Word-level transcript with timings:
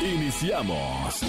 Iniciamos. 0.00 1.20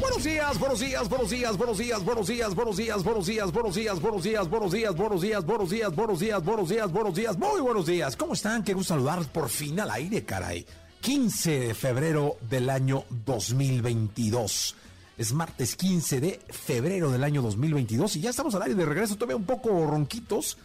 Buenos 0.00 0.22
días, 0.22 0.58
buenos 0.58 0.78
días, 0.78 1.08
buenos 1.08 1.30
días, 1.30 1.56
buenos 1.56 1.78
días, 1.78 2.04
buenos 2.04 2.26
días, 2.28 2.54
buenos 2.54 2.76
días, 2.76 3.02
buenos 3.02 3.26
días, 3.26 3.52
buenos 3.52 3.74
días, 3.74 4.00
buenos 4.00 4.22
días, 4.22 4.48
buenos 4.48 4.72
días, 4.72 4.94
buenos 4.94 5.20
días, 5.20 5.44
buenos 5.44 5.70
días, 5.70 5.94
buenos 5.94 6.20
días, 6.20 6.44
buenos 6.44 6.68
días, 6.68 6.92
buenos 6.92 7.14
días, 7.16 7.36
muy 7.36 7.60
buenos 7.60 7.86
días. 7.86 8.16
¿Cómo 8.16 8.34
están? 8.34 8.62
Qué 8.62 8.74
gusto 8.74 8.94
saludarlos 8.94 9.26
por 9.26 9.48
fin 9.48 9.80
al 9.80 9.90
aire, 9.90 10.24
caray. 10.24 10.64
15 11.00 11.58
de 11.58 11.74
febrero 11.74 12.36
del 12.48 12.70
año 12.70 13.04
2022. 13.10 14.76
Es 15.18 15.32
martes 15.32 15.74
15 15.74 16.20
de 16.20 16.40
febrero 16.48 17.10
del 17.10 17.24
año 17.24 17.42
2022 17.42 18.16
y 18.16 18.20
ya 18.20 18.30
estamos 18.30 18.54
al 18.54 18.62
aire 18.62 18.76
de 18.76 18.86
regreso, 18.86 19.16
todavía 19.16 19.36
un 19.36 19.46
poco 19.46 19.84
ronquitos, 19.84 20.58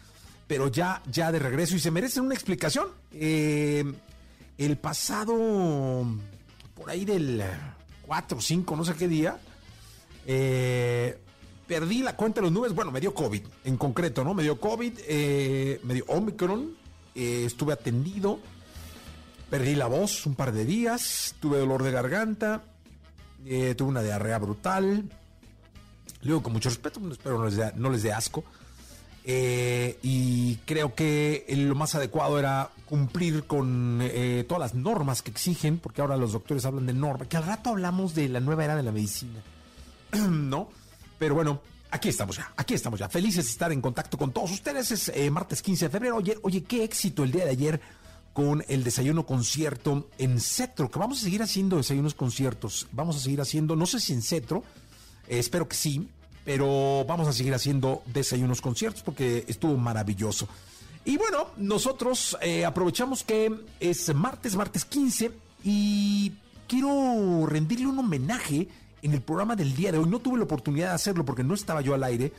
pero 0.46 0.68
ya, 0.68 1.02
ya 1.10 1.32
de 1.32 1.40
regreso 1.40 1.74
y 1.74 1.80
se 1.80 1.90
merecen 1.90 2.22
una 2.24 2.34
explicación. 2.34 2.86
el 3.10 4.76
pasado, 4.80 6.06
por 6.78 6.90
ahí 6.90 7.04
del 7.04 7.42
4, 8.06 8.40
5, 8.40 8.76
no 8.76 8.84
sé 8.84 8.94
qué 8.94 9.08
día, 9.08 9.38
eh, 10.26 11.18
perdí 11.66 12.02
la 12.02 12.14
cuenta 12.16 12.40
de 12.40 12.46
los 12.46 12.52
nubes. 12.52 12.72
Bueno, 12.74 12.92
me 12.92 13.00
dio 13.00 13.12
COVID 13.12 13.42
en 13.64 13.76
concreto, 13.76 14.22
¿no? 14.24 14.32
Me 14.32 14.42
dio 14.42 14.60
COVID, 14.60 14.92
eh, 15.08 15.80
me 15.82 15.94
dio 15.94 16.04
Omicron, 16.06 16.76
eh, 17.14 17.44
estuve 17.46 17.72
atendido, 17.72 18.38
perdí 19.50 19.74
la 19.74 19.86
voz 19.86 20.24
un 20.26 20.34
par 20.34 20.52
de 20.52 20.64
días, 20.64 21.34
tuve 21.40 21.58
dolor 21.58 21.82
de 21.82 21.90
garganta, 21.90 22.62
tuve 23.44 23.88
una 23.88 24.02
diarrea 24.02 24.38
brutal. 24.38 25.04
Le 26.20 26.26
digo 26.26 26.42
con 26.42 26.52
mucho 26.52 26.68
respeto, 26.68 27.00
espero 27.10 27.38
no 27.38 27.46
les 27.46 27.76
no 27.76 27.90
les 27.90 28.02
dé 28.02 28.12
asco. 28.12 28.44
y 29.24 30.56
creo 30.64 30.94
que 30.94 31.44
lo 31.48 31.74
más 31.74 31.94
adecuado 31.94 32.38
era 32.38 32.70
cumplir 32.88 33.44
con 33.44 34.02
todas 34.48 34.60
las 34.60 34.74
normas 34.74 35.22
que 35.22 35.30
exigen, 35.30 35.78
porque 35.78 36.00
ahora 36.00 36.16
los 36.16 36.32
doctores 36.32 36.64
hablan 36.64 36.86
de 36.86 36.92
normas, 36.92 37.28
que 37.28 37.36
al 37.36 37.44
rato 37.44 37.70
hablamos 37.70 38.14
de 38.14 38.28
la 38.28 38.40
nueva 38.40 38.64
era 38.64 38.76
de 38.76 38.82
la 38.82 38.92
medicina. 38.92 39.40
¿no? 40.30 40.68
Pero 41.18 41.34
bueno, 41.34 41.60
aquí 41.90 42.08
estamos 42.08 42.36
ya, 42.36 42.52
aquí 42.56 42.74
estamos 42.74 43.00
ya. 43.00 43.08
Felices 43.08 43.44
de 43.44 43.50
estar 43.50 43.72
en 43.72 43.80
contacto 43.80 44.16
con 44.16 44.32
todos 44.32 44.50
ustedes. 44.50 44.90
Es 44.90 45.08
eh, 45.08 45.30
martes 45.30 45.62
15 45.62 45.86
de 45.86 45.90
febrero. 45.90 46.16
Oye, 46.16 46.38
oye, 46.42 46.62
qué 46.64 46.84
éxito 46.84 47.24
el 47.24 47.32
día 47.32 47.44
de 47.44 47.50
ayer 47.50 47.80
con 48.32 48.64
el 48.68 48.84
desayuno 48.84 49.26
concierto 49.26 50.08
en 50.18 50.40
Cetro, 50.40 50.90
que 50.90 50.98
vamos 50.98 51.18
a 51.18 51.24
seguir 51.24 51.42
haciendo 51.42 51.76
desayunos 51.76 52.14
conciertos. 52.14 52.86
Vamos 52.92 53.16
a 53.16 53.20
seguir 53.20 53.40
haciendo, 53.40 53.74
no 53.74 53.86
sé 53.86 53.98
si 53.98 54.12
en 54.12 54.22
Cetro, 54.22 54.62
eh, 55.26 55.38
espero 55.38 55.66
que 55.66 55.74
sí, 55.74 56.08
pero 56.44 57.04
vamos 57.06 57.26
a 57.26 57.32
seguir 57.32 57.52
haciendo 57.52 58.02
desayunos 58.06 58.60
conciertos 58.60 59.02
porque 59.02 59.44
estuvo 59.48 59.76
maravilloso. 59.76 60.48
Y 61.04 61.16
bueno, 61.16 61.48
nosotros 61.56 62.36
eh, 62.42 62.64
aprovechamos 62.64 63.24
que 63.24 63.52
es 63.80 64.14
martes, 64.14 64.56
martes 64.56 64.84
15, 64.84 65.30
y 65.64 66.32
quiero 66.66 67.46
rendirle 67.46 67.86
un 67.86 67.98
homenaje 67.98 68.68
en 69.02 69.14
el 69.14 69.22
programa 69.22 69.56
del 69.56 69.74
día 69.74 69.92
de 69.92 69.98
hoy, 69.98 70.08
no 70.08 70.20
tuve 70.20 70.38
la 70.38 70.44
oportunidad 70.44 70.88
de 70.88 70.94
hacerlo 70.94 71.24
porque 71.24 71.44
no 71.44 71.54
estaba 71.54 71.80
yo 71.80 71.94
al 71.94 72.04
aire, 72.04 72.32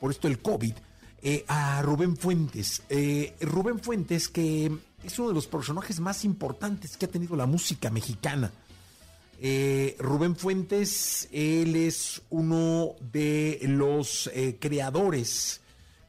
por 0.00 0.10
esto 0.10 0.28
el 0.28 0.40
COVID, 0.40 0.74
eh, 1.22 1.44
a 1.48 1.82
Rubén 1.82 2.16
Fuentes. 2.16 2.82
Eh, 2.88 3.34
Rubén 3.40 3.80
Fuentes, 3.80 4.28
que 4.28 4.70
es 5.02 5.18
uno 5.18 5.28
de 5.28 5.34
los 5.34 5.46
personajes 5.46 6.00
más 6.00 6.24
importantes 6.24 6.96
que 6.96 7.06
ha 7.06 7.10
tenido 7.10 7.36
la 7.36 7.46
música 7.46 7.90
mexicana. 7.90 8.52
Eh, 9.40 9.96
Rubén 9.98 10.36
Fuentes, 10.36 11.28
él 11.32 11.76
es 11.76 12.22
uno 12.30 12.94
de 13.12 13.58
los 13.62 14.30
creadores 14.60 15.60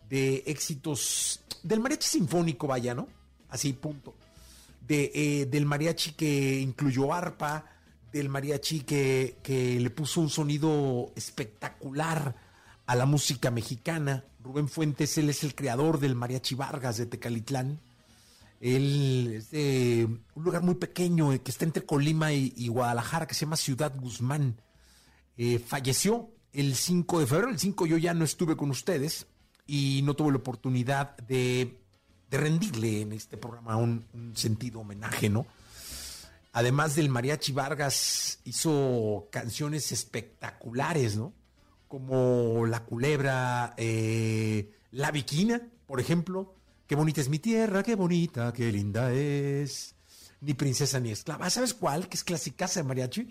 de 0.09 0.43
éxitos 0.45 1.41
del 1.63 1.79
mariachi 1.79 2.07
sinfónico, 2.07 2.67
vaya, 2.67 2.93
¿no? 2.93 3.07
Así, 3.49 3.73
punto. 3.73 4.15
De, 4.87 5.47
del 5.49 5.65
mariachi 5.65 6.11
que 6.11 6.59
incluyó 6.59 7.13
arpa, 7.13 7.65
del 8.11 8.29
mariachi 8.29 8.81
que, 8.81 9.37
que 9.41 9.79
le 9.79 9.89
puso 9.89 10.21
un 10.21 10.29
sonido 10.29 11.11
espectacular 11.15 12.35
a 12.85 12.95
la 12.95 13.05
música 13.05 13.51
mexicana. 13.51 14.23
Rubén 14.43 14.69
Fuentes, 14.69 15.17
él 15.17 15.29
es 15.29 15.43
el 15.43 15.55
creador 15.55 15.99
del 15.99 16.15
mariachi 16.15 16.55
Vargas 16.55 16.97
de 16.97 17.07
Tecalitlán. 17.07 17.79
Él 18.61 19.33
es 19.35 19.51
de 19.51 20.07
un 20.33 20.43
lugar 20.43 20.61
muy 20.63 20.75
pequeño 20.75 21.33
eh, 21.33 21.41
que 21.41 21.51
está 21.51 21.65
entre 21.65 21.85
Colima 21.85 22.31
y, 22.31 22.67
Guadalajara, 22.67 23.27
que 23.27 23.33
se 23.33 23.41
llama 23.45 23.57
Ciudad 23.57 23.93
Guzmán. 23.95 24.61
Eh, 25.37 25.59
falleció 25.59 26.29
el 26.53 26.75
5 26.75 27.19
de 27.19 27.27
febrero. 27.27 27.49
El 27.49 27.59
5 27.59 27.85
yo 27.85 27.97
ya 27.97 28.13
no 28.13 28.23
estuve 28.23 28.55
con 28.55 28.69
ustedes 28.69 29.27
y 29.67 30.01
no 30.03 30.13
tuve 30.15 30.31
la 30.31 30.37
oportunidad 30.37 31.17
de, 31.17 31.81
rendirle 32.31 33.01
en 33.01 33.13
este 33.13 33.37
programa 33.37 33.77
un, 33.77 34.05
sentido 34.35 34.81
homenaje, 34.81 35.29
¿no? 35.29 35.45
Además 36.51 36.95
del 36.95 37.09
mariachi 37.09 37.53
Vargas 37.53 38.39
hizo 38.43 39.27
canciones 39.31 39.91
espectaculares, 39.93 41.15
¿no? 41.15 41.33
Como 41.87 42.65
La 42.65 42.83
Culebra, 42.83 43.73
eh, 43.77 44.73
La 44.91 45.11
Viquina, 45.11 45.61
por 45.85 45.99
ejemplo. 45.99 46.53
Qué 46.87 46.95
bonita 46.95 47.21
es 47.21 47.29
mi 47.29 47.39
tierra, 47.39 47.83
qué 47.83 47.95
bonita, 47.95 48.51
qué 48.51 48.71
linda 48.71 49.13
es. 49.13 49.95
Ni 50.41 50.53
princesa 50.53 50.99
ni 50.99 51.11
esclava. 51.11 51.49
¿Sabes 51.49 51.73
cuál? 51.73 52.07
Que 52.07 52.17
es 52.17 52.23
clasicaza 52.23 52.81
de 52.81 52.87
mariachi. 52.87 53.29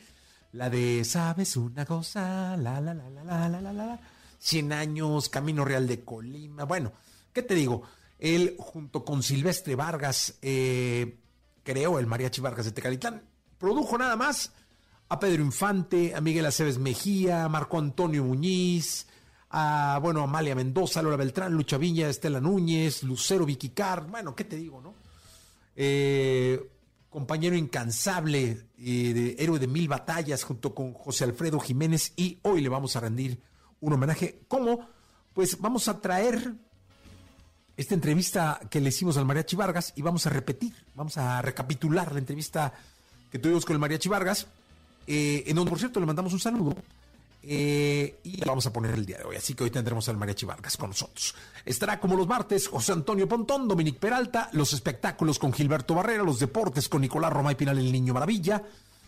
La 0.52 0.70
de, 0.70 1.04
¿sabes 1.04 1.56
una 1.56 1.84
cosa? 1.84 2.56
La, 2.56 2.80
la, 2.80 2.94
la, 2.94 3.10
la, 3.10 3.24
la, 3.24 3.48
la, 3.48 3.60
la, 3.60 3.72
la. 3.72 4.00
Cien 4.44 4.74
años, 4.74 5.30
Camino 5.30 5.64
Real 5.64 5.86
de 5.86 6.04
Colima. 6.04 6.64
Bueno, 6.64 6.92
¿qué 7.32 7.42
te 7.42 7.54
digo? 7.54 7.80
Él 8.18 8.56
junto 8.58 9.02
con 9.02 9.22
Silvestre 9.22 9.74
Vargas 9.74 10.34
eh, 10.42 11.16
creó 11.62 11.98
el 11.98 12.06
Mariachi 12.06 12.42
Vargas 12.42 12.66
de 12.66 12.72
Tecalitlán. 12.72 13.22
Produjo 13.56 13.96
nada 13.96 14.16
más 14.16 14.52
a 15.08 15.18
Pedro 15.18 15.42
Infante, 15.42 16.14
a 16.14 16.20
Miguel 16.20 16.44
Aceves 16.44 16.76
Mejía, 16.76 17.44
a 17.44 17.48
Marco 17.48 17.78
Antonio 17.78 18.22
Muñiz, 18.22 19.06
a, 19.48 19.98
bueno, 20.02 20.20
Amalia 20.20 20.54
Mendoza, 20.54 21.00
Laura 21.00 21.16
Beltrán, 21.16 21.54
Lucha 21.54 21.78
Viña, 21.78 22.10
Estela 22.10 22.38
Núñez, 22.38 23.02
Lucero 23.02 23.46
Viquicar, 23.46 24.06
bueno, 24.08 24.36
¿qué 24.36 24.44
te 24.44 24.56
digo, 24.56 24.78
no? 24.82 24.94
Eh, 25.74 26.70
compañero 27.08 27.56
incansable, 27.56 28.66
eh, 28.76 29.14
de, 29.14 29.36
héroe 29.38 29.58
de 29.58 29.68
mil 29.68 29.88
batallas, 29.88 30.44
junto 30.44 30.74
con 30.74 30.92
José 30.92 31.24
Alfredo 31.24 31.58
Jiménez, 31.60 32.12
y 32.14 32.40
hoy 32.42 32.60
le 32.60 32.68
vamos 32.68 32.94
a 32.96 33.00
rendir 33.00 33.40
un 33.84 33.92
homenaje. 33.92 34.40
¿Cómo? 34.48 34.86
Pues 35.32 35.60
vamos 35.60 35.88
a 35.88 36.00
traer 36.00 36.54
esta 37.76 37.94
entrevista 37.94 38.60
que 38.70 38.80
le 38.80 38.88
hicimos 38.88 39.16
al 39.16 39.24
Mariachi 39.24 39.56
Vargas 39.56 39.92
y 39.96 40.02
vamos 40.02 40.26
a 40.26 40.30
repetir, 40.30 40.72
vamos 40.94 41.16
a 41.16 41.42
recapitular 41.42 42.12
la 42.12 42.18
entrevista 42.18 42.72
que 43.30 43.38
tuvimos 43.38 43.64
con 43.64 43.74
el 43.74 43.80
Mariachi 43.80 44.08
Vargas, 44.08 44.46
eh, 45.06 45.44
en 45.46 45.56
donde 45.56 45.70
por 45.70 45.78
cierto 45.78 46.00
le 46.00 46.06
mandamos 46.06 46.32
un 46.32 46.40
saludo 46.40 46.74
eh, 47.42 48.20
y 48.22 48.38
lo 48.38 48.46
vamos 48.46 48.64
a 48.66 48.72
poner 48.72 48.92
el 48.92 49.04
día 49.04 49.18
de 49.18 49.24
hoy. 49.24 49.36
Así 49.36 49.54
que 49.54 49.64
hoy 49.64 49.70
tendremos 49.70 50.08
al 50.08 50.16
Mariachi 50.16 50.46
Vargas 50.46 50.76
con 50.76 50.90
nosotros. 50.90 51.34
Estará 51.64 52.00
como 52.00 52.16
los 52.16 52.26
martes 52.26 52.68
José 52.68 52.92
Antonio 52.92 53.28
Pontón, 53.28 53.68
Dominic 53.68 53.98
Peralta, 53.98 54.48
los 54.52 54.72
espectáculos 54.72 55.38
con 55.38 55.52
Gilberto 55.52 55.94
Barrera, 55.94 56.22
los 56.22 56.38
deportes 56.38 56.88
con 56.88 57.02
Nicolás 57.02 57.32
Roma 57.32 57.52
y 57.52 57.56
Pinal 57.56 57.78
el 57.78 57.92
Niño 57.92 58.14
Maravilla. 58.14 58.62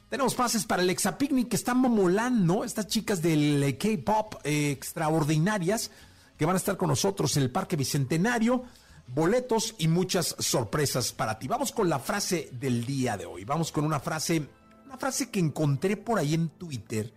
Tenemos 0.08 0.36
pases 0.36 0.64
para 0.64 0.82
el 0.82 0.90
Exapicnic 0.90 1.48
que 1.48 1.56
están 1.56 1.78
momolando 1.78 2.62
estas 2.62 2.86
chicas 2.86 3.20
del 3.20 3.76
K-pop 3.76 4.36
eh, 4.44 4.70
extraordinarias 4.70 5.90
que 6.38 6.46
van 6.46 6.54
a 6.54 6.58
estar 6.58 6.76
con 6.76 6.90
nosotros 6.90 7.36
en 7.36 7.42
el 7.42 7.50
Parque 7.50 7.74
Bicentenario. 7.74 8.62
Boletos 9.08 9.74
y 9.78 9.88
muchas 9.88 10.36
sorpresas 10.38 11.12
para 11.12 11.38
ti. 11.38 11.48
Vamos 11.48 11.72
con 11.72 11.88
la 11.88 11.98
frase 11.98 12.50
del 12.52 12.86
día 12.86 13.16
de 13.16 13.26
hoy. 13.26 13.44
Vamos 13.44 13.72
con 13.72 13.84
una 13.84 13.98
frase, 13.98 14.48
una 14.84 14.96
frase 14.96 15.28
que 15.28 15.40
encontré 15.40 15.96
por 15.96 16.20
ahí 16.20 16.34
en 16.34 16.50
Twitter. 16.50 17.12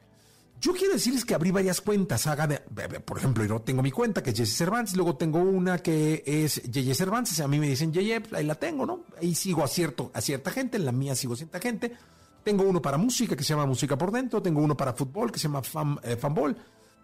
Yo 0.60 0.74
quiero 0.74 0.94
decirles 0.94 1.26
que 1.26 1.36
abrí 1.36 1.52
varias 1.52 1.82
cuentas. 1.82 2.26
Hagan, 2.26 2.60
por 3.06 3.20
ejemplo, 3.20 3.46
yo 3.46 3.62
tengo 3.62 3.84
mi 3.84 3.92
cuenta 3.92 4.24
que 4.24 4.32
es 4.32 4.38
Jesse 4.38 4.58
Cervantes, 4.58 4.96
luego 4.96 5.16
tengo 5.16 5.40
una 5.40 5.78
que 5.78 6.24
es 6.26 6.62
Yeye 6.64 6.96
Cervantes. 6.96 7.40
A 7.40 7.48
mí 7.48 7.60
me 7.60 7.70
dicen 7.70 7.94
Yeye, 7.94 8.22
pues, 8.22 8.34
ahí 8.34 8.46
la 8.46 8.56
tengo, 8.56 8.86
¿no? 8.86 9.04
Ahí 9.22 9.36
sigo 9.36 9.64
a, 9.64 9.68
cierto, 9.68 10.12
a 10.14 10.22
cierta 10.22 10.50
gente, 10.52 10.78
en 10.78 10.86
la 10.86 10.92
mía 10.92 11.16
sigo 11.16 11.34
a 11.34 11.38
cierta 11.38 11.60
gente. 11.60 11.96
Tengo 12.44 12.64
uno 12.64 12.82
para 12.82 12.98
música 12.98 13.36
que 13.36 13.44
se 13.44 13.50
llama 13.54 13.66
Música 13.66 13.98
por 13.98 14.12
Dentro, 14.12 14.42
tengo 14.42 14.62
uno 14.62 14.76
para 14.76 14.94
fútbol 14.94 15.32
que 15.32 15.40
se 15.40 15.48
llama 15.48 15.62
fan, 15.62 16.00
eh, 16.04 16.16
Fanball 16.16 16.56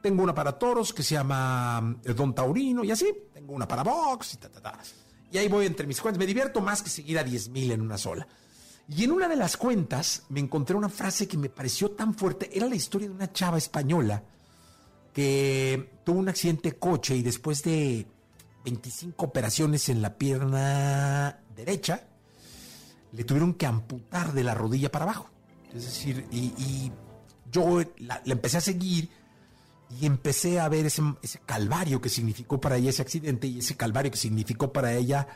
tengo 0.06 0.22
una 0.22 0.36
para 0.36 0.52
toros 0.52 0.94
que 0.94 1.02
se 1.02 1.16
llama 1.16 1.98
eh, 2.04 2.14
Don 2.14 2.36
Taurino 2.36 2.84
y 2.84 2.92
así. 2.92 3.12
Tengo 3.34 3.54
una 3.54 3.68
para 3.68 3.82
box 3.82 4.36
y 4.36 4.38
ta, 4.38 4.50
ta, 4.50 4.62
ta. 4.62 4.80
Y 5.32 5.40
ahí 5.40 5.48
voy 5.48 5.66
entre 5.66 5.88
mis 5.88 6.00
cuentas. 6.00 6.20
Me 6.20 6.28
divierto 6.28 6.62
más 6.62 6.84
que 6.84 6.92
seguir 6.92 7.18
a 7.18 7.24
10 7.24 7.50
mil 7.50 7.72
en 7.72 7.82
una 7.82 7.98
sola. 7.98 8.28
Y 8.88 9.04
en 9.04 9.12
una 9.12 9.28
de 9.28 9.36
las 9.36 9.58
cuentas 9.58 10.22
me 10.30 10.40
encontré 10.40 10.76
una 10.76 10.90
frase 10.90 11.28
que 11.28 11.40
me 11.40 11.50
pareció 11.50 11.90
tan 11.90 12.14
fuerte. 12.14 12.56
Era 12.56 12.68
la 12.68 12.76
historia 12.76 13.08
de 13.08 13.16
una 13.16 13.34
chava 13.34 13.58
española 13.58 14.22
que 15.12 16.02
tuvo 16.04 16.20
un 16.20 16.30
accidente 16.30 16.70
de 16.70 16.78
coche 16.78 17.16
y 17.16 17.24
después 17.24 17.64
de 17.64 18.06
25 18.64 19.26
operaciones 19.26 19.90
en 19.90 20.04
la 20.04 20.20
pierna 20.20 21.40
derecha, 21.56 22.08
le 23.16 23.24
tuvieron 23.24 23.54
que 23.54 23.66
amputar 23.66 24.34
de 24.34 24.44
la 24.44 24.54
rodilla 24.54 24.92
para 24.92 25.06
abajo. 25.06 25.30
Es 25.74 25.86
decir, 25.86 26.28
y, 26.32 26.92
yo 27.52 27.82
la, 28.00 28.22
empecé 28.26 28.58
a 28.58 28.62
seguir 28.62 29.10
y 30.00 30.06
empecé 30.06 30.60
a 30.60 30.68
ver 30.68 30.86
ese, 30.86 31.02
ese, 31.22 31.40
calvario 31.46 32.02
que 32.02 32.10
significó 32.10 32.60
para 32.60 32.76
ella 32.78 32.90
ese 32.90 33.02
accidente 33.02 33.48
y 33.48 33.60
ese 33.60 33.78
calvario 33.78 34.12
que 34.12 34.18
significó 34.18 34.74
para 34.74 34.94
ella, 34.94 35.28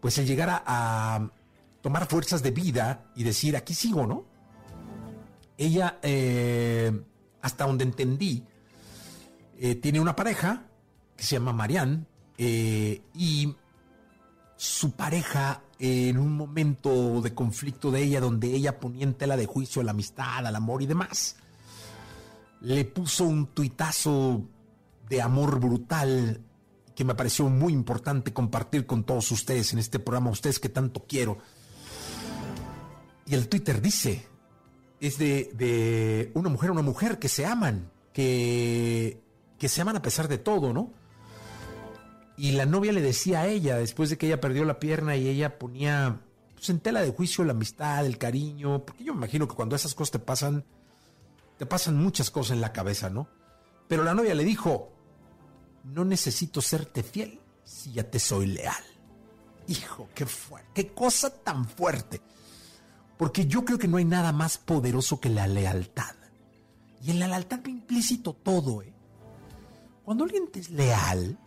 pues 0.00 0.16
el 0.18 0.26
llegar 0.26 0.62
a, 0.66 1.30
tomar 1.82 2.06
fuerzas 2.06 2.42
de 2.42 2.50
vida 2.50 3.10
y 3.14 3.24
decir, 3.24 3.56
aquí 3.56 3.74
sigo, 3.74 4.06
¿no? 4.06 4.24
Ella, 5.56 5.98
eh, 6.02 6.92
hasta 7.42 7.66
donde 7.66 7.84
entendí, 7.84 8.44
eh, 9.58 9.74
tiene 9.74 10.00
una 10.00 10.16
pareja 10.16 10.66
que 11.16 11.24
se 11.24 11.36
llama 11.36 11.52
Marianne 11.52 12.04
eh, 12.38 13.02
y 13.14 13.54
su 14.56 14.92
pareja 14.92 15.62
en 15.80 16.18
un 16.18 16.36
momento 16.36 17.20
de 17.20 17.34
conflicto 17.34 17.90
de 17.90 18.02
ella 18.02 18.20
donde 18.20 18.54
ella 18.54 18.78
ponía 18.78 19.04
en 19.04 19.14
tela 19.14 19.36
de 19.36 19.46
juicio 19.46 19.82
la 19.82 19.92
amistad, 19.92 20.46
al 20.46 20.54
amor 20.54 20.82
y 20.82 20.86
demás, 20.86 21.36
le 22.60 22.84
puso 22.84 23.24
un 23.24 23.48
tuitazo 23.48 24.44
de 25.08 25.22
amor 25.22 25.58
brutal 25.58 26.42
que 26.94 27.04
me 27.04 27.14
pareció 27.14 27.48
muy 27.48 27.72
importante 27.72 28.32
compartir 28.32 28.86
con 28.86 29.04
todos 29.04 29.30
ustedes 29.32 29.72
en 29.72 29.78
este 29.78 29.98
programa, 29.98 30.30
ustedes 30.30 30.60
que 30.60 30.68
tanto 30.68 31.06
quiero. 31.08 31.38
Y 33.26 33.34
el 33.34 33.48
Twitter 33.48 33.80
dice, 33.80 34.26
es 35.00 35.16
de, 35.16 35.50
de 35.54 36.30
una 36.34 36.50
mujer 36.50 36.70
una 36.70 36.82
mujer 36.82 37.18
que 37.18 37.28
se 37.28 37.46
aman, 37.46 37.90
que 38.12 39.22
que 39.60 39.68
se 39.68 39.82
aman 39.82 39.94
a 39.94 40.02
pesar 40.02 40.26
de 40.26 40.38
todo, 40.38 40.72
¿no? 40.72 40.90
Y 42.40 42.52
la 42.52 42.64
novia 42.64 42.90
le 42.90 43.02
decía 43.02 43.42
a 43.42 43.48
ella, 43.48 43.76
después 43.76 44.08
de 44.08 44.16
que 44.16 44.24
ella 44.24 44.40
perdió 44.40 44.64
la 44.64 44.80
pierna 44.80 45.14
y 45.14 45.28
ella 45.28 45.58
ponía 45.58 46.22
pues, 46.54 46.70
en 46.70 46.80
tela 46.80 47.02
de 47.02 47.10
juicio 47.10 47.44
la 47.44 47.52
amistad, 47.52 48.06
el 48.06 48.16
cariño, 48.16 48.82
porque 48.82 49.04
yo 49.04 49.12
me 49.12 49.18
imagino 49.18 49.46
que 49.46 49.54
cuando 49.54 49.76
esas 49.76 49.94
cosas 49.94 50.12
te 50.12 50.18
pasan, 50.20 50.64
te 51.58 51.66
pasan 51.66 51.98
muchas 51.98 52.30
cosas 52.30 52.52
en 52.52 52.62
la 52.62 52.72
cabeza, 52.72 53.10
¿no? 53.10 53.28
Pero 53.88 54.04
la 54.04 54.14
novia 54.14 54.34
le 54.34 54.44
dijo, 54.44 54.90
no 55.84 56.06
necesito 56.06 56.62
serte 56.62 57.02
fiel 57.02 57.42
si 57.62 57.92
ya 57.92 58.10
te 58.10 58.18
soy 58.18 58.46
leal. 58.46 58.84
Hijo, 59.66 60.08
qué 60.14 60.24
fuerte, 60.24 60.70
qué 60.72 60.94
cosa 60.94 61.28
tan 61.28 61.68
fuerte. 61.68 62.22
Porque 63.18 63.44
yo 63.44 63.66
creo 63.66 63.76
que 63.76 63.86
no 63.86 63.98
hay 63.98 64.06
nada 64.06 64.32
más 64.32 64.56
poderoso 64.56 65.20
que 65.20 65.28
la 65.28 65.46
lealtad. 65.46 66.14
Y 67.02 67.10
en 67.10 67.18
la 67.18 67.28
lealtad 67.28 67.62
implícito 67.66 68.32
todo, 68.32 68.80
¿eh? 68.80 68.94
Cuando 70.06 70.24
alguien 70.24 70.50
te 70.50 70.60
es 70.60 70.70
leal, 70.70 71.38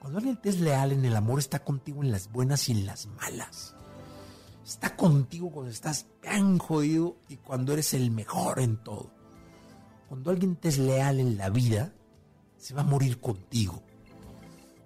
cuando 0.00 0.18
alguien 0.18 0.38
te 0.38 0.48
es 0.48 0.58
leal 0.58 0.92
en 0.92 1.04
el 1.04 1.14
amor, 1.14 1.38
está 1.38 1.62
contigo 1.62 2.02
en 2.02 2.10
las 2.10 2.32
buenas 2.32 2.68
y 2.70 2.72
en 2.72 2.86
las 2.86 3.06
malas. 3.06 3.74
Está 4.64 4.96
contigo 4.96 5.50
cuando 5.50 5.70
estás 5.70 6.06
tan 6.22 6.58
jodido 6.58 7.18
y 7.28 7.36
cuando 7.36 7.74
eres 7.74 7.92
el 7.92 8.10
mejor 8.10 8.60
en 8.60 8.78
todo. 8.78 9.10
Cuando 10.08 10.30
alguien 10.30 10.56
te 10.56 10.68
es 10.68 10.78
leal 10.78 11.20
en 11.20 11.36
la 11.36 11.50
vida, 11.50 11.92
se 12.56 12.72
va 12.72 12.80
a 12.80 12.84
morir 12.84 13.20
contigo. 13.20 13.82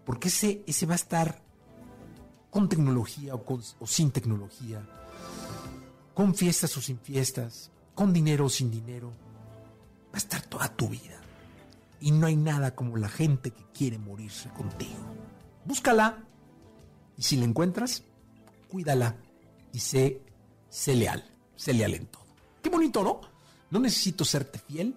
Porque 0.04 0.28
ese, 0.28 0.64
ese 0.66 0.84
va 0.84 0.94
a 0.94 0.96
estar 0.96 1.40
con 2.50 2.68
tecnología 2.68 3.36
o, 3.36 3.44
o 3.78 3.86
sin 3.86 4.10
tecnología, 4.10 4.84
con 6.12 6.34
fiestas 6.34 6.76
o 6.76 6.80
sin 6.80 6.98
fiestas, 6.98 7.70
con 7.94 8.12
dinero 8.12 8.46
o 8.46 8.50
sin 8.50 8.68
dinero. 8.68 9.10
Va 10.06 10.14
a 10.14 10.18
estar 10.18 10.42
toda 10.42 10.68
tu 10.74 10.88
vida. 10.88 11.23
Y 12.04 12.10
no 12.10 12.26
hay 12.26 12.36
nada 12.36 12.74
como 12.74 12.98
la 12.98 13.08
gente 13.08 13.50
que 13.50 13.64
quiere 13.72 13.96
morirse 13.96 14.50
contigo. 14.50 14.92
Búscala 15.64 16.22
y 17.16 17.22
si 17.22 17.38
la 17.38 17.46
encuentras, 17.46 18.02
cuídala 18.68 19.16
y 19.72 19.78
sé, 19.78 20.20
sé 20.68 20.94
leal, 20.96 21.24
sé 21.56 21.72
leal 21.72 21.94
en 21.94 22.06
todo. 22.08 22.26
Qué 22.62 22.68
bonito, 22.68 23.02
¿no? 23.02 23.22
No 23.70 23.78
necesito 23.80 24.22
serte 24.22 24.58
fiel 24.58 24.94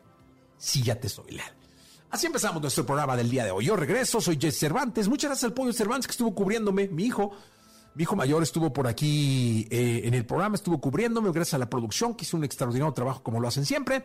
si 0.57 0.83
ya 0.83 0.99
te 0.99 1.07
soy 1.07 1.31
leal. 1.31 1.53
Así 2.09 2.25
empezamos 2.25 2.61
nuestro 2.61 2.85
programa 2.85 3.15
del 3.15 3.29
día 3.29 3.45
de 3.45 3.51
hoy. 3.51 3.67
Yo 3.67 3.77
regreso, 3.77 4.19
soy 4.19 4.37
Jesse 4.37 4.59
Cervantes. 4.59 5.07
Muchas 5.07 5.29
gracias 5.29 5.45
al 5.45 5.53
Pollo 5.53 5.71
Cervantes 5.71 6.07
que 6.07 6.11
estuvo 6.11 6.35
cubriéndome, 6.35 6.89
mi 6.89 7.05
hijo. 7.05 7.31
Mi 7.97 8.03
hijo 8.03 8.15
mayor 8.15 8.43
estuvo 8.43 8.71
por 8.71 8.85
aquí 8.85 9.67
eh, 9.71 10.01
en 10.03 10.13
el 10.13 10.23
programa, 10.23 10.53
estuvo 10.53 10.79
cubriéndome, 10.79 11.31
gracias 11.31 11.55
a 11.55 11.57
la 11.57 11.67
producción, 11.67 12.13
que 12.13 12.25
hizo 12.25 12.37
un 12.37 12.43
extraordinario 12.43 12.93
trabajo 12.93 13.23
como 13.23 13.39
lo 13.39 13.47
hacen 13.47 13.65
siempre. 13.65 14.03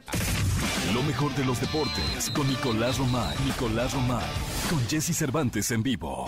Lo 0.95 1.03
mejor 1.03 1.35
de 1.35 1.45
los 1.45 1.61
deportes 1.61 2.31
con 2.31 2.49
Nicolás 2.49 2.97
Romay. 2.97 3.37
Nicolás 3.45 3.93
Romay. 3.93 4.25
Con 4.71 4.81
Jesse 4.89 5.15
Cervantes 5.15 5.71
en 5.73 5.83
vivo. 5.83 6.27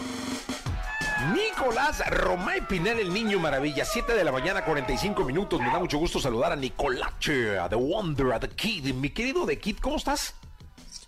Nicolás 1.32 2.02
Romay 2.10 2.60
Pinel, 2.68 2.98
el 2.98 3.14
niño 3.14 3.38
maravilla. 3.38 3.86
7 3.86 4.12
de 4.12 4.24
la 4.24 4.30
mañana, 4.30 4.62
45 4.62 5.24
minutos. 5.24 5.58
Me 5.58 5.68
da 5.68 5.78
mucho 5.78 5.96
gusto 5.96 6.20
saludar 6.20 6.52
a 6.52 6.56
Nicolache, 6.56 7.58
a 7.58 7.66
The 7.70 7.76
Wonder, 7.76 8.34
a 8.34 8.40
The 8.40 8.50
Kid. 8.50 8.92
Mi 8.92 9.08
querido 9.08 9.46
The 9.46 9.58
Kid, 9.58 9.78
¿cómo 9.80 9.96
estás? 9.96 10.34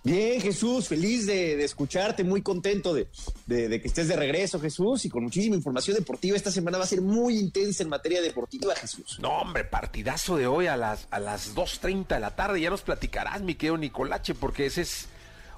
Bien, 0.06 0.40
Jesús, 0.40 0.86
feliz 0.86 1.26
de, 1.26 1.64
escucharte, 1.64 2.22
muy 2.22 2.40
contento 2.40 2.94
de, 2.94 3.08
que 3.48 3.80
estés 3.82 4.06
de 4.06 4.14
regreso, 4.14 4.60
Jesús, 4.60 5.04
y 5.04 5.08
con 5.08 5.24
muchísima 5.24 5.56
información 5.56 5.96
deportiva. 5.96 6.36
Esta 6.36 6.52
semana 6.52 6.78
va 6.78 6.84
a 6.84 6.86
ser 6.86 7.00
muy 7.00 7.36
intensa 7.36 7.82
en 7.82 7.88
materia 7.88 8.22
deportiva, 8.22 8.76
Jesús. 8.76 9.18
No, 9.20 9.30
hombre, 9.30 9.64
partidazo 9.64 10.36
de 10.36 10.46
hoy 10.46 10.68
a 10.68 10.76
las, 10.76 11.08
a 11.10 11.18
las 11.18 11.56
2.30 11.56 12.06
de 12.06 12.20
la 12.20 12.36
tarde. 12.36 12.60
Ya 12.60 12.70
nos 12.70 12.82
platicarás, 12.82 13.42
mi 13.42 13.56
querido 13.56 13.78
Nicolache, 13.78 14.36
porque 14.36 14.66
ese 14.66 14.82
es 14.82 15.06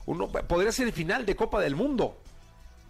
uno, 0.06 0.32
podría 0.32 0.72
ser 0.72 0.86
el 0.86 0.94
final 0.94 1.26
de 1.26 1.36
Copa 1.36 1.60
del 1.60 1.76
Mundo. 1.76 2.16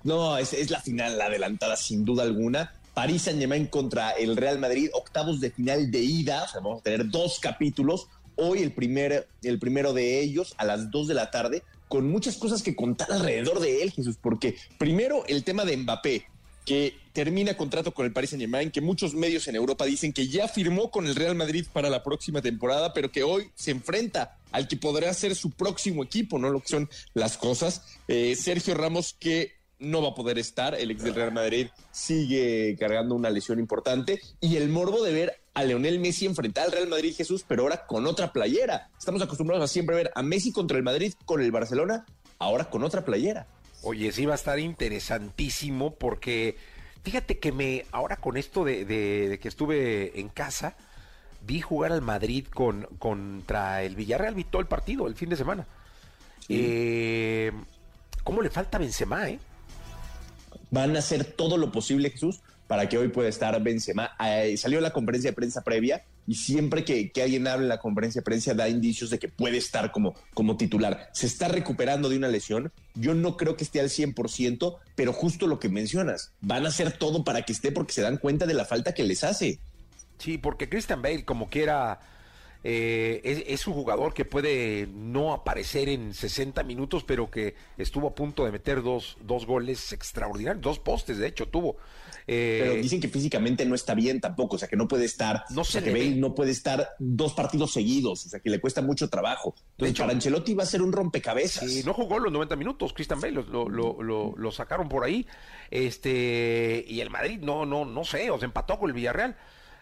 No, 0.04 0.38
es, 0.38 0.52
es 0.52 0.70
la 0.70 0.80
final, 0.80 1.18
la 1.18 1.24
adelantada, 1.24 1.74
sin 1.76 2.04
duda 2.04 2.22
alguna. 2.22 2.72
París 2.94 3.22
Saint-Germain 3.22 3.66
contra 3.66 4.12
el 4.12 4.36
Real 4.36 4.60
Madrid, 4.60 4.90
octavos 4.92 5.40
de 5.40 5.50
final 5.50 5.90
de 5.90 5.98
ida, 5.98 6.44
o 6.44 6.48
sea, 6.48 6.60
vamos 6.60 6.80
a 6.80 6.84
tener 6.84 7.08
dos 7.10 7.40
capítulos 7.40 8.06
hoy 8.38 8.62
el, 8.62 8.72
primer, 8.72 9.28
el 9.42 9.58
primero 9.58 9.92
de 9.92 10.20
ellos 10.20 10.54
a 10.56 10.64
las 10.64 10.90
2 10.90 11.08
de 11.08 11.14
la 11.14 11.30
tarde, 11.30 11.62
con 11.88 12.10
muchas 12.10 12.36
cosas 12.36 12.62
que 12.62 12.76
contar 12.76 13.12
alrededor 13.12 13.60
de 13.60 13.82
él, 13.82 13.90
Jesús, 13.90 14.16
porque 14.20 14.56
primero 14.78 15.24
el 15.26 15.44
tema 15.44 15.64
de 15.64 15.76
Mbappé, 15.76 16.26
que 16.64 16.94
termina 17.14 17.56
contrato 17.56 17.94
con 17.94 18.04
el 18.04 18.12
Paris 18.12 18.30
Saint 18.30 18.42
Germain, 18.42 18.70
que 18.70 18.82
muchos 18.82 19.14
medios 19.14 19.48
en 19.48 19.56
Europa 19.56 19.86
dicen 19.86 20.12
que 20.12 20.28
ya 20.28 20.48
firmó 20.48 20.90
con 20.90 21.06
el 21.06 21.16
Real 21.16 21.34
Madrid 21.34 21.66
para 21.72 21.88
la 21.88 22.02
próxima 22.02 22.42
temporada, 22.42 22.92
pero 22.92 23.10
que 23.10 23.22
hoy 23.22 23.50
se 23.54 23.70
enfrenta 23.70 24.36
al 24.52 24.68
que 24.68 24.76
podrá 24.76 25.12
ser 25.14 25.34
su 25.34 25.50
próximo 25.50 26.04
equipo, 26.04 26.38
¿no? 26.38 26.50
Lo 26.50 26.60
que 26.60 26.68
son 26.68 26.90
las 27.14 27.38
cosas. 27.38 27.82
Eh, 28.06 28.36
Sergio 28.36 28.74
Ramos, 28.74 29.16
que 29.18 29.52
no 29.78 30.02
va 30.02 30.10
a 30.10 30.14
poder 30.14 30.38
estar, 30.38 30.74
el 30.74 30.90
ex 30.90 31.02
del 31.02 31.14
Real 31.14 31.32
Madrid 31.32 31.68
sigue 31.90 32.76
cargando 32.78 33.14
una 33.14 33.30
lesión 33.30 33.58
importante, 33.58 34.20
y 34.40 34.56
el 34.56 34.68
morbo 34.68 35.02
de 35.02 35.12
ver 35.12 35.40
a 35.58 35.64
Leonel 35.64 35.98
Messi 35.98 36.24
enfrentar 36.24 36.66
al 36.66 36.72
Real 36.72 36.86
Madrid 36.86 37.16
Jesús, 37.16 37.44
pero 37.46 37.64
ahora 37.64 37.84
con 37.84 38.06
otra 38.06 38.32
playera. 38.32 38.90
Estamos 38.96 39.20
acostumbrados 39.22 39.64
a 39.64 39.66
siempre 39.66 39.96
ver 39.96 40.12
a 40.14 40.22
Messi 40.22 40.52
contra 40.52 40.76
el 40.76 40.84
Madrid 40.84 41.14
con 41.24 41.42
el 41.42 41.50
Barcelona, 41.50 42.06
ahora 42.38 42.70
con 42.70 42.84
otra 42.84 43.04
playera. 43.04 43.48
Oye, 43.82 44.12
sí 44.12 44.24
va 44.24 44.34
a 44.34 44.36
estar 44.36 44.60
interesantísimo 44.60 45.96
porque 45.96 46.56
fíjate 47.02 47.40
que 47.40 47.50
me, 47.50 47.86
ahora 47.90 48.18
con 48.18 48.36
esto 48.36 48.64
de, 48.64 49.36
que 49.42 49.48
estuve 49.48 50.20
en 50.20 50.28
casa, 50.28 50.76
vi 51.44 51.60
jugar 51.60 51.90
al 51.90 52.02
Madrid 52.02 52.46
con, 52.46 52.84
contra 53.00 53.82
el 53.82 53.96
Villarreal, 53.96 54.36
vi 54.36 54.44
todo 54.44 54.62
el 54.62 54.68
partido 54.68 55.08
el 55.08 55.16
fin 55.16 55.28
de 55.28 55.36
semana. 55.36 55.66
Eh, 56.48 57.50
¿Cómo 58.22 58.42
le 58.42 58.50
falta 58.50 58.78
Benzema, 58.78 59.28
eh? 59.28 59.40
Van 60.70 60.94
a 60.94 61.00
hacer 61.00 61.24
todo 61.24 61.56
lo 61.56 61.72
posible, 61.72 62.10
Jesús, 62.10 62.42
para 62.68 62.88
que 62.88 62.98
hoy 62.98 63.08
pueda 63.08 63.28
estar 63.28 63.60
Benzema. 63.60 64.12
Eh, 64.24 64.56
salió 64.56 64.80
la 64.80 64.92
conferencia 64.92 65.30
de 65.30 65.34
prensa 65.34 65.64
previa 65.64 66.04
y 66.26 66.34
siempre 66.34 66.84
que, 66.84 67.10
alguien 67.20 67.48
habla 67.48 67.64
en 67.64 67.68
la 67.70 67.78
conferencia 67.78 68.20
de 68.20 68.24
prensa 68.24 68.54
da 68.54 68.68
indicios 68.68 69.10
de 69.10 69.18
que 69.18 69.28
puede 69.28 69.56
estar 69.56 69.90
como, 69.90 70.14
como 70.34 70.56
titular. 70.56 71.08
Se 71.12 71.26
está 71.26 71.48
recuperando 71.48 72.08
de 72.08 72.18
una 72.18 72.28
lesión. 72.28 72.70
Yo 72.94 73.14
no 73.14 73.36
creo 73.36 73.56
que 73.56 73.64
esté 73.64 73.80
al 73.80 73.88
100%, 73.88 74.76
pero 74.94 75.12
justo 75.12 75.46
lo 75.46 75.58
que 75.58 75.70
mencionas, 75.70 76.32
van 76.40 76.66
a 76.66 76.68
hacer 76.68 76.92
todo 76.92 77.24
para 77.24 77.42
que 77.42 77.52
esté 77.52 77.72
porque 77.72 77.94
se 77.94 78.02
dan 78.02 78.18
cuenta 78.18 78.46
de 78.46 78.54
la 78.54 78.66
falta 78.66 78.92
que 78.92 79.02
les 79.02 79.24
hace. 79.24 79.58
Sí, 80.18 80.36
porque 80.36 80.68
Christian 80.68 81.00
Bale, 81.00 81.24
como 81.24 81.48
quiera 81.48 82.00
eh, 82.64 83.44
es, 83.46 83.66
un 83.68 83.74
jugador 83.74 84.12
que 84.12 84.24
puede 84.24 84.88
no 84.92 85.32
aparecer 85.32 85.88
en 85.88 86.12
60 86.12 86.64
minutos, 86.64 87.04
pero 87.04 87.30
que 87.30 87.54
estuvo 87.76 88.08
a 88.08 88.14
punto 88.14 88.44
de 88.44 88.52
meter 88.52 88.82
dos, 88.82 89.16
dos 89.22 89.46
goles 89.46 89.92
extraordinarios, 89.92 90.60
dos 90.60 90.78
postes, 90.78 91.18
de 91.18 91.28
hecho, 91.28 91.46
tuvo. 91.46 91.76
Eh, 92.30 92.58
pero 92.60 92.74
dicen 92.74 93.00
que 93.00 93.08
físicamente 93.08 93.64
no 93.64 93.74
está 93.74 93.94
bien 93.94 94.20
tampoco, 94.20 94.56
o 94.56 94.58
sea, 94.58 94.68
que 94.68 94.76
no 94.76 94.86
puede 94.86 95.06
estar, 95.06 95.44
no 95.48 95.64
se 95.64 95.82
que 95.82 96.10
no 96.10 96.34
puede 96.34 96.50
estar 96.50 96.90
dos 96.98 97.32
partidos 97.32 97.72
seguidos, 97.72 98.26
o 98.26 98.28
sea, 98.28 98.40
que 98.40 98.50
le 98.50 98.60
cuesta 98.60 98.82
mucho 98.82 99.08
trabajo. 99.08 99.54
Entonces, 99.72 99.98
para 99.98 100.12
Ancelotti 100.12 100.52
va 100.52 100.64
a 100.64 100.66
ser 100.66 100.82
un 100.82 100.92
rompecabezas. 100.92 101.72
Y 101.72 101.82
no 101.84 101.94
jugó 101.94 102.18
los 102.18 102.30
90 102.30 102.54
minutos, 102.56 102.92
Cristian 102.92 103.18
Bale, 103.18 103.32
lo, 103.32 103.70
lo, 103.70 104.02
lo, 104.02 104.52
sacaron 104.52 104.90
por 104.90 105.04
ahí. 105.04 105.26
Este, 105.70 106.84
y 106.86 107.00
el 107.00 107.08
Madrid, 107.08 107.40
no, 107.40 107.64
no, 107.64 107.86
no 107.86 108.04
sé, 108.04 108.30
o 108.30 108.38
se 108.38 108.44
empató 108.44 108.78
con 108.78 108.90
el 108.90 108.94
Villarreal. 108.94 109.34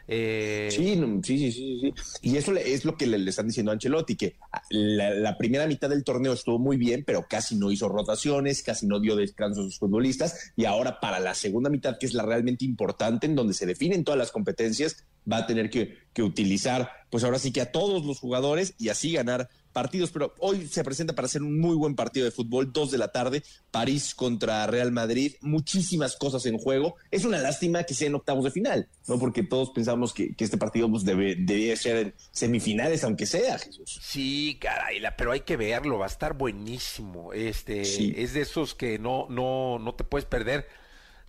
Eh, 0.09 0.69
sí, 0.71 0.95
sí, 1.23 1.39
sí, 1.39 1.53
sí, 1.53 1.81
sí. 1.81 1.95
Y 2.23 2.37
eso 2.37 2.55
es 2.55 2.85
lo 2.85 2.97
que 2.97 3.07
le, 3.07 3.29
están 3.29 3.49
diciendo 3.49 3.71
a 3.71 3.75
Ancelotti, 3.75 4.17
que 4.17 4.37
la, 4.71 5.37
primera 5.37 5.67
mitad 5.67 5.89
del 5.89 6.05
torneo 6.05 6.33
estuvo 6.33 6.59
muy 6.59 6.77
bien, 6.77 7.05
pero 7.05 7.27
casi 7.29 7.57
no 7.57 7.71
hizo 7.71 7.89
rotaciones, 7.89 8.63
casi 8.63 8.87
no 8.87 9.01
dio 9.01 9.17
descanso 9.17 9.61
a 9.61 9.65
sus 9.65 9.79
futbolistas. 9.79 10.53
Y 10.57 10.65
ahora 10.65 11.01
para 11.01 11.21
la 11.21 11.35
segunda 11.35 11.71
mitad, 11.71 11.99
que 11.99 12.07
es 12.07 12.15
la 12.15 12.25
realmente 12.25 12.65
importante, 12.65 13.27
en 13.27 13.35
donde 13.35 13.55
se 13.55 13.67
definen 13.67 14.05
todas 14.05 14.19
las 14.19 14.31
competencias, 14.31 15.05
va 15.31 15.39
a 15.39 15.47
tener 15.47 15.71
que 15.71 16.23
utilizar, 16.23 16.91
pues 17.11 17.25
ahora 17.25 17.39
sí 17.39 17.53
que 17.53 17.61
a 17.61 17.73
todos 17.73 18.05
los 18.05 18.21
jugadores 18.21 18.75
y 18.79 18.89
así 18.91 19.13
ganar 19.13 19.49
partidos, 19.77 20.11
pero 20.11 20.35
hoy 20.39 20.67
se 20.69 20.83
presenta 20.83 21.15
para 21.15 21.29
ser 21.29 21.43
un 21.43 21.61
muy 21.61 21.77
buen 21.77 21.95
partido 21.95 22.25
de 22.25 22.31
fútbol, 22.31 22.73
dos 22.73 22.91
de 22.91 22.97
la 22.97 23.09
tarde, 23.09 23.43
París 23.71 24.15
contra 24.15 24.67
Real 24.67 24.91
Madrid, 24.91 25.35
muchísimas 25.43 26.17
cosas 26.17 26.47
en 26.47 26.57
juego. 26.57 26.95
Es 27.11 27.27
una 27.27 27.37
lástima 27.37 27.85
que 27.85 27.93
sea 27.93 28.07
en 28.07 28.15
octavos 28.15 28.45
de 28.45 28.51
final, 28.51 28.89
¿no? 29.07 29.19
Porque 29.19 29.43
todos 29.43 29.69
pensamos 29.69 30.15
que, 30.15 30.35
este 30.39 30.57
partido 30.57 30.91
pues, 30.91 31.05
debe, 31.05 31.37
debía 31.39 31.77
ser 31.77 31.97
en 31.99 32.15
semifinales, 32.33 33.05
aunque 33.05 33.27
sea, 33.27 33.59
Jesús. 33.59 34.01
Sí, 34.01 34.57
caray, 34.59 35.03
pero 35.19 35.33
hay 35.33 35.41
que 35.41 35.59
verlo, 35.59 35.99
va 35.99 36.07
a 36.07 36.09
estar 36.09 36.39
buenísimo. 36.39 37.35
Este, 37.35 37.83
es 37.83 38.33
de 38.33 38.41
esos 38.41 38.75
que 38.75 38.99
no, 38.99 39.27
no, 39.29 39.79
no 39.79 39.95
te 39.95 40.05
puedes 40.05 40.25
perder. 40.25 40.67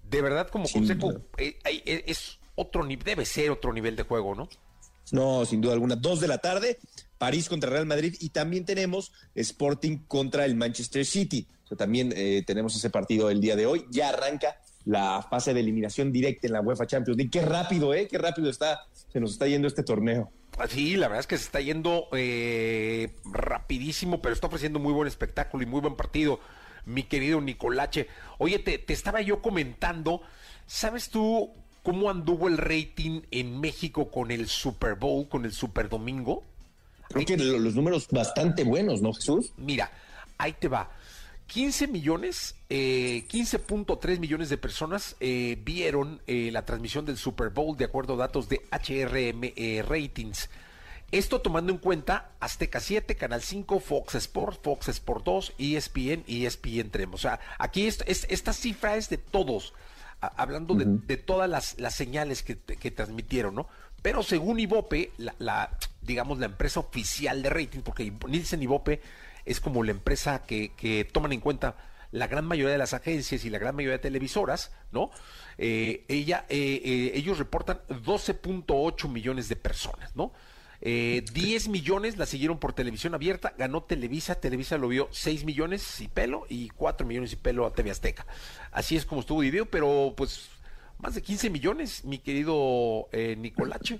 De 0.09 0.21
verdad, 0.21 0.47
como 0.47 0.69
consejo, 0.69 1.15
eh, 1.37 1.59
eh, 1.65 2.05
es 2.07 2.39
otro 2.55 2.87
debe 2.87 3.25
ser 3.25 3.51
otro 3.51 3.73
nivel 3.73 3.97
de 3.97 4.03
juego, 4.03 4.35
¿no? 4.35 4.47
No, 5.11 5.45
sin 5.45 5.59
duda 5.59 5.73
alguna. 5.73 5.97
Dos 5.97 6.19
de 6.19 6.27
la 6.27 6.37
tarde, 6.37 6.79
París 7.17 7.49
contra 7.49 7.69
Real 7.69 7.85
Madrid 7.85 8.15
y 8.19 8.29
también 8.29 8.65
tenemos 8.65 9.11
Sporting 9.35 9.99
contra 10.07 10.45
el 10.45 10.55
Manchester 10.55 11.05
City. 11.05 11.47
O 11.63 11.67
sea, 11.67 11.77
también 11.77 12.13
eh, 12.15 12.43
tenemos 12.45 12.75
ese 12.75 12.89
partido 12.89 13.29
el 13.29 13.41
día 13.41 13.55
de 13.55 13.65
hoy. 13.65 13.85
Ya 13.89 14.09
arranca 14.09 14.57
la 14.85 15.21
fase 15.29 15.53
de 15.53 15.59
eliminación 15.59 16.13
directa 16.13 16.47
en 16.47 16.53
la 16.53 16.61
UEFA 16.61 16.87
Champions 16.87 17.17
League. 17.17 17.31
Qué 17.31 17.41
rápido, 17.41 17.93
¿eh? 17.93 18.07
Qué 18.07 18.17
rápido 18.17 18.49
está, 18.49 18.85
se 19.11 19.19
nos 19.19 19.33
está 19.33 19.47
yendo 19.47 19.67
este 19.67 19.83
torneo. 19.83 20.31
Ah, 20.57 20.67
sí, 20.67 20.95
la 20.95 21.07
verdad 21.07 21.19
es 21.19 21.27
que 21.27 21.37
se 21.37 21.43
está 21.43 21.59
yendo 21.59 22.07
eh, 22.13 23.13
rapidísimo, 23.25 24.21
pero 24.21 24.33
está 24.33 24.47
ofreciendo 24.47 24.79
muy 24.79 24.93
buen 24.93 25.07
espectáculo 25.07 25.63
y 25.63 25.65
muy 25.65 25.81
buen 25.81 25.95
partido, 25.95 26.39
mi 26.85 27.03
querido 27.03 27.41
Nicolache. 27.41 28.07
Oye, 28.37 28.59
te 28.59 28.93
estaba 28.93 29.21
yo 29.21 29.41
comentando, 29.41 30.21
¿sabes 30.65 31.09
tú 31.09 31.51
cómo 31.83 32.09
anduvo 32.09 32.47
el 32.47 32.57
rating 32.57 33.21
en 33.29 33.59
México 33.59 34.09
con 34.09 34.31
el 34.31 34.47
Super 34.47 34.95
Bowl, 34.95 35.27
con 35.27 35.45
el 35.45 35.51
Super 35.51 35.89
Domingo? 35.89 36.43
Creo 37.09 37.25
que 37.25 37.37
los 37.37 37.75
números 37.75 38.07
bastante 38.09 38.63
buenos, 38.63 39.01
¿no, 39.01 39.13
Jesús? 39.13 39.51
Mira, 39.57 39.91
ahí 40.37 40.53
te 40.53 40.67
va. 40.67 40.89
15 41.47 41.87
millones, 41.87 42.55
eh, 42.69 43.23
15.3 43.29 44.19
millones 44.19 44.49
de 44.49 44.57
personas 44.57 45.15
eh, 45.21 45.57
vieron 45.63 46.21
eh, 46.27 46.49
la 46.51 46.65
transmisión 46.65 47.05
del 47.05 47.17
Super 47.17 47.49
Bowl 47.49 47.77
de 47.77 47.85
acuerdo 47.85 48.15
a 48.15 48.17
datos 48.17 48.49
de 48.49 48.61
HRM 48.71 49.53
eh, 49.55 49.83
Ratings. 49.87 50.49
Esto 51.09 51.39
tomando 51.39 51.71
en 51.71 51.77
cuenta 51.77 52.31
Azteca 52.41 52.81
7, 52.81 53.15
Canal 53.15 53.41
5, 53.41 53.79
Fox 53.79 54.15
Sports, 54.15 54.59
Fox 54.61 54.89
Sport 54.89 55.23
2, 55.23 55.53
ESPN 55.57 56.23
y 56.27 56.45
ESPN 56.45 56.89
3. 56.91 57.07
O 57.13 57.17
sea, 57.17 57.39
aquí 57.57 57.87
es, 57.87 58.03
esta 58.05 58.51
cifra 58.51 58.97
es 58.97 59.07
de 59.07 59.17
todos, 59.17 59.73
hablando 60.19 60.75
de, 60.75 61.15
todas 61.15 61.49
las, 61.49 61.79
las 61.79 61.95
señales 61.95 62.43
que, 62.43 62.57
que 62.57 62.91
transmitieron, 62.91 63.55
¿no? 63.55 63.69
Pero 64.01 64.21
según 64.21 64.59
Ibope, 64.59 65.11
la, 65.17 65.77
digamos 66.07 66.39
la 66.39 66.47
empresa 66.47 66.79
oficial 66.79 67.43
de 67.43 67.49
rating, 67.51 67.81
porque 67.81 68.11
Nielsen 68.27 68.63
Ibope 68.63 69.01
es 69.45 69.59
como 69.59 69.83
la 69.83 69.91
empresa 69.91 70.43
que, 70.43 70.69
que 70.69 71.05
toman 71.05 71.33
en 71.33 71.41
cuenta 71.41 71.75
la 72.11 72.27
gran 72.27 72.45
mayoría 72.45 72.71
de 72.71 72.77
las 72.77 72.93
agencias 72.93 73.45
y 73.45 73.49
la 73.49 73.59
gran 73.59 73.75
mayoría 73.75 73.97
de 73.97 74.01
televisoras, 74.03 74.71
¿no? 74.91 75.11
Eh, 75.57 76.05
ella, 76.07 76.45
eh, 76.49 76.81
eh, 76.83 77.11
ellos 77.15 77.37
reportan 77.37 77.81
12.8 77.89 79.09
millones 79.09 79.49
de 79.49 79.55
personas, 79.55 80.15
¿no? 80.15 80.31
10 80.79 81.69
millones 81.69 82.17
la 82.17 82.27
siguieron 82.27 82.59
por 82.59 82.71
televisión 82.71 83.15
abierta, 83.15 83.55
ganó 83.57 83.81
Televisa, 83.81 84.35
Televisa 84.35 84.77
lo 84.77 84.87
vio 84.87 85.09
6 85.11 85.43
millones 85.43 85.99
y 86.01 86.07
pelo 86.07 86.45
y 86.49 86.69
4 86.69 87.05
millones 87.05 87.33
y 87.33 87.35
pelo 87.35 87.65
a 87.65 87.73
TV 87.73 87.89
Azteca. 87.89 88.27
Así 88.71 88.95
es 88.95 89.03
como 89.03 89.21
estuvo 89.21 89.41
dividido, 89.41 89.65
pero 89.65 90.13
pues 90.15 90.49
más 90.99 91.15
de 91.15 91.21
15 91.21 91.49
millones, 91.49 92.03
mi 92.05 92.19
querido 92.19 93.07
eh, 93.11 93.35
Nicolache. 93.37 93.99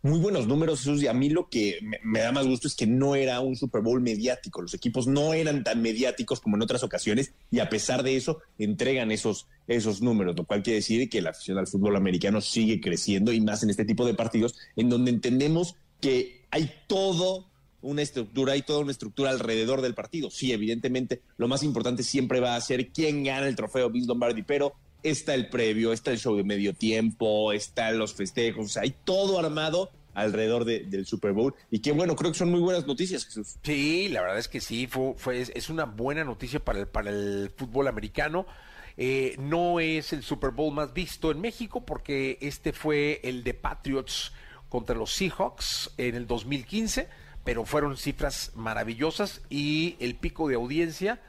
Muy 0.00 0.20
buenos 0.20 0.46
números, 0.46 0.78
Jesús, 0.78 1.02
y 1.02 1.08
a 1.08 1.12
mí 1.12 1.28
lo 1.28 1.48
que 1.48 1.80
me, 2.04 2.20
da 2.20 2.30
más 2.30 2.46
gusto 2.46 2.68
es 2.68 2.76
que 2.76 2.86
no 2.86 3.16
era 3.16 3.40
un 3.40 3.56
Super 3.56 3.82
Bowl 3.82 4.00
mediático. 4.00 4.62
Los 4.62 4.72
equipos 4.72 5.08
no 5.08 5.34
eran 5.34 5.64
tan 5.64 5.82
mediáticos 5.82 6.40
como 6.40 6.54
en 6.54 6.62
otras 6.62 6.84
ocasiones, 6.84 7.32
y 7.50 7.58
a 7.58 7.68
pesar 7.68 8.04
de 8.04 8.16
eso, 8.16 8.38
entregan 8.60 9.10
esos, 9.10 9.48
esos 9.66 10.00
números, 10.00 10.36
lo 10.36 10.44
cual 10.44 10.62
quiere 10.62 10.76
decir 10.76 11.10
que 11.10 11.20
la 11.20 11.30
afición 11.30 11.58
al 11.58 11.66
fútbol 11.66 11.96
americano 11.96 12.40
sigue 12.40 12.80
creciendo, 12.80 13.32
y 13.32 13.40
más 13.40 13.64
en 13.64 13.70
este 13.70 13.84
tipo 13.84 14.06
de 14.06 14.14
partidos, 14.14 14.54
en 14.76 14.88
donde 14.88 15.10
entendemos 15.10 15.74
que 16.00 16.42
hay 16.52 16.70
todo 16.86 17.48
una 17.82 18.02
estructura, 18.02 18.52
hay 18.52 18.62
toda 18.62 18.78
una 18.78 18.92
estructura 18.92 19.30
alrededor 19.30 19.82
del 19.82 19.94
partido. 19.94 20.30
Sí, 20.30 20.52
evidentemente, 20.52 21.22
lo 21.38 21.48
más 21.48 21.64
importante 21.64 22.04
siempre 22.04 22.38
va 22.38 22.54
a 22.54 22.60
ser 22.60 22.92
quién 22.92 23.24
gana 23.24 23.48
el 23.48 23.56
trofeo 23.56 23.90
Bill 23.90 24.06
Lombardi, 24.06 24.44
pero 24.44 24.74
está 25.10 25.34
el 25.34 25.48
previo, 25.48 25.92
está 25.92 26.10
el 26.10 26.18
show 26.18 26.36
de 26.36 26.44
medio 26.44 26.74
tiempo, 26.74 27.52
están 27.52 27.98
los 27.98 28.14
festejos, 28.14 28.66
o 28.66 28.68
sea, 28.68 28.82
hay 28.82 28.94
todo 29.04 29.38
armado 29.38 29.90
alrededor 30.14 30.64
del 30.64 31.06
Super 31.06 31.32
Bowl. 31.32 31.54
Y 31.70 31.78
qué 31.78 31.92
bueno, 31.92 32.16
creo 32.16 32.32
que 32.32 32.38
son 32.38 32.50
muy 32.50 32.60
buenas 32.60 32.86
noticias, 32.86 33.24
Jesús. 33.24 33.56
Sí, 33.62 34.08
la 34.08 34.20
verdad 34.22 34.38
es 34.38 34.48
que 34.48 34.60
sí, 34.60 34.86
fue, 34.86 35.14
fue 35.16 35.40
es 35.40 35.70
una 35.70 35.84
buena 35.84 36.24
noticia 36.24 36.58
para 36.64 36.80
el, 36.80 36.88
para 36.88 37.10
el 37.10 37.52
fútbol 37.56 37.86
americano. 37.86 38.46
Eh, 38.96 39.36
no 39.38 39.78
es 39.78 40.12
el 40.12 40.24
Super 40.24 40.50
Bowl 40.50 40.74
más 40.74 40.92
visto 40.92 41.30
en 41.30 41.40
México 41.40 41.84
porque 41.86 42.36
este 42.40 42.72
fue 42.72 43.20
el 43.22 43.44
de 43.44 43.54
Patriots 43.54 44.32
contra 44.68 44.96
los 44.96 45.12
Seahawks 45.12 45.92
en 45.98 46.16
el 46.16 46.26
2015, 46.26 47.08
pero 47.44 47.64
fueron 47.64 47.96
cifras 47.96 48.50
maravillosas 48.56 49.40
y 49.48 49.96
el 50.00 50.16
pico 50.16 50.48
de 50.48 50.56
audiencia 50.56 51.20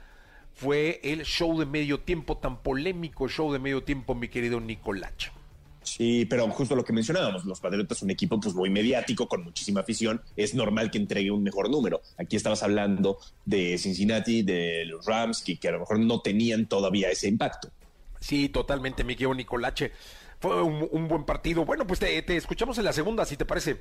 fue 0.59 0.99
el 1.03 1.23
show 1.23 1.57
de 1.57 1.65
medio 1.65 2.01
tiempo, 2.01 2.37
tan 2.37 2.61
polémico 2.61 3.29
show 3.29 3.51
de 3.53 3.59
medio 3.59 3.81
tiempo, 3.81 4.13
mi 4.13 4.27
querido 4.27 4.59
Nicolacho. 4.59 5.31
Sí, 5.83 6.25
pero 6.25 6.47
justo 6.49 6.75
lo 6.75 6.83
que 6.83 6.91
mencionábamos, 6.91 7.45
los 7.45 7.61
Patriotas 7.61 8.01
un 8.01 8.09
equipo 8.09 8.39
pues 8.39 8.53
muy 8.53 8.69
mediático, 8.69 9.27
con 9.27 9.43
muchísima 9.43 9.79
afición, 9.79 10.21
es 10.35 10.53
normal 10.53 10.91
que 10.91 10.97
entregue 10.97 11.31
un 11.31 11.43
mejor 11.43 11.69
número. 11.69 12.01
Aquí 12.17 12.35
estabas 12.35 12.61
hablando 12.61 13.19
de 13.45 13.77
Cincinnati, 13.77 14.41
de 14.41 14.83
los 14.85 15.05
Rams, 15.05 15.41
que, 15.41 15.57
a 15.67 15.71
lo 15.71 15.79
mejor 15.79 15.99
no 15.99 16.19
tenían 16.19 16.67
todavía 16.67 17.09
ese 17.09 17.29
impacto. 17.29 17.69
Sí, 18.19 18.49
totalmente, 18.49 19.05
mi 19.05 19.15
querido 19.15 19.33
Nicolache. 19.33 19.93
Fue 20.41 20.61
un, 20.61 21.07
buen 21.07 21.23
partido. 21.23 21.63
Bueno, 21.63 21.87
pues 21.87 22.01
te, 22.01 22.21
te, 22.21 22.35
escuchamos 22.35 22.77
en 22.77 22.83
la 22.83 22.93
segunda, 22.93 23.25
si 23.25 23.37
te 23.37 23.45
parece. 23.45 23.79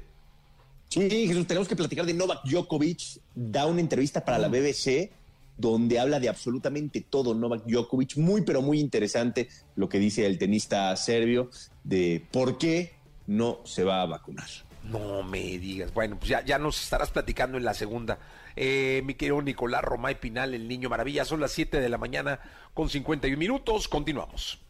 Sí, 0.89 1.27
Jesús, 1.27 1.47
tenemos 1.47 1.67
que 1.67 1.77
platicar 1.77 2.07
de 2.07 2.15
Novak 2.15 2.45
Djokovic. 2.45 3.21
Da 3.35 3.67
una 3.67 3.81
entrevista 3.81 4.25
para 4.25 4.39
la 4.39 4.49
mm. 4.49 4.53
BBC 4.53 5.18
donde 5.59 5.99
habla 5.99 6.21
de 6.21 6.29
absolutamente 6.29 7.03
todo 7.03 7.35
Novak 7.35 7.65
Djokovic, 7.67 8.17
muy 8.17 8.43
pero 8.43 8.63
muy 8.63 8.81
interesante 8.81 9.49
lo 9.77 9.89
que 9.89 9.99
dice 9.99 10.25
el 10.25 10.39
tenista 10.39 10.95
serbio 10.97 11.51
de 11.85 12.25
por 12.31 12.57
qué 12.57 12.95
no 13.27 13.61
se 13.65 13.85
va 13.85 14.01
a 14.03 14.07
vacunar. 14.07 14.49
No 14.85 15.23
me 15.23 15.59
digas. 15.59 15.93
Bueno, 15.93 16.17
pues 16.19 16.31
ya, 16.31 16.45
ya 16.45 16.59
nos 16.59 16.83
estarás 16.83 17.11
platicando 17.11 17.59
en 17.59 17.65
la 17.65 17.75
segunda. 17.75 18.19
Eh, 18.57 19.03
mi 19.05 19.15
querido 19.15 19.43
Nicolás 19.43 19.83
Romay 19.83 20.19
Pinal, 20.19 20.55
el 20.55 20.67
niño 20.67 20.89
maravilla, 20.89 21.25
son 21.25 21.41
las 21.41 21.53
7 21.53 21.81
de 21.81 21.89
la 21.89 21.99
mañana 21.99 22.41
con 22.73 22.89
51 22.89 23.37
minutos. 23.37 23.89
Continuamos. 23.89 24.61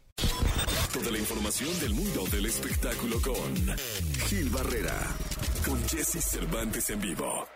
Toda 0.93 1.11
la 1.13 1.19
información 1.19 1.69
del 1.81 1.95
mundo 1.95 2.25
del 2.33 2.47
espectáculo 2.47 3.21
con 3.21 3.77
Gil 4.27 4.51
Barrera, 4.51 4.97
con 5.65 5.81
Jesse 5.89 6.25
Cervantes 6.25 6.91
en 6.91 7.01
vivo. 7.01 7.47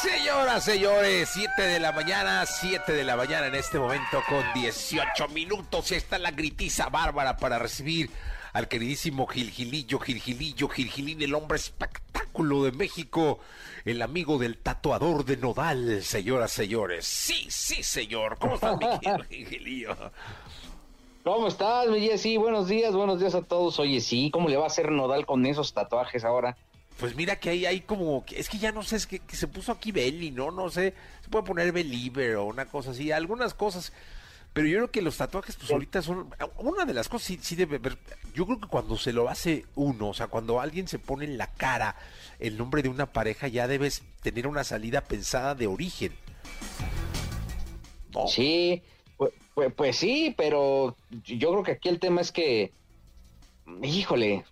Señoras, 0.00 0.64
señores, 0.64 1.28
7 1.32 1.60
de 1.60 1.80
la 1.80 1.90
mañana, 1.90 2.46
7 2.46 2.92
de 2.92 3.02
la 3.02 3.16
mañana 3.16 3.48
en 3.48 3.56
este 3.56 3.80
momento 3.80 4.22
con 4.28 4.44
18 4.54 5.26
minutos. 5.28 5.90
Está 5.90 6.18
la 6.18 6.30
gritiza 6.30 6.88
bárbara 6.88 7.36
para 7.36 7.58
recibir 7.58 8.08
al 8.52 8.68
queridísimo 8.68 9.26
Gilgilillo, 9.26 9.98
Gilgilillo, 9.98 10.68
Gilgilín, 10.68 11.20
el 11.20 11.34
hombre 11.34 11.56
espectáculo 11.56 12.62
de 12.62 12.70
México, 12.70 13.40
el 13.84 14.00
amigo 14.00 14.38
del 14.38 14.58
tatuador 14.58 15.24
de 15.24 15.36
Nodal, 15.36 16.00
señoras, 16.04 16.52
señores. 16.52 17.04
Sí, 17.04 17.48
sí, 17.50 17.82
señor. 17.82 18.38
¿Cómo 18.38 18.54
estás, 18.54 18.78
mi 18.78 19.26
Gilgilillo? 19.28 19.96
¿Cómo 21.24 21.48
estás, 21.48 21.88
mi 21.88 22.16
Sí, 22.18 22.36
buenos 22.36 22.68
días, 22.68 22.94
buenos 22.94 23.18
días 23.18 23.34
a 23.34 23.42
todos. 23.42 23.80
Oye, 23.80 24.00
sí, 24.00 24.30
¿cómo 24.32 24.48
le 24.48 24.56
va 24.56 24.64
a 24.64 24.68
hacer 24.68 24.92
Nodal 24.92 25.26
con 25.26 25.44
esos 25.44 25.74
tatuajes 25.74 26.24
ahora? 26.24 26.56
Pues 26.98 27.14
mira 27.14 27.38
que 27.38 27.50
ahí 27.50 27.64
hay 27.64 27.80
como, 27.82 28.24
es 28.34 28.48
que 28.48 28.58
ya 28.58 28.72
no 28.72 28.82
sé, 28.82 28.96
es 28.96 29.06
que, 29.06 29.20
se 29.28 29.46
puso 29.46 29.70
aquí 29.70 29.92
Belly, 29.92 30.32
¿no? 30.32 30.50
No 30.50 30.68
sé, 30.68 30.94
se 31.22 31.28
puede 31.30 31.44
poner 31.44 31.70
Believer 31.70 32.36
o 32.36 32.46
una 32.46 32.66
cosa 32.66 32.90
así, 32.90 33.12
algunas 33.12 33.54
cosas. 33.54 33.92
Pero 34.52 34.66
yo 34.66 34.78
creo 34.78 34.90
que 34.90 35.02
los 35.02 35.16
tatuajes, 35.16 35.54
pues 35.54 35.70
ahorita 35.70 36.02
son, 36.02 36.34
una 36.56 36.84
de 36.84 36.94
las 36.94 37.08
cosas 37.08 37.28
sí, 37.28 37.38
sí 37.40 37.54
debe 37.54 37.78
ver, 37.78 37.98
yo 38.34 38.46
creo 38.46 38.58
que 38.58 38.66
cuando 38.66 38.96
se 38.96 39.12
lo 39.12 39.28
hace 39.28 39.64
uno, 39.76 40.08
o 40.08 40.14
sea, 40.14 40.26
cuando 40.26 40.60
alguien 40.60 40.88
se 40.88 40.98
pone 40.98 41.24
en 41.26 41.38
la 41.38 41.46
cara 41.46 41.94
el 42.40 42.58
nombre 42.58 42.82
de 42.82 42.88
una 42.88 43.06
pareja, 43.06 43.46
ya 43.46 43.68
debes 43.68 44.02
tener 44.20 44.48
una 44.48 44.64
salida 44.64 45.02
pensada 45.02 45.54
de 45.54 45.68
origen. 45.68 46.12
Sí, 48.26 48.82
pues, 49.16 49.32
pues, 49.54 49.72
pues 49.72 49.96
sí, 49.96 50.34
pero 50.36 50.96
yo 51.24 51.50
creo 51.52 51.62
que 51.62 51.72
aquí 51.72 51.88
el 51.88 52.00
tema 52.00 52.22
es 52.22 52.32
que, 52.32 52.72
híjole, 53.82 54.44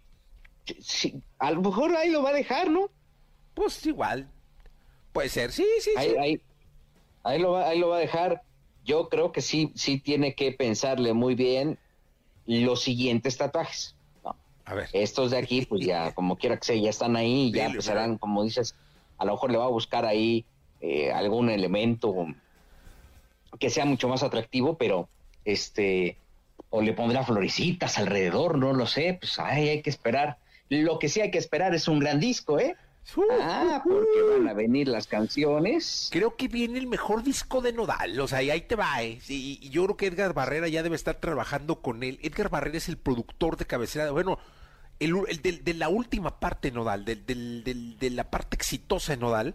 sí, 0.80 1.22
a 1.38 1.50
lo 1.50 1.62
mejor 1.62 1.94
ahí 1.96 2.10
lo 2.10 2.22
va 2.22 2.30
a 2.30 2.34
dejar, 2.34 2.70
¿no? 2.70 2.90
Pues 3.54 3.84
igual. 3.86 4.28
Puede 5.12 5.28
ser, 5.28 5.52
sí, 5.52 5.66
sí, 5.80 5.90
ahí, 5.96 6.10
sí. 6.10 6.16
Ahí, 6.18 6.40
ahí, 7.24 7.38
lo 7.38 7.52
va, 7.52 7.68
ahí 7.68 7.78
lo 7.78 7.88
va 7.88 7.96
a 7.96 8.00
dejar. 8.00 8.42
Yo 8.84 9.08
creo 9.08 9.32
que 9.32 9.40
sí, 9.40 9.72
sí 9.74 9.98
tiene 9.98 10.34
que 10.34 10.52
pensarle 10.52 11.12
muy 11.12 11.34
bien 11.34 11.78
los 12.46 12.82
siguientes 12.82 13.36
tatuajes. 13.36 13.96
¿no? 14.24 14.36
A 14.64 14.74
ver. 14.74 14.88
Estos 14.92 15.30
de 15.30 15.38
aquí, 15.38 15.64
pues 15.66 15.84
ya, 15.84 16.14
como 16.14 16.36
quiera 16.36 16.56
que 16.56 16.66
sea, 16.66 16.76
ya 16.76 16.90
están 16.90 17.16
ahí, 17.16 17.50
ya 17.52 17.66
empezarán, 17.66 18.18
como 18.18 18.44
dices, 18.44 18.74
a 19.18 19.24
lo 19.24 19.32
mejor 19.32 19.50
le 19.50 19.58
va 19.58 19.64
a 19.64 19.68
buscar 19.68 20.04
ahí 20.04 20.44
eh, 20.80 21.10
algún 21.10 21.50
elemento 21.50 22.26
que 23.58 23.70
sea 23.70 23.86
mucho 23.86 24.08
más 24.08 24.22
atractivo, 24.22 24.76
pero 24.76 25.08
este, 25.44 26.18
o 26.70 26.82
le 26.82 26.92
pondrá 26.92 27.24
florecitas 27.24 27.98
alrededor, 27.98 28.58
no 28.58 28.72
lo 28.72 28.86
sé, 28.86 29.16
pues 29.20 29.38
ay, 29.38 29.68
hay 29.68 29.82
que 29.82 29.90
esperar. 29.90 30.38
Lo 30.68 30.98
que 30.98 31.08
sí 31.08 31.20
hay 31.20 31.30
que 31.30 31.38
esperar 31.38 31.74
es 31.74 31.88
un 31.88 31.98
gran 32.00 32.18
disco, 32.20 32.58
¿eh? 32.58 32.76
Uh, 33.16 33.22
Ah, 33.40 33.82
porque 33.84 34.20
van 34.36 34.48
a 34.48 34.52
venir 34.52 34.88
las 34.88 35.06
canciones. 35.06 36.08
Creo 36.10 36.34
que 36.36 36.48
viene 36.48 36.78
el 36.80 36.88
mejor 36.88 37.22
disco 37.22 37.60
de 37.60 37.72
Nodal, 37.72 38.18
o 38.18 38.26
sea, 38.26 38.42
y 38.42 38.50
ahí 38.50 38.62
te 38.62 38.74
va, 38.74 39.00
¿eh? 39.02 39.20
Sí, 39.22 39.60
y 39.62 39.68
yo 39.70 39.84
creo 39.84 39.96
que 39.96 40.06
Edgar 40.06 40.34
Barrera 40.34 40.66
ya 40.66 40.82
debe 40.82 40.96
estar 40.96 41.14
trabajando 41.20 41.80
con 41.82 42.02
él. 42.02 42.18
Edgar 42.22 42.50
Barrera 42.50 42.78
es 42.78 42.88
el 42.88 42.96
productor 42.96 43.56
de 43.56 43.64
cabecera, 43.64 44.10
bueno, 44.10 44.40
el, 44.98 45.14
el 45.28 45.40
del- 45.40 45.62
de, 45.62 45.74
la 45.74 45.88
última 45.88 46.40
parte 46.40 46.68
de 46.70 46.74
Nodal, 46.74 47.04
del, 47.04 47.24
del- 47.24 47.62
del- 47.62 47.96
de 47.98 48.10
la 48.10 48.28
parte 48.28 48.56
exitosa 48.56 49.12
de 49.12 49.18
Nodal. 49.18 49.54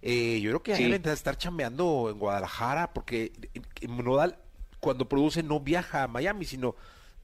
Eh, 0.00 0.40
yo 0.40 0.50
creo 0.50 0.62
que 0.62 0.76
Sí. 0.76 0.84
deben 0.84 1.02
de 1.02 1.12
estar 1.12 1.36
chambeando 1.36 2.08
en 2.10 2.18
Guadalajara, 2.18 2.94
porque 2.94 3.32
en- 3.52 3.66
en 3.82 4.04
Nodal, 4.04 4.38
cuando 4.80 5.06
produce, 5.06 5.42
no 5.42 5.60
viaja 5.60 6.04
a 6.04 6.08
Miami, 6.08 6.46
sino 6.46 6.76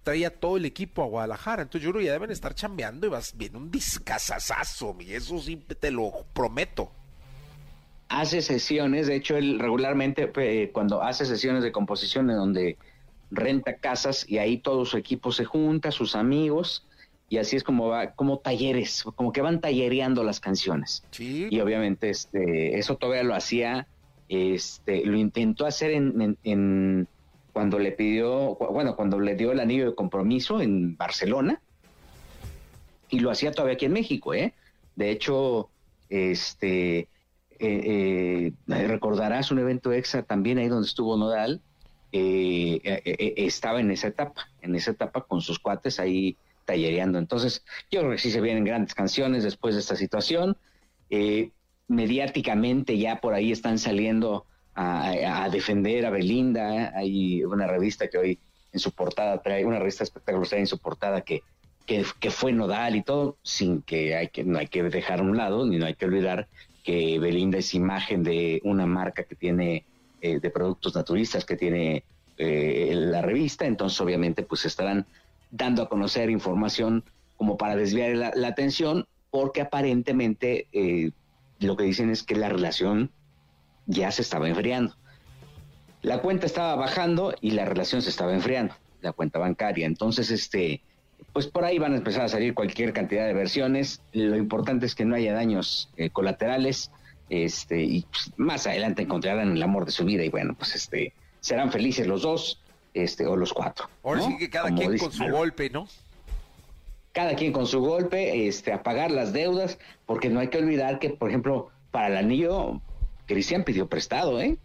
trae 0.02 0.26
a 0.26 0.30
todo 0.30 0.56
el 0.56 0.64
equipo 0.64 1.02
a 1.02 1.06
Guadalajara. 1.06 1.62
Entonces 1.62 1.84
yo 1.84 1.90
creo 1.92 2.00
que 2.00 2.06
ya 2.06 2.12
deben 2.12 2.30
estar 2.30 2.54
chambeando 2.54 3.06
y 3.06 3.10
vas 3.10 3.36
viene 3.36 3.56
un 3.58 3.70
discazazazo, 3.70 4.96
y 5.00 5.12
eso 5.12 5.38
sí 5.38 5.56
te 5.56 5.90
lo 5.90 6.10
prometo. 6.32 6.90
hace 8.08 8.42
sesiones, 8.42 9.06
de 9.06 9.16
hecho 9.16 9.36
él 9.36 9.58
regularmente 9.58 10.30
eh, 10.36 10.70
cuando 10.72 11.02
hace 11.02 11.24
sesiones 11.24 11.62
de 11.62 11.72
composición 11.72 12.28
en 12.30 12.36
donde 12.36 12.76
renta 13.30 13.76
casas 13.76 14.26
y 14.28 14.36
ahí 14.38 14.58
todo 14.58 14.84
su 14.84 14.98
equipo 14.98 15.32
se 15.32 15.46
junta, 15.46 15.90
sus 15.90 16.14
amigos, 16.14 16.86
y 17.30 17.38
así 17.38 17.56
es 17.56 17.64
como 17.64 17.88
va, 17.88 18.12
como 18.12 18.38
talleres, 18.40 19.04
como 19.16 19.32
que 19.32 19.40
van 19.40 19.62
tallereando 19.62 20.22
las 20.24 20.40
canciones. 20.40 21.02
Sí, 21.12 21.46
Y 21.50 21.60
obviamente 21.60 22.10
este, 22.10 22.78
eso 22.78 22.96
todavía 22.96 23.22
lo 23.22 23.34
hacía, 23.34 23.86
este, 24.28 25.06
lo 25.06 25.16
intentó 25.16 25.64
hacer 25.64 25.92
en, 25.92 26.20
en- 26.20 26.38
en- 26.44 27.08
cuando 27.52 27.78
le 27.78 27.92
pidió, 27.92 28.56
bueno, 28.56 28.96
cuando 28.96 29.20
le 29.20 29.34
dio 29.34 29.52
el 29.52 29.60
anillo 29.60 29.86
de 29.86 29.94
compromiso 29.94 30.60
en 30.60 30.96
Barcelona, 30.96 31.60
y 33.10 33.20
lo 33.20 33.30
hacía 33.30 33.52
todavía 33.52 33.74
aquí 33.74 33.84
en 33.84 33.92
México, 33.92 34.32
¿eh? 34.32 34.54
De 34.96 35.10
hecho, 35.10 35.68
este, 36.08 37.08
eh, 37.58 38.52
eh, 38.68 38.86
recordarás 38.88 39.50
un 39.50 39.58
evento 39.58 39.92
extra 39.92 40.22
también 40.22 40.58
ahí 40.58 40.68
donde 40.68 40.88
estuvo 40.88 41.16
Nodal, 41.16 41.60
eh, 42.12 42.80
eh, 42.84 43.02
eh, 43.04 43.34
estaba 43.36 43.80
en 43.80 43.90
esa 43.90 44.08
etapa, 44.08 44.48
en 44.60 44.74
esa 44.74 44.90
etapa 44.90 45.22
con 45.22 45.40
sus 45.40 45.58
cuates 45.58 46.00
ahí 46.00 46.36
tallereando. 46.64 47.18
Entonces, 47.18 47.64
yo 47.90 48.00
creo 48.00 48.12
que 48.12 48.18
sí 48.18 48.30
se 48.30 48.40
vienen 48.40 48.64
grandes 48.64 48.94
canciones 48.94 49.44
después 49.44 49.74
de 49.74 49.80
esta 49.80 49.96
situación. 49.96 50.56
Eh, 51.10 51.50
mediáticamente 51.88 52.96
ya 52.96 53.20
por 53.20 53.34
ahí 53.34 53.52
están 53.52 53.78
saliendo 53.78 54.46
a, 54.74 55.48
defender 55.50 56.06
a 56.06 56.10
Belinda. 56.10 56.92
Hay 56.96 57.44
una 57.44 57.66
revista 57.66 58.08
que 58.08 58.18
hoy 58.18 58.38
en 58.72 58.80
su 58.80 58.92
portada 58.92 59.42
trae, 59.42 59.64
una 59.64 59.78
revista 59.78 60.00
de 60.00 60.04
espectáculos 60.04 60.48
trae 60.48 60.60
en 60.60 60.66
su 60.66 60.78
portada 60.78 61.20
que, 61.20 61.42
que, 61.86 62.04
que 62.20 62.30
fue 62.30 62.52
nodal 62.52 62.96
y 62.96 63.02
todo, 63.02 63.36
sin 63.42 63.82
que 63.82 64.16
hay 64.16 64.28
que, 64.28 64.44
no 64.44 64.58
hay 64.58 64.68
que 64.68 64.82
dejar 64.82 65.20
a 65.20 65.22
un 65.22 65.36
lado, 65.36 65.66
ni 65.66 65.78
no 65.78 65.86
hay 65.86 65.94
que 65.94 66.06
olvidar 66.06 66.48
que 66.82 67.18
Belinda 67.18 67.58
es 67.58 67.74
imagen 67.74 68.22
de 68.22 68.60
una 68.64 68.86
marca 68.86 69.24
que 69.24 69.36
tiene 69.36 69.84
eh, 70.20 70.40
de 70.40 70.50
productos 70.50 70.94
naturistas 70.94 71.44
que 71.44 71.56
tiene 71.56 72.04
eh, 72.38 72.92
la 72.94 73.22
revista, 73.22 73.66
entonces 73.66 74.00
obviamente 74.00 74.42
pues 74.42 74.64
estarán 74.64 75.06
dando 75.50 75.82
a 75.82 75.88
conocer 75.88 76.30
información 76.30 77.04
como 77.36 77.56
para 77.56 77.76
desviar 77.76 78.16
la, 78.16 78.32
la 78.34 78.48
atención, 78.48 79.06
porque 79.30 79.60
aparentemente 79.60 80.68
eh, 80.72 81.10
lo 81.60 81.76
que 81.76 81.84
dicen 81.84 82.10
es 82.10 82.22
que 82.22 82.36
la 82.36 82.48
relación 82.48 83.10
ya 83.86 84.10
se 84.10 84.22
estaba 84.22 84.48
enfriando. 84.48 84.94
La 86.02 86.18
cuenta 86.18 86.46
estaba 86.46 86.74
bajando 86.74 87.34
y 87.40 87.52
la 87.52 87.64
relación 87.64 88.02
se 88.02 88.10
estaba 88.10 88.32
enfriando, 88.32 88.74
la 89.00 89.12
cuenta 89.12 89.38
bancaria. 89.38 89.86
Entonces, 89.86 90.30
este, 90.30 90.82
pues 91.32 91.46
por 91.46 91.64
ahí 91.64 91.78
van 91.78 91.94
a 91.94 91.96
empezar 91.96 92.22
a 92.22 92.28
salir 92.28 92.54
cualquier 92.54 92.92
cantidad 92.92 93.26
de 93.26 93.34
versiones. 93.34 94.02
Lo 94.12 94.36
importante 94.36 94.86
es 94.86 94.94
que 94.94 95.04
no 95.04 95.14
haya 95.14 95.32
daños 95.32 95.90
eh, 95.96 96.10
colaterales, 96.10 96.90
este, 97.30 97.82
y 97.82 98.02
pues, 98.02 98.32
más 98.36 98.66
adelante 98.66 99.02
encontrarán 99.02 99.56
el 99.56 99.62
amor 99.62 99.86
de 99.86 99.92
su 99.92 100.04
vida 100.04 100.24
y 100.24 100.28
bueno, 100.28 100.54
pues 100.54 100.74
este, 100.74 101.14
serán 101.40 101.70
felices 101.70 102.06
los 102.06 102.22
dos, 102.22 102.60
este, 102.94 103.26
o 103.26 103.36
los 103.36 103.52
cuatro. 103.52 103.88
Ahora 104.02 104.20
¿no? 104.20 104.26
sí 104.26 104.38
que 104.38 104.50
cada 104.50 104.68
Como 104.68 104.78
quien 104.78 104.92
dice 104.92 105.04
con 105.04 105.12
su 105.12 105.24
golpe, 105.28 105.70
¿no? 105.70 105.86
cada 107.12 107.34
quien 107.34 107.52
con 107.52 107.66
su 107.66 107.80
golpe, 107.80 108.48
este, 108.48 108.72
a 108.72 108.82
pagar 108.82 109.10
las 109.10 109.32
deudas, 109.32 109.78
porque 110.06 110.30
no 110.30 110.40
hay 110.40 110.48
que 110.48 110.58
olvidar 110.58 110.98
que, 110.98 111.10
por 111.10 111.28
ejemplo, 111.28 111.68
para 111.90 112.08
el 112.08 112.16
anillo, 112.16 112.80
Cristian 113.26 113.64
pidió 113.64 113.88
prestado, 113.88 114.40
¿eh? 114.40 114.56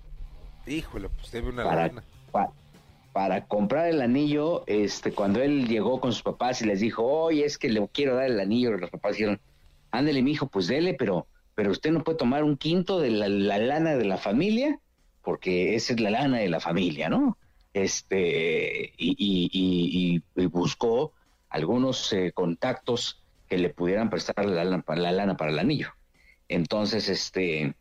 Híjole, 0.66 1.10
pues 1.10 1.32
debe 1.32 1.50
una 1.50 1.64
Para, 1.64 1.92
pa- 2.32 2.52
para 3.14 3.46
comprar 3.46 3.88
el 3.88 4.02
anillo, 4.02 4.64
este, 4.68 5.12
cuando 5.12 5.42
él 5.42 5.68
llegó 5.68 6.00
con 6.00 6.12
sus 6.12 6.24
papás 6.24 6.62
y 6.62 6.66
les 6.66 6.80
dijo, 6.82 7.04
oye, 7.04 7.46
es 7.46 7.58
que 7.58 7.70
le 7.70 7.88
quiero 7.90 8.16
dar 8.16 8.26
el 8.26 8.40
anillo, 8.40 8.72
los 8.78 8.90
papás 8.90 9.14
dijeron, 9.14 9.40
ándele, 9.92 10.22
mijo, 10.22 10.48
pues 10.48 10.68
dele, 10.68 10.94
pero, 10.94 11.28
pero 11.56 11.72
usted 11.72 11.92
no 11.92 12.04
puede 12.04 12.18
tomar 12.18 12.44
un 12.44 12.58
quinto 12.58 13.00
de 13.00 13.10
la, 13.12 13.28
la 13.30 13.58
lana 13.58 13.96
de 13.96 14.06
la 14.06 14.18
familia, 14.18 14.80
porque 15.24 15.76
esa 15.76 15.94
es 15.94 16.00
la 16.00 16.10
lana 16.12 16.38
de 16.40 16.50
la 16.50 16.60
familia, 16.60 17.10
¿no? 17.10 17.38
Este, 17.74 18.94
y, 18.98 19.12
y- 19.18 19.50
y- 19.52 20.22
y- 20.36 20.42
y 20.44 20.46
buscó 20.48 21.14
algunos 21.50 22.12
eh, 22.14 22.32
contactos 22.34 23.24
que 23.48 23.58
le 23.58 23.70
pudieran 23.70 24.10
prestar 24.10 24.46
la 24.46 24.64
lana, 24.66 24.82
para- 24.84 25.00
la 25.02 25.12
lana 25.12 25.38
para 25.38 25.52
el 25.52 25.60
anillo. 25.60 25.90
Entonces, 26.50 27.08
este, 27.10 27.76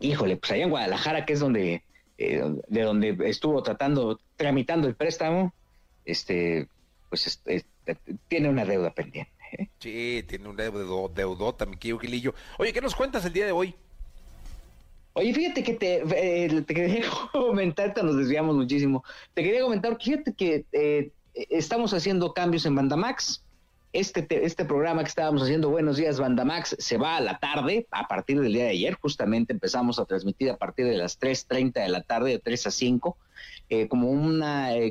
híjole, 0.00 0.36
pues 0.36 0.52
allá 0.52 0.64
en 0.64 0.70
Guadalajara, 0.70 1.24
que 1.24 1.32
es 1.34 1.40
donde, 1.40 1.82
eh, 2.18 2.42
de 2.68 2.82
donde 2.82 3.16
estuvo 3.24 3.62
tratando, 3.62 4.20
tramitando 4.36 4.88
el 4.88 4.94
préstamo, 4.94 5.54
este, 6.04 6.68
pues 7.08 7.26
este, 7.26 7.64
tiene 8.28 8.48
una 8.48 8.64
deuda 8.64 8.92
pendiente. 8.92 9.32
¿eh? 9.58 9.68
Sí, 9.78 10.24
tiene 10.28 10.48
un 10.48 10.56
deudo, 10.56 11.08
deudota, 11.08 11.66
mi 11.66 11.76
querido 11.76 11.98
Gilillo. 11.98 12.34
Oye, 12.58 12.72
¿qué 12.72 12.80
nos 12.80 12.94
cuentas 12.94 13.24
el 13.24 13.32
día 13.32 13.46
de 13.46 13.52
hoy? 13.52 13.74
Oye, 15.14 15.32
fíjate 15.32 15.62
que 15.62 15.74
te, 15.74 16.02
eh, 16.44 16.62
te 16.62 16.74
quería 16.74 17.04
comentar, 17.32 17.94
te 17.94 18.02
nos 18.02 18.16
desviamos 18.16 18.56
muchísimo. 18.56 19.04
Te 19.32 19.42
quería 19.44 19.62
comentar, 19.62 19.96
fíjate 20.00 20.34
que 20.34 21.12
estamos 21.32 21.94
haciendo 21.94 22.32
cambios 22.32 22.66
en 22.66 22.74
Bandamax. 22.74 23.43
Este, 23.94 24.22
te- 24.22 24.44
este 24.44 24.64
programa 24.64 25.02
que 25.04 25.08
estábamos 25.08 25.42
haciendo, 25.44 25.70
Buenos 25.70 25.96
Días 25.96 26.18
Bandamax, 26.18 26.74
se 26.80 26.96
va 26.96 27.16
a 27.16 27.20
la 27.20 27.38
tarde, 27.38 27.86
a 27.92 28.08
partir 28.08 28.40
del 28.40 28.52
día 28.52 28.64
de 28.64 28.70
ayer. 28.70 28.94
Justamente 29.00 29.52
empezamos 29.52 30.00
a 30.00 30.04
transmitir 30.04 30.50
a 30.50 30.56
partir 30.56 30.86
de 30.86 30.96
las 30.96 31.16
3.30 31.20 31.74
de 31.74 31.88
la 31.88 32.02
tarde, 32.02 32.30
de 32.32 32.38
3 32.40 32.66
a 32.66 32.70
5, 32.72 33.16
eh, 33.70 33.86
como 33.86 34.10
un 34.10 34.42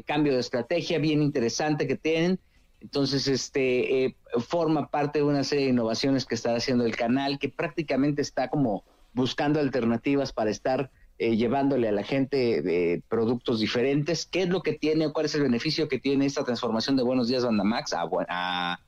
cambio 0.06 0.34
de 0.34 0.40
estrategia 0.40 1.00
bien 1.00 1.22
interesante 1.22 1.86
que 1.86 1.98
tienen. 1.98 2.40
Entonces, 2.80 3.28
este 3.28 4.06
eh, 4.06 4.16
forma 4.40 4.88
parte 4.90 5.20
de 5.20 5.26
una 5.26 5.44
serie 5.44 5.66
de 5.66 5.72
innovaciones 5.72 6.26
que 6.26 6.36
está 6.36 6.56
haciendo 6.56 6.86
el 6.86 6.96
canal, 6.96 7.40
que 7.40 7.50
prácticamente 7.50 8.22
está 8.22 8.48
como 8.48 8.86
buscando 9.14 9.60
alternativas 9.60 10.32
para 10.32 10.50
estar 10.50 10.90
eh, 11.20 11.36
llevándole 11.36 11.90
a 11.90 11.92
la 11.92 12.04
gente 12.04 12.94
eh, 12.94 13.02
productos 13.10 13.60
diferentes. 13.60 14.26
¿Qué 14.26 14.44
es 14.44 14.50
lo 14.50 14.62
que 14.64 14.74
tiene 14.74 15.08
o 15.08 15.14
cuál 15.14 15.26
es 15.26 15.36
el 15.36 15.44
beneficio 15.44 15.90
que 15.90 16.00
tiene 16.00 16.26
esta 16.26 16.46
transformación 16.46 16.96
de 16.96 17.04
Buenos 17.04 17.28
Días 17.28 17.44
Banda 17.44 17.66
Max 17.66 17.92
a, 17.94 18.04
a- 18.30 18.80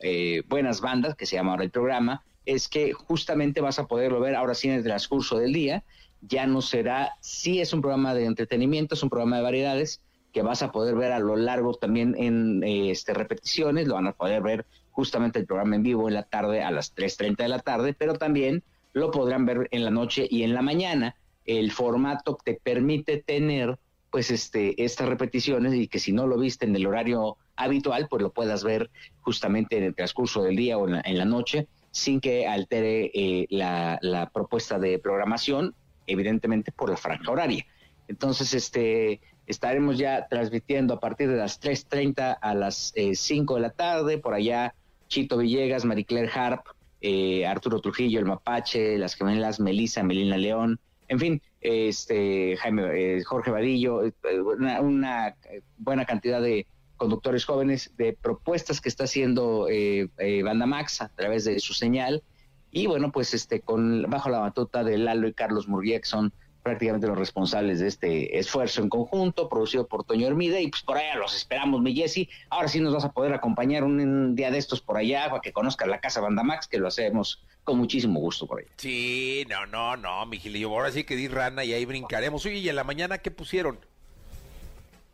eh, 0.00 0.42
Buenas 0.48 0.80
Bandas, 0.80 1.14
que 1.14 1.26
se 1.26 1.36
llama 1.36 1.52
ahora 1.52 1.64
el 1.64 1.70
programa? 1.70 2.24
Es 2.46 2.68
que 2.68 2.92
justamente 2.92 3.60
vas 3.60 3.78
a 3.78 3.86
poderlo 3.86 4.20
ver 4.20 4.34
ahora 4.34 4.54
sí 4.54 4.68
en 4.68 4.74
el 4.74 4.84
transcurso 4.84 5.38
del 5.38 5.52
día. 5.52 5.84
Ya 6.20 6.46
no 6.46 6.62
será, 6.62 7.14
sí 7.20 7.60
es 7.60 7.72
un 7.72 7.80
programa 7.80 8.14
de 8.14 8.24
entretenimiento, 8.24 8.94
es 8.94 9.02
un 9.02 9.10
programa 9.10 9.36
de 9.36 9.42
variedades 9.42 10.00
que 10.32 10.42
vas 10.42 10.62
a 10.62 10.72
poder 10.72 10.94
ver 10.94 11.12
a 11.12 11.18
lo 11.18 11.36
largo 11.36 11.74
también 11.74 12.14
en 12.18 12.62
eh, 12.62 12.90
este, 12.90 13.14
repeticiones, 13.14 13.86
lo 13.86 13.94
van 13.94 14.08
a 14.08 14.12
poder 14.12 14.42
ver 14.42 14.66
justamente 14.90 15.38
el 15.38 15.46
programa 15.46 15.76
en 15.76 15.82
vivo 15.82 16.08
en 16.08 16.14
la 16.14 16.24
tarde 16.24 16.62
a 16.62 16.70
las 16.70 16.94
3.30 16.94 17.36
de 17.36 17.48
la 17.48 17.58
tarde, 17.60 17.94
pero 17.94 18.14
también 18.14 18.62
lo 18.92 19.10
podrán 19.10 19.46
ver 19.46 19.68
en 19.70 19.84
la 19.84 19.90
noche 19.90 20.26
y 20.28 20.42
en 20.42 20.54
la 20.54 20.62
mañana. 20.62 21.16
El 21.44 21.70
formato 21.72 22.36
te 22.44 22.54
permite 22.54 23.22
tener 23.22 23.78
pues 24.10 24.30
este 24.30 24.82
estas 24.82 25.08
repeticiones 25.08 25.74
y 25.74 25.86
que 25.86 25.98
si 25.98 26.12
no 26.12 26.26
lo 26.26 26.38
viste 26.38 26.66
en 26.66 26.74
el 26.74 26.86
horario 26.86 27.36
habitual, 27.58 28.08
pues 28.08 28.22
lo 28.22 28.30
puedas 28.30 28.64
ver 28.64 28.90
justamente 29.20 29.76
en 29.76 29.84
el 29.84 29.94
transcurso 29.94 30.42
del 30.42 30.56
día 30.56 30.78
o 30.78 30.86
en 30.86 30.94
la, 30.94 31.02
en 31.04 31.18
la 31.18 31.24
noche 31.24 31.68
sin 31.90 32.20
que 32.20 32.46
altere 32.46 33.10
eh, 33.14 33.46
la, 33.50 34.30
propuesta 34.32 34.78
de 34.78 34.98
programación, 34.98 35.74
evidentemente 36.06 36.72
por 36.72 36.90
la 36.90 36.96
franja 36.96 37.30
horaria. 37.30 37.66
Entonces, 38.06 38.54
este 38.54 39.20
estaremos 39.46 39.96
ya 39.96 40.28
transmitiendo 40.28 40.94
a 40.94 41.00
partir 41.00 41.30
de 41.30 41.36
las 41.36 41.60
3.30 41.60 42.38
a 42.40 42.54
las 42.54 42.92
eh, 42.94 43.14
5 43.14 43.54
de 43.54 43.60
la 43.60 43.70
tarde, 43.70 44.18
por 44.18 44.34
allá 44.34 44.74
Chito 45.08 45.38
Villegas, 45.38 45.86
Marie 45.86 46.04
Claire 46.04 46.30
Harp, 46.32 46.66
eh, 47.00 47.46
Arturo 47.46 47.80
Trujillo, 47.80 48.20
el 48.20 48.26
Mapache, 48.26 48.98
las 48.98 49.14
gemelas 49.14 49.58
Melissa, 49.58 50.02
Melina 50.02 50.36
León, 50.36 50.78
en 51.08 51.18
fin, 51.18 51.42
este 51.60 52.56
Jaime, 52.58 52.82
eh, 52.94 53.24
Jorge 53.24 53.50
Vadillo, 53.50 54.04
eh, 54.04 54.12
una, 54.40 54.80
una, 54.80 55.34
buena 55.78 56.04
cantidad 56.04 56.40
de 56.40 56.66
conductores 56.98 57.46
jóvenes, 57.46 57.94
de 57.96 58.12
propuestas 58.12 58.82
que 58.82 58.90
está 58.90 59.04
haciendo 59.04 59.66
eh, 59.70 60.10
Banda 60.44 60.66
Max 60.66 61.00
a 61.00 61.08
través 61.08 61.44
de 61.46 61.58
su 61.60 61.72
señal, 61.72 62.22
y 62.70 62.86
bueno, 62.86 63.10
pues 63.10 63.32
este 63.32 63.60
con 63.60 64.02
bajo 64.10 64.28
la 64.28 64.40
batuta 64.40 64.84
de 64.84 64.98
Lalo 64.98 65.28
y 65.28 65.32
Carlos 65.32 65.68
Murguía, 65.68 66.00
que 66.00 66.06
son 66.06 66.32
prácticamente 66.62 67.06
los 67.06 67.16
responsables 67.16 67.80
de 67.80 67.86
este 67.86 68.38
esfuerzo 68.38 68.82
en 68.82 68.90
conjunto, 68.90 69.48
producido 69.48 69.86
por 69.86 70.04
Toño 70.04 70.26
Hermida, 70.26 70.60
y 70.60 70.68
pues 70.68 70.82
por 70.82 70.98
allá 70.98 71.16
los 71.16 71.34
esperamos, 71.34 71.80
mi 71.80 71.94
Jessy. 71.94 72.28
Ahora 72.50 72.68
sí 72.68 72.78
nos 72.80 72.92
vas 72.92 73.04
a 73.04 73.12
poder 73.12 73.32
acompañar 73.32 73.84
un, 73.84 74.34
día 74.34 74.50
de 74.50 74.58
estos 74.58 74.82
por 74.82 74.98
allá, 74.98 75.30
para 75.30 75.40
que 75.40 75.52
conozcas 75.52 75.88
la 75.88 76.00
Casa 76.00 76.20
Bandamax, 76.20 76.68
que 76.68 76.78
lo 76.78 76.88
hacemos 76.88 77.42
con 77.64 77.78
muchísimo 77.78 78.20
gusto 78.20 78.46
por 78.46 78.60
allá. 78.60 78.68
Sí, 78.76 79.46
no, 79.48 79.64
no, 79.64 79.96
no, 79.96 80.26
mi 80.26 80.38
Gilillo, 80.38 80.68
ahora 80.68 80.92
sí 80.92 81.04
que 81.04 81.16
di 81.16 81.28
rana 81.28 81.64
y 81.64 81.72
ahí 81.72 81.86
brincaremos. 81.86 82.44
Oye, 82.44 82.56
¿y 82.58 82.68
en 82.68 82.76
la 82.76 82.84
mañana 82.84 83.18
qué 83.18 83.30
pusieron? 83.30 83.78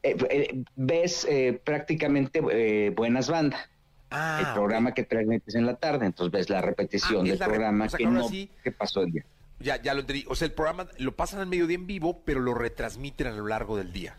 Eh, 0.04 0.16
eh, 0.28 0.64
ves 0.76 1.26
eh, 1.30 1.58
prácticamente 1.64 2.90
buenas 2.90 3.30
bandas. 3.30 3.70
Ah, 4.10 4.44
el 4.46 4.54
programa 4.54 4.92
que 4.92 5.02
transmites 5.02 5.54
en 5.54 5.64
la 5.66 5.76
tarde, 5.76 6.06
entonces 6.06 6.30
ves 6.30 6.50
la 6.50 6.60
repetición 6.60 7.26
ah, 7.26 7.30
del 7.30 7.38
programa 7.38 7.88
que 7.88 8.04
no, 8.06 8.28
que 8.28 8.70
pasó 8.70 9.00
el 9.00 9.12
día. 9.12 9.24
Ya, 9.60 9.80
ya 9.80 9.94
lo 9.94 10.00
entendí. 10.00 10.24
O 10.28 10.34
sea, 10.34 10.46
el 10.46 10.52
programa 10.52 10.86
lo 10.98 11.16
pasan 11.16 11.40
al 11.40 11.46
mediodía 11.46 11.76
en 11.76 11.86
vivo, 11.86 12.20
pero 12.24 12.40
lo 12.40 12.52
retransmiten 12.54 13.28
a 13.28 13.32
lo 13.32 13.46
largo 13.46 13.78
del 13.78 13.92
día. 13.92 14.16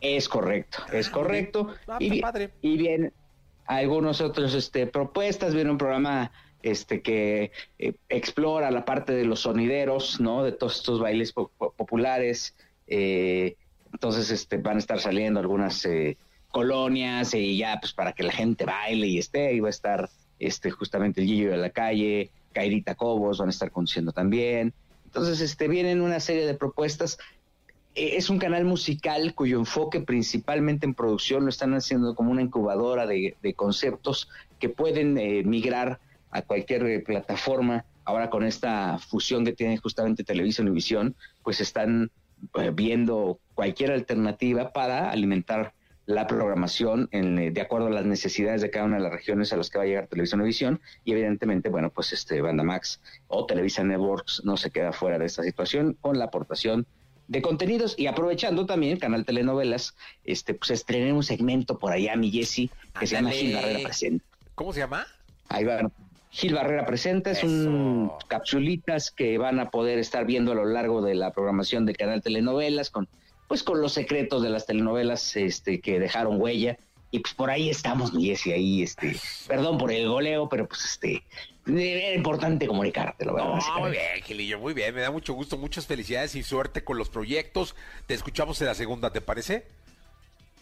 Es 0.00 0.28
correcto, 0.28 0.78
ah, 0.86 0.90
es 0.92 1.10
correcto. 1.10 1.74
Ah, 1.88 1.96
y, 1.98 2.20
padre. 2.20 2.50
y 2.62 2.76
bien, 2.76 3.12
algunos 3.66 4.20
otros 4.20 4.54
este, 4.54 4.86
propuestas, 4.86 5.54
viene 5.54 5.70
un 5.70 5.78
programa 5.78 6.30
este 6.62 7.02
que 7.02 7.50
eh, 7.78 7.94
explora 8.08 8.70
la 8.70 8.84
parte 8.84 9.12
de 9.12 9.24
los 9.24 9.40
sonideros, 9.40 10.20
¿no? 10.20 10.44
De 10.44 10.52
todos 10.52 10.76
estos 10.76 11.00
bailes 11.00 11.32
populares. 11.32 12.54
Eh, 12.86 13.56
entonces, 13.94 14.28
este, 14.32 14.56
van 14.56 14.74
a 14.74 14.80
estar 14.80 14.98
saliendo 14.98 15.38
algunas 15.38 15.84
eh, 15.86 16.18
colonias 16.50 17.32
y 17.32 17.56
ya, 17.56 17.78
pues, 17.80 17.92
para 17.92 18.12
que 18.12 18.24
la 18.24 18.32
gente 18.32 18.64
baile 18.64 19.06
y 19.06 19.18
esté, 19.18 19.46
ahí 19.46 19.60
va 19.60 19.68
a 19.68 19.70
estar, 19.70 20.10
este, 20.40 20.72
justamente 20.72 21.20
el 21.20 21.28
Gillo 21.28 21.52
de 21.52 21.58
la 21.58 21.70
calle, 21.70 22.30
Cairita 22.52 22.96
Cobos 22.96 23.38
van 23.38 23.48
a 23.48 23.50
estar 23.50 23.70
conduciendo 23.70 24.10
también. 24.10 24.74
Entonces, 25.04 25.40
este, 25.40 25.68
vienen 25.68 26.00
una 26.00 26.18
serie 26.18 26.44
de 26.44 26.54
propuestas. 26.54 27.18
Eh, 27.94 28.16
es 28.16 28.30
un 28.30 28.40
canal 28.40 28.64
musical 28.64 29.32
cuyo 29.32 29.60
enfoque 29.60 30.00
principalmente 30.00 30.86
en 30.86 30.94
producción 30.94 31.44
lo 31.44 31.50
están 31.50 31.72
haciendo 31.72 32.16
como 32.16 32.32
una 32.32 32.42
incubadora 32.42 33.06
de, 33.06 33.36
conceptos 33.54 34.28
que 34.58 34.70
pueden 34.70 35.16
eh, 35.18 35.44
migrar 35.44 36.00
a 36.32 36.42
cualquier 36.42 36.84
eh, 36.86 36.98
plataforma. 36.98 37.84
Ahora 38.04 38.28
con 38.28 38.44
esta 38.44 38.98
fusión 38.98 39.44
que 39.44 39.52
tiene 39.52 39.76
justamente 39.76 40.24
Televisión 40.24 40.66
y 40.66 40.72
Visión, 40.72 41.14
pues 41.44 41.60
están 41.60 42.10
viendo 42.74 43.40
cualquier 43.54 43.92
alternativa 43.92 44.72
para 44.72 45.10
alimentar 45.10 45.74
la 46.06 46.26
programación 46.26 47.08
en, 47.12 47.38
eh, 47.38 47.50
de 47.50 47.60
acuerdo 47.60 47.86
a 47.86 47.90
las 47.90 48.04
necesidades 48.04 48.60
de 48.60 48.70
cada 48.70 48.84
una 48.84 48.96
de 48.96 49.02
las 49.02 49.12
regiones 49.12 49.52
a 49.52 49.56
las 49.56 49.70
que 49.70 49.78
va 49.78 49.84
a 49.84 49.86
llegar 49.86 50.06
Televisión 50.06 50.42
y 50.42 50.44
Visión 50.44 50.80
y 51.04 51.12
evidentemente, 51.12 51.68
bueno, 51.68 51.90
pues 51.90 52.12
este 52.12 52.40
Banda 52.42 52.62
Max 52.62 53.00
o 53.28 53.46
Televisa 53.46 53.84
Networks 53.84 54.42
no 54.44 54.56
se 54.56 54.70
queda 54.70 54.92
fuera 54.92 55.18
de 55.18 55.26
esta 55.26 55.42
situación 55.42 55.96
con 56.00 56.18
la 56.18 56.26
aportación 56.26 56.86
de 57.26 57.40
contenidos 57.40 57.94
y 57.98 58.06
aprovechando 58.06 58.66
también 58.66 58.98
Canal 58.98 59.24
Telenovelas, 59.24 59.96
este 60.24 60.52
pues 60.52 60.70
estrené 60.70 61.12
un 61.12 61.22
segmento 61.22 61.78
por 61.78 61.92
allá 61.92 62.16
mi 62.16 62.30
Jessy 62.30 62.70
que 62.98 63.06
se 63.06 63.16
llama 63.16 63.30
Gil 63.30 63.54
Barrera 63.54 63.78
Presenta. 63.82 64.24
¿Cómo 64.54 64.72
se 64.74 64.80
llama? 64.80 65.06
Ahí 65.48 65.64
va. 65.64 65.90
Gil 66.34 66.52
Barrera 66.52 66.84
Presenta 66.84 67.30
es 67.30 67.44
un 67.44 68.10
capsulitas 68.26 69.12
que 69.12 69.38
van 69.38 69.60
a 69.60 69.70
poder 69.70 70.00
estar 70.00 70.26
viendo 70.26 70.50
a 70.50 70.56
lo 70.56 70.64
largo 70.64 71.00
de 71.00 71.14
la 71.14 71.30
programación 71.32 71.86
de 71.86 71.94
Canal 71.94 72.22
Telenovelas 72.22 72.90
con 72.90 73.08
pues 73.46 73.62
con 73.62 73.80
los 73.80 73.92
secretos 73.92 74.42
de 74.42 74.50
las 74.50 74.66
telenovelas 74.66 75.36
este, 75.36 75.80
que 75.80 76.00
dejaron 76.00 76.40
huella. 76.40 76.76
Y 77.12 77.20
pues 77.20 77.34
por 77.34 77.50
ahí 77.50 77.70
estamos, 77.70 78.10
y 78.18 78.32
ahí, 78.50 78.82
este, 78.82 79.14
perdón 79.46 79.78
por 79.78 79.92
el 79.92 80.08
goleo, 80.08 80.48
pero 80.48 80.66
pues 80.66 80.84
este, 80.84 81.22
era 81.68 82.12
importante 82.16 82.66
comunicarte, 82.66 83.24
lo 83.24 83.36
No, 83.36 83.60
muy 83.78 83.92
bien, 83.92 84.20
Gilillo, 84.24 84.58
muy 84.58 84.74
bien, 84.74 84.92
me 84.92 85.02
da 85.02 85.12
mucho 85.12 85.34
gusto, 85.34 85.56
muchas 85.56 85.86
felicidades 85.86 86.34
y 86.34 86.42
suerte 86.42 86.82
con 86.82 86.98
los 86.98 87.10
proyectos. 87.10 87.76
Te 88.08 88.14
escuchamos 88.14 88.60
en 88.60 88.66
la 88.66 88.74
segunda, 88.74 89.12
¿te 89.12 89.20
parece? 89.20 89.66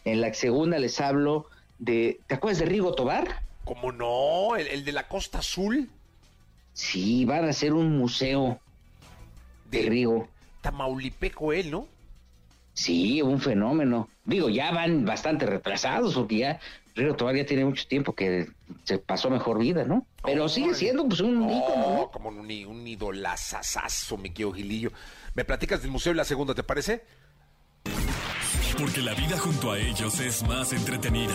En 0.05 0.21
la 0.21 0.35
segunda 0.35 0.79
les 0.79 1.01
hablo 1.01 1.47
de, 1.79 2.21
¿te 2.27 2.35
acuerdas 2.35 2.59
de 2.59 2.67
Rigo 2.67 2.95
Tobar? 2.95 3.41
¿Cómo 3.65 3.93
no? 3.93 4.57
¿El, 4.57 4.67
el 4.69 4.85
de 4.85 4.93
la 4.93 5.09
Costa 5.09 5.39
Azul? 5.39 5.89
Sí, 6.73 7.25
van 7.25 7.45
a 7.45 7.51
hacer 7.51 7.73
un 7.73 7.97
museo 7.99 8.59
de, 9.71 9.83
de 9.83 9.89
Rigo. 9.89 10.29
Tamaulipeco 10.61 11.53
él, 11.53 11.71
¿no? 11.71 11.87
Sí, 12.75 13.21
un 13.21 13.41
fenómeno. 13.41 14.09
Digo, 14.25 14.49
ya 14.49 14.71
van 14.71 15.05
bastante 15.05 15.45
retrasados 15.45 16.15
porque 16.15 16.39
ya 16.39 16.61
Río 16.95 17.15
todavía 17.15 17.45
tiene 17.45 17.65
mucho 17.65 17.87
tiempo 17.87 18.15
que 18.15 18.49
se 18.85 18.99
pasó 18.99 19.29
mejor 19.29 19.59
vida, 19.59 19.85
¿no? 19.85 20.07
Pero 20.23 20.49
sigue 20.49 20.75
siendo 20.75 21.07
pues 21.07 21.21
un 21.21 21.43
ícono, 21.43 21.95
¿no? 21.97 22.11
Como 22.11 22.29
un, 22.31 22.39
un 22.39 22.87
idolazazazo, 22.87 24.17
mi 24.17 24.31
querido 24.31 24.53
Gilillo. 24.53 24.93
¿Me 25.35 25.45
platicas 25.45 25.83
del 25.83 25.91
museo 25.91 26.13
y 26.13 26.17
la 26.17 26.25
segunda, 26.25 26.55
te 26.55 26.63
parece? 26.63 27.05
Porque 28.79 29.01
la 29.01 29.15
vida 29.15 29.39
junto 29.39 29.73
a 29.73 29.79
ellos 29.79 30.19
es 30.21 30.43
más 30.47 30.73
entretenida. 30.73 31.35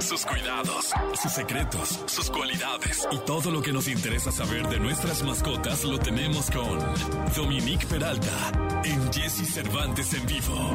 Sus 0.00 0.24
cuidados, 0.24 0.92
sus 1.20 1.32
secretos, 1.32 2.00
sus 2.06 2.30
cualidades 2.30 3.06
y 3.10 3.18
todo 3.18 3.50
lo 3.50 3.60
que 3.60 3.72
nos 3.72 3.88
interesa 3.88 4.32
saber 4.32 4.66
de 4.68 4.78
nuestras 4.78 5.22
mascotas 5.22 5.84
lo 5.84 5.98
tenemos 5.98 6.50
con 6.50 6.78
Dominique 7.34 7.86
Peralta 7.86 8.82
en 8.84 9.12
Jesse 9.12 9.46
Cervantes 9.52 10.14
en 10.14 10.26
vivo. 10.26 10.70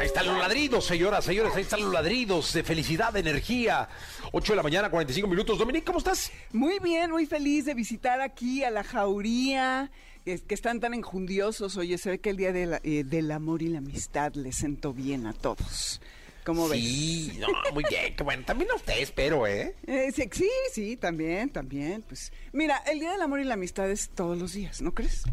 Ahí 0.00 0.06
están 0.06 0.26
los 0.26 0.38
ladridos, 0.38 0.84
señoras, 0.84 1.24
señores, 1.24 1.54
ahí 1.54 1.62
están 1.62 1.80
los 1.80 1.92
ladridos 1.92 2.52
de 2.52 2.64
felicidad, 2.64 3.12
de 3.12 3.20
energía. 3.20 3.88
8 4.32 4.52
de 4.52 4.56
la 4.56 4.62
mañana, 4.62 4.90
45 4.90 5.28
minutos. 5.28 5.58
Dominique, 5.58 5.84
¿cómo 5.84 5.98
estás? 5.98 6.30
Muy 6.52 6.78
bien, 6.80 7.10
muy 7.10 7.26
feliz 7.26 7.64
de 7.64 7.74
visitar 7.74 8.20
aquí 8.20 8.64
a 8.64 8.70
la 8.70 8.84
jauría 8.84 9.90
que, 10.26 10.54
están 10.54 10.80
tan 10.80 10.94
enjundiosos. 10.94 11.76
Oye, 11.76 11.96
se 11.98 12.10
ve 12.10 12.18
que 12.18 12.30
el 12.30 12.36
día 12.36 12.50
eh, 12.50 13.04
del 13.04 13.30
amor 13.30 13.62
y 13.62 13.68
la 13.68 13.78
amistad 13.78 14.34
les 14.34 14.56
sentó 14.56 14.92
bien 14.92 15.26
a 15.26 15.32
todos. 15.32 16.00
¿Cómo 16.44 16.68
ves? 16.68 16.80
Sí, 16.80 17.38
no, 17.40 17.48
muy 17.72 17.84
bien, 17.88 18.14
qué 18.14 18.22
bueno. 18.22 18.44
También 18.44 18.70
a 18.70 18.76
ustedes, 18.76 19.02
espero, 19.02 19.46
¿eh? 19.46 19.74
¿eh? 19.86 20.12
sí, 20.14 20.28
sí, 20.32 20.50
sí, 20.72 20.96
también, 20.96 21.50
también. 21.50 22.02
Pues 22.02 22.32
mira, 22.52 22.76
el 22.86 23.00
día 23.00 23.12
del 23.12 23.22
amor 23.22 23.40
y 23.40 23.44
la 23.44 23.54
amistad 23.54 23.90
es 23.90 24.10
todos 24.10 24.38
los 24.38 24.52
días, 24.52 24.80
¿no 24.80 24.94
crees? 24.94 25.24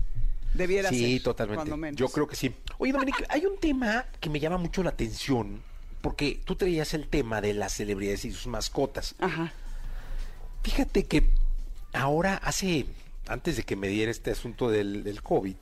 Debiera 0.54 0.90
ser. 0.90 0.98
Sí, 0.98 1.20
totalmente. 1.20 1.96
Yo 1.96 2.10
creo 2.10 2.28
que 2.28 2.36
sí. 2.36 2.56
Oye, 2.78 2.92
Dominique, 2.92 3.26
hay 3.30 3.46
un 3.46 3.58
tema 3.60 4.06
que 4.20 4.30
me 4.30 4.40
llama 4.40 4.58
mucho 4.58 4.82
la 4.84 4.92
atención, 4.92 5.62
porque 6.02 6.40
tú 6.46 6.56
traías 6.56 6.94
el 6.94 7.08
tema 7.08 7.42
de 7.42 7.54
las 7.54 7.74
celebridades 7.74 8.26
y 8.26 8.32
sus 8.32 8.48
mascotas. 8.48 9.16
Ajá. 9.20 9.54
Fíjate 10.64 11.06
que 11.06 11.30
ahora 11.94 12.38
hace 12.38 12.88
antes 13.28 13.58
de 13.58 13.64
que 13.64 13.76
me 13.76 13.88
diera 13.88 14.12
este 14.12 14.32
asunto 14.32 14.70
del, 14.70 15.04
del 15.04 15.22
COVID. 15.22 15.56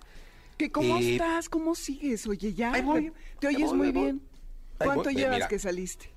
¿Qué, 0.57 0.71
¿Cómo 0.71 0.97
eh, 0.97 1.13
estás? 1.13 1.49
¿Cómo 1.49 1.75
sigues? 1.75 2.27
Oye, 2.27 2.53
ya. 2.53 2.71
te 3.39 3.47
oyes 3.47 3.73
muy 3.73 3.91
bien. 3.91 4.21
¿Cuánto 4.77 5.09
llevas 5.09 5.47
que 5.47 5.59
saliste? 5.59 6.09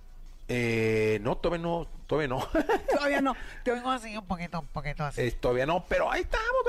Eh, 0.46 1.18
no, 1.22 1.38
todavía 1.38 1.62
no, 1.62 1.88
todavía 2.06 2.28
no. 2.28 2.46
todavía 2.90 3.22
no. 3.22 3.34
Te 3.62 3.72
oigo 3.72 3.90
así 3.90 4.16
un 4.16 4.26
poquito, 4.26 4.60
un 4.60 4.66
poquito 4.66 5.04
así. 5.04 5.22
Eh, 5.22 5.32
todavía 5.32 5.64
no, 5.64 5.86
pero 5.88 6.10
ahí 6.10 6.22
estamos, 6.22 6.62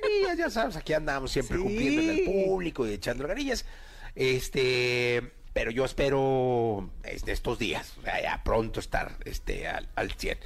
ganillas, 0.00 0.38
ya 0.38 0.50
sabes, 0.50 0.76
aquí 0.76 0.94
andamos 0.94 1.30
siempre 1.30 1.58
cumpliendo 1.58 2.00
en 2.02 2.10
el 2.10 2.24
público 2.24 2.86
y 2.86 2.94
echando 2.94 3.26
ganillas. 3.26 3.66
Este, 4.14 5.32
pero 5.52 5.70
yo 5.70 5.84
espero 5.84 6.90
este, 7.04 7.32
estos 7.32 7.58
días, 7.58 7.94
ya 8.04 8.42
pronto 8.42 8.80
estar 8.80 9.18
este, 9.24 9.68
al, 9.68 9.88
al 9.94 10.12
100. 10.12 10.38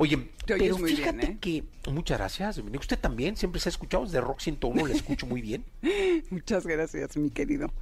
Oye, 0.00 0.30
pero 0.46 0.76
fíjate 0.76 1.26
¿eh? 1.26 1.38
que 1.40 1.64
muchas 1.90 2.18
gracias. 2.18 2.58
Usted 2.58 2.98
también 3.00 3.36
siempre 3.36 3.60
se 3.60 3.68
ha 3.68 3.70
escuchado 3.70 4.04
desde 4.04 4.20
Rock 4.20 4.38
101, 4.38 4.86
le 4.86 4.94
escucho 4.94 5.26
muy 5.26 5.42
bien. 5.42 5.64
muchas 6.30 6.64
gracias, 6.64 7.16
mi 7.16 7.30
querido. 7.30 7.72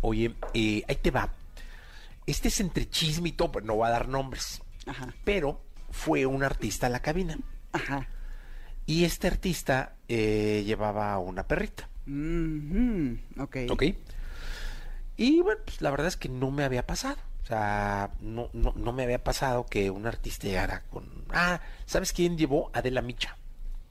Oye, 0.00 0.34
eh, 0.54 0.82
ahí 0.88 0.96
te 0.96 1.12
va. 1.12 1.32
Este 2.26 2.48
es 2.48 2.58
entre 2.58 2.90
chisme 2.90 3.28
y 3.28 3.32
todo, 3.32 3.52
pero 3.52 3.64
no 3.64 3.78
va 3.78 3.86
a 3.86 3.90
dar 3.90 4.08
nombres. 4.08 4.60
Ajá. 4.86 5.14
Pero 5.22 5.60
fue 5.92 6.26
un 6.26 6.42
artista 6.42 6.88
a 6.88 6.90
la 6.90 6.98
cabina. 6.98 7.38
Ajá. 7.70 8.08
Y 8.84 9.04
este 9.04 9.28
artista 9.28 9.94
eh, 10.08 10.64
llevaba 10.66 11.16
una 11.20 11.46
perrita. 11.46 11.88
Ok. 13.38 13.56
Ok. 13.70 13.84
Y 15.16 15.42
bueno, 15.42 15.60
pues 15.64 15.80
la 15.80 15.92
verdad 15.92 16.08
es 16.08 16.16
que 16.16 16.28
no 16.28 16.50
me 16.50 16.64
había 16.64 16.84
pasado. 16.88 17.18
O 17.46 17.48
sea, 17.48 18.10
no, 18.20 18.50
no, 18.52 18.72
no 18.74 18.92
me 18.92 19.04
había 19.04 19.22
pasado 19.22 19.66
que 19.66 19.88
un 19.88 20.04
artista 20.04 20.48
llegara 20.48 20.82
con... 20.90 21.08
Ah, 21.30 21.60
¿sabes 21.84 22.12
quién 22.12 22.36
llevó? 22.36 22.72
Adela 22.74 23.02
Micha. 23.02 23.36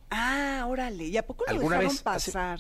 Ah, 0.10 0.66
órale. 0.68 1.06
¿Y 1.06 1.16
a 1.16 1.26
poco 1.26 1.46
lo 1.48 1.52
¿Alguna 1.52 1.78
dejaron 1.78 1.94
vez 1.94 2.02
pasar? 2.04 2.60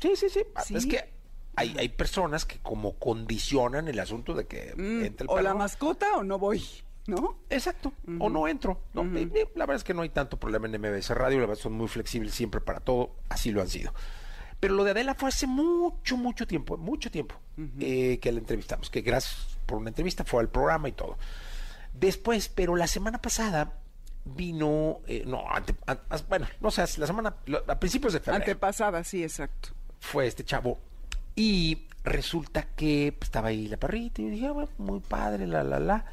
Sí, 0.00 0.16
sí, 0.16 0.28
sí, 0.28 0.40
Es 0.74 0.86
que 0.86 1.12
Hay, 1.54 1.76
hay 1.78 1.88
personas 1.90 2.44
que 2.44 2.58
como 2.58 2.94
condicionan 2.98 3.86
el 3.86 4.00
asunto 4.00 4.34
de 4.34 4.48
que 4.48 4.74
Mm, 4.76 5.04
entre 5.04 5.24
el 5.26 5.30
o 5.30 5.40
la 5.40 5.54
mascota 5.54 6.16
o 6.16 6.24
no 6.24 6.40
voy, 6.40 6.60
¿no? 7.06 7.38
Exacto, 7.48 7.92
o 8.18 8.28
no 8.28 8.48
entro. 8.48 8.80
¿no? 8.94 9.04
Y, 9.16 9.22
y 9.22 9.30
la 9.54 9.64
verdad 9.64 9.76
es 9.76 9.84
que 9.84 9.94
no 9.94 10.02
hay 10.02 10.08
tanto 10.08 10.40
problema 10.40 10.66
en 10.66 10.72
MBS 10.80 11.10
Radio, 11.10 11.38
la 11.38 11.46
verdad 11.46 11.62
son 11.62 11.74
muy 11.74 11.86
flexibles 11.86 12.34
siempre 12.34 12.60
para 12.60 12.80
todo, 12.80 13.14
así 13.28 13.52
lo 13.52 13.62
han 13.62 13.68
sido. 13.68 13.94
Pero 14.58 14.74
lo 14.74 14.82
de 14.82 14.90
Adela 14.90 15.14
fue 15.14 15.28
hace 15.28 15.46
mucho, 15.46 16.16
mucho 16.16 16.48
tiempo, 16.48 16.76
mucho 16.76 17.12
tiempo 17.12 17.36
eh, 17.78 18.18
que 18.20 18.32
la 18.32 18.40
entrevistamos, 18.40 18.90
que 18.90 19.02
gracias 19.02 19.55
por 19.66 19.78
una 19.78 19.90
entrevista 19.90 20.24
fue 20.24 20.40
al 20.40 20.48
programa 20.48 20.88
y 20.88 20.92
todo. 20.92 21.18
Después, 21.92 22.48
pero 22.48 22.76
la 22.76 22.86
semana 22.86 23.20
pasada 23.20 23.72
vino, 24.24 25.00
eh, 25.06 25.22
no, 25.26 25.44
ante- 25.50 25.76
an- 25.86 26.00
as- 26.08 26.26
bueno, 26.28 26.46
no 26.60 26.70
sé, 26.70 26.82
la 26.98 27.06
semana, 27.06 27.36
a 27.68 27.78
principios 27.78 28.12
de 28.12 28.20
febrero 28.20 28.42
Antepasada, 28.44 29.04
sí, 29.04 29.22
exacto. 29.22 29.70
fue 30.00 30.26
este 30.26 30.44
chavo 30.44 30.78
y 31.34 31.86
resulta 32.04 32.62
que 32.76 33.14
pues, 33.18 33.28
estaba 33.28 33.48
ahí 33.48 33.68
la 33.68 33.76
perrita 33.76 34.20
y 34.20 34.24
yo 34.26 34.30
dije, 34.30 34.46
"Ah, 34.48 34.52
bueno, 34.52 34.70
muy 34.78 35.00
padre, 35.00 35.46
la, 35.46 35.62
la, 35.64 35.78
la. 35.80 36.04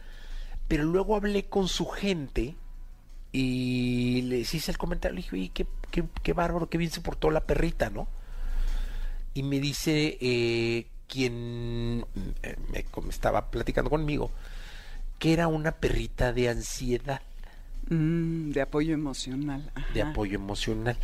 Pero 0.67 0.83
luego 0.85 1.15
hablé 1.15 1.45
con 1.45 1.67
su 1.67 1.85
gente 1.87 2.55
y 3.31 4.21
les 4.23 4.53
hice 4.53 4.71
el 4.71 4.77
comentario, 4.77 5.15
le 5.15 5.21
dije, 5.23 5.35
oye, 5.35 5.51
qué, 5.53 5.67
qué, 5.91 6.03
qué 6.21 6.33
bárbaro, 6.33 6.69
qué 6.69 6.77
bien 6.77 6.91
se 6.91 7.01
portó 7.01 7.31
la 7.31 7.41
perrita, 7.41 7.89
¿no? 7.89 8.07
Y 9.33 9.43
me 9.43 9.59
dice 9.59 10.17
eh, 10.21 10.87
quien 11.13 12.05
eh, 12.41 12.55
me, 12.71 12.83
me 13.03 13.09
estaba 13.09 13.51
platicando 13.51 13.91
conmigo 13.91 14.31
que 15.19 15.31
era 15.33 15.47
una 15.47 15.71
perrita 15.73 16.33
de 16.33 16.49
ansiedad 16.49 17.21
Mm, 17.89 18.51
de 18.51 18.61
apoyo 18.61 18.93
emocional. 18.93 19.69
de 19.93 20.01
apoyo 20.01 20.35
emocional. 20.35 20.95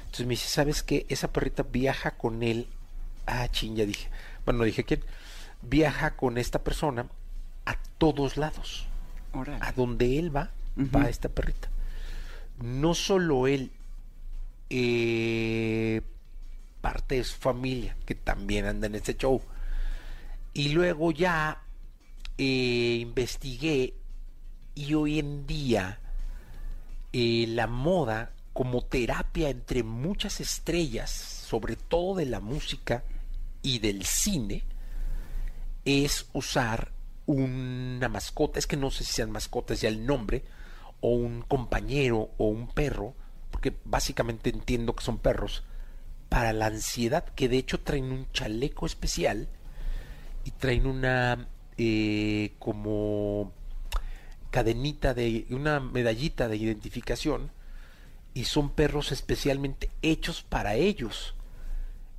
Entonces 0.00 0.26
me 0.26 0.32
dice, 0.32 0.46
¿sabes 0.48 0.82
qué? 0.82 1.06
Esa 1.08 1.32
perrita 1.32 1.62
viaja 1.62 2.10
con 2.12 2.42
él. 2.42 2.66
Ah, 3.26 3.48
ching, 3.50 3.76
ya 3.76 3.86
dije. 3.86 4.10
Bueno, 4.44 4.58
no 4.58 4.64
dije 4.66 4.84
quién. 4.84 5.00
Viaja 5.62 6.16
con 6.16 6.36
esta 6.36 6.62
persona 6.62 7.06
a 7.64 7.76
todos 7.96 8.36
lados. 8.36 8.86
Órale. 9.32 9.58
A 9.64 9.72
donde 9.72 10.18
él 10.18 10.34
va, 10.36 10.50
va 10.94 11.08
esta 11.08 11.30
perrita. 11.30 11.68
No 12.62 12.92
solo 12.94 13.46
él, 13.46 13.70
eh, 14.68 16.02
parte 16.80 17.16
de 17.16 17.24
su 17.24 17.36
familia, 17.36 17.96
que 18.06 18.14
también 18.14 18.66
anda 18.66 18.86
en 18.86 18.94
este 18.94 19.16
show. 19.16 19.42
Y 20.52 20.70
luego 20.70 21.12
ya 21.12 21.62
eh, 22.36 22.98
investigué 23.00 23.94
y 24.74 24.94
hoy 24.94 25.18
en 25.18 25.46
día 25.46 25.98
eh, 27.12 27.46
la 27.48 27.66
moda 27.66 28.32
como 28.52 28.82
terapia 28.82 29.50
entre 29.50 29.82
muchas 29.82 30.40
estrellas, 30.40 31.10
sobre 31.10 31.76
todo 31.76 32.16
de 32.16 32.26
la 32.26 32.40
música 32.40 33.04
y 33.62 33.78
del 33.78 34.04
cine, 34.04 34.64
es 35.84 36.26
usar 36.32 36.92
una 37.26 38.08
mascota, 38.08 38.58
es 38.58 38.66
que 38.66 38.76
no 38.76 38.90
sé 38.90 39.04
si 39.04 39.12
sean 39.12 39.30
mascotas 39.30 39.80
ya 39.80 39.88
el 39.88 40.06
nombre, 40.06 40.44
o 41.00 41.10
un 41.10 41.42
compañero 41.42 42.30
o 42.38 42.48
un 42.48 42.68
perro, 42.68 43.14
porque 43.50 43.76
básicamente 43.84 44.50
entiendo 44.50 44.94
que 44.94 45.04
son 45.04 45.18
perros, 45.18 45.62
para 46.28 46.52
la 46.52 46.66
ansiedad, 46.66 47.24
que 47.34 47.48
de 47.48 47.58
hecho 47.58 47.80
traen 47.80 48.12
un 48.12 48.30
chaleco 48.32 48.86
especial 48.86 49.48
y 50.44 50.50
traen 50.52 50.86
una 50.86 51.48
eh, 51.76 52.52
como 52.58 53.52
cadenita 54.50 55.14
de 55.14 55.46
una 55.50 55.80
medallita 55.80 56.48
de 56.48 56.56
identificación 56.56 57.50
y 58.34 58.44
son 58.44 58.70
perros 58.70 59.12
especialmente 59.12 59.90
hechos 60.02 60.42
para 60.42 60.74
ellos. 60.74 61.34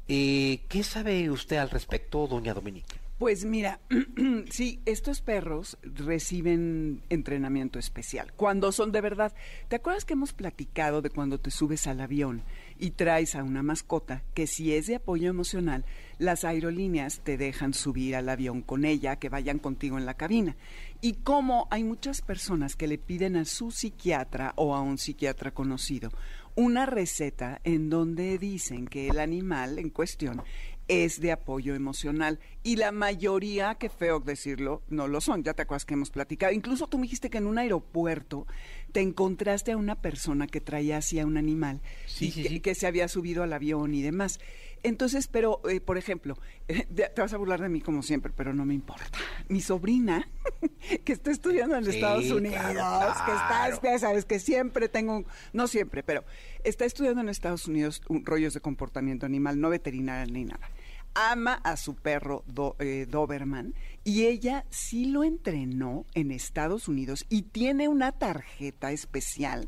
Eh, 0.08 0.62
¿Qué 0.68 0.84
sabe 0.84 1.30
usted 1.30 1.58
al 1.58 1.70
respecto, 1.70 2.28
doña 2.28 2.54
Dominique? 2.54 2.96
Pues 3.20 3.44
mira, 3.44 3.82
sí, 4.50 4.80
estos 4.86 5.20
perros 5.20 5.78
reciben 5.84 7.04
entrenamiento 7.10 7.78
especial 7.78 8.32
cuando 8.34 8.72
son 8.72 8.94
de 8.94 9.02
verdad. 9.02 9.34
¿Te 9.68 9.76
acuerdas 9.76 10.06
que 10.06 10.14
hemos 10.14 10.32
platicado 10.32 11.02
de 11.02 11.10
cuando 11.10 11.38
te 11.38 11.52
subes 11.52 11.86
al 11.88 12.00
avión 12.00 12.44
y 12.80 12.92
traes 12.92 13.36
a 13.36 13.44
una 13.44 13.62
mascota 13.62 14.24
que 14.34 14.48
si 14.48 14.74
es 14.74 14.88
de 14.88 14.96
apoyo 14.96 15.30
emocional, 15.30 15.86
las 16.18 16.46
aerolíneas 16.46 17.20
te 17.20 17.38
dejan 17.38 17.74
subir 17.74 18.16
al 18.16 18.30
avión 18.30 18.62
con 18.62 18.86
ella, 18.86 19.18
que 19.18 19.30
vayan 19.30 19.60
contigo 19.60 19.98
en 19.98 20.06
la 20.06 20.16
cabina? 20.16 20.56
Y 21.02 21.14
como 21.14 21.68
hay 21.70 21.84
muchas 21.84 22.22
personas 22.22 22.76
que 22.76 22.88
le 22.88 22.98
piden 22.98 23.36
a 23.36 23.46
su 23.46 23.72
psiquiatra 23.72 24.54
o 24.56 24.76
a 24.76 24.82
un 24.82 24.98
psiquiatra 24.98 25.52
conocido 25.52 26.12
una 26.56 26.86
receta 26.86 27.62
en 27.64 27.90
donde 27.90 28.38
dicen 28.38 28.88
que 28.88 29.08
el 29.08 29.20
animal 29.20 29.80
en 29.80 29.90
cuestión 29.90 30.42
es 30.90 31.22
de 31.22 31.32
apoyo 31.32 31.76
emocional 31.76 32.40
y 32.64 32.76
la 32.76 32.92
mayoría, 32.92 33.76
qué 33.76 33.90
feo 33.90 34.20
decirlo, 34.20 34.82
no 34.90 35.08
lo 35.08 35.22
son. 35.22 35.44
Ya 35.44 35.54
te 35.54 35.62
acuerdas 35.62 35.86
que 35.86 35.94
hemos 35.94 36.10
platicado. 36.10 36.52
Incluso 36.52 36.88
tú 36.88 36.98
me 36.98 37.04
dijiste 37.04 37.30
que 37.30 37.38
en 37.38 37.46
un 37.46 37.60
aeropuerto 37.60 38.46
te 38.92 39.02
encontraste 39.02 39.72
a 39.72 39.78
una 39.78 40.02
persona 40.02 40.48
que 40.48 40.62
traía 40.62 40.98
así 40.98 41.20
a 41.20 41.26
un 41.26 41.38
animal 41.38 41.82
Sí, 42.06 42.28
y 42.28 42.32
sí, 42.32 42.44
que, 42.44 42.50
sí. 42.50 42.60
que 42.60 42.76
se 42.76 42.88
había 42.88 43.08
subido 43.08 43.44
al 43.44 43.54
avión 43.54 43.94
y 43.94 44.02
demás. 44.02 44.40
Entonces, 44.82 45.28
pero, 45.28 45.60
eh, 45.70 45.82
por 45.82 45.98
ejemplo, 45.98 46.38
eh, 46.70 46.86
te 46.86 47.22
vas 47.22 47.34
a 47.34 47.38
burlar 47.38 47.60
de 47.62 47.68
mí 47.68 47.82
como 47.82 48.02
siempre, 48.02 48.32
pero 48.34 48.54
no 48.54 48.64
me 48.66 48.74
importa. 48.74 49.20
Mi 49.50 49.60
sobrina, 49.60 50.30
que 51.04 51.12
está 51.12 51.32
estudiando 51.32 51.76
en 51.76 51.86
Estados 51.86 52.32
Unidos, 52.32 52.58
claro, 52.62 53.14
que 53.26 53.32
está, 53.34 53.92
ya 53.94 54.00
sabes 54.00 54.24
que 54.26 54.40
siempre 54.40 54.88
tengo, 54.88 55.18
un- 55.18 55.26
no 55.52 55.68
siempre, 55.68 56.02
pero 56.02 56.24
está 56.64 56.86
estudiando 56.86 57.20
en 57.20 57.28
Estados 57.28 57.68
Unidos 57.68 58.02
un- 58.08 58.26
rollos 58.26 58.54
de 58.54 58.62
comportamiento 58.62 59.26
animal, 59.26 59.60
no 59.60 59.70
veterinaria 59.70 60.32
ni 60.32 60.46
nada. 60.46 60.70
Ama 61.14 61.54
a 61.64 61.76
su 61.78 61.96
perro 61.96 62.44
Do- 62.48 62.76
eh, 62.80 63.06
Doberman 63.10 63.74
y 64.04 64.26
ella 64.26 64.66
sí 64.70 65.06
lo 65.06 65.24
entrenó 65.24 66.06
en 66.14 66.32
Estados 66.32 66.88
Unidos 66.88 67.26
y 67.30 67.44
tiene 67.44 67.88
una 67.88 68.12
tarjeta 68.14 68.92
especial 68.92 69.68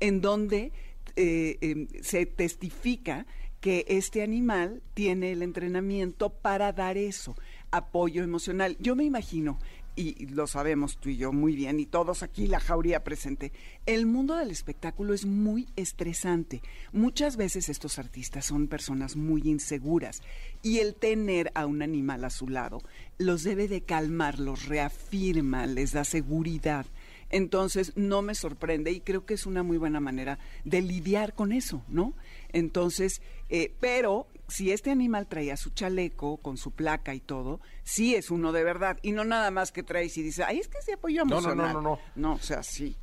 en 0.00 0.20
donde 0.20 0.72
eh, 1.16 1.58
eh, 1.60 1.86
se 2.02 2.26
testifica 2.26 3.26
que 3.60 3.84
este 3.88 4.22
animal 4.22 4.82
tiene 4.94 5.32
el 5.32 5.42
entrenamiento 5.42 6.30
para 6.30 6.72
dar 6.72 6.96
eso, 6.96 7.36
apoyo 7.70 8.22
emocional. 8.22 8.76
Yo 8.80 8.96
me 8.96 9.04
imagino, 9.04 9.58
y 9.96 10.26
lo 10.26 10.46
sabemos 10.46 10.98
tú 10.98 11.08
y 11.08 11.16
yo 11.16 11.32
muy 11.32 11.54
bien, 11.54 11.80
y 11.80 11.86
todos 11.86 12.22
aquí, 12.22 12.46
la 12.46 12.60
jauría 12.60 13.04
presente, 13.04 13.52
el 13.86 14.06
mundo 14.06 14.36
del 14.36 14.50
espectáculo 14.50 15.14
es 15.14 15.26
muy 15.26 15.68
estresante. 15.76 16.62
Muchas 16.92 17.36
veces 17.36 17.68
estos 17.68 17.98
artistas 17.98 18.46
son 18.46 18.68
personas 18.68 19.16
muy 19.16 19.42
inseguras 19.44 20.22
y 20.62 20.78
el 20.78 20.94
tener 20.94 21.50
a 21.54 21.66
un 21.66 21.82
animal 21.82 22.24
a 22.24 22.30
su 22.30 22.48
lado 22.48 22.82
los 23.18 23.42
debe 23.42 23.68
de 23.68 23.82
calmar, 23.82 24.38
los 24.38 24.66
reafirma, 24.66 25.66
les 25.66 25.92
da 25.92 26.04
seguridad. 26.04 26.86
Entonces, 27.30 27.92
no 27.96 28.22
me 28.22 28.34
sorprende 28.34 28.90
y 28.90 29.00
creo 29.00 29.24
que 29.24 29.34
es 29.34 29.46
una 29.46 29.62
muy 29.62 29.78
buena 29.78 30.00
manera 30.00 30.38
de 30.64 30.82
lidiar 30.82 31.34
con 31.34 31.52
eso, 31.52 31.82
¿no? 31.88 32.14
Entonces, 32.52 33.22
eh, 33.48 33.72
pero 33.78 34.26
si 34.50 34.72
este 34.72 34.90
animal 34.90 35.26
traía 35.26 35.56
su 35.56 35.70
chaleco 35.70 36.36
con 36.38 36.56
su 36.56 36.72
placa 36.72 37.14
y 37.14 37.20
todo, 37.20 37.60
sí 37.84 38.14
es 38.14 38.30
uno 38.30 38.52
de 38.52 38.64
verdad. 38.64 38.98
Y 39.02 39.12
no 39.12 39.24
nada 39.24 39.50
más 39.50 39.72
que 39.72 39.82
traes 39.82 40.16
y 40.18 40.22
dice, 40.22 40.44
ay, 40.44 40.58
es 40.58 40.68
que 40.68 40.82
se 40.82 40.92
apoyó 40.94 41.24
No, 41.24 41.40
no, 41.40 41.40
no, 41.40 41.52
emocional. 41.52 41.72
no, 41.74 41.80
no. 41.82 41.98
No, 42.16 42.32
o 42.34 42.38
sea, 42.38 42.62
sí. 42.62 42.96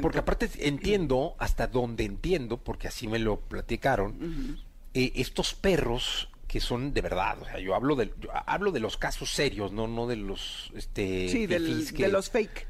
Porque 0.00 0.18
aparte 0.18 0.48
entiendo, 0.58 1.36
hasta 1.38 1.66
donde 1.68 2.04
entiendo, 2.04 2.56
porque 2.56 2.88
así 2.88 3.06
me 3.06 3.18
lo 3.20 3.38
platicaron, 3.40 4.58
eh, 4.92 5.12
estos 5.14 5.54
perros 5.54 6.28
que 6.48 6.60
son 6.60 6.92
de 6.92 7.00
verdad, 7.00 7.40
o 7.40 7.44
sea, 7.44 7.58
yo 7.60 7.74
hablo 7.74 7.96
de, 7.96 8.12
yo 8.20 8.28
hablo 8.46 8.70
de 8.72 8.80
los 8.80 8.96
casos 8.96 9.30
serios, 9.30 9.72
no, 9.72 9.86
no 9.88 10.06
de 10.06 10.16
los, 10.16 10.70
este, 10.74 11.28
sí, 11.28 11.46
del- 11.46 11.66
fifís 11.66 11.92
que- 11.92 12.02
de 12.04 12.08
los 12.10 12.30
fake. 12.30 12.66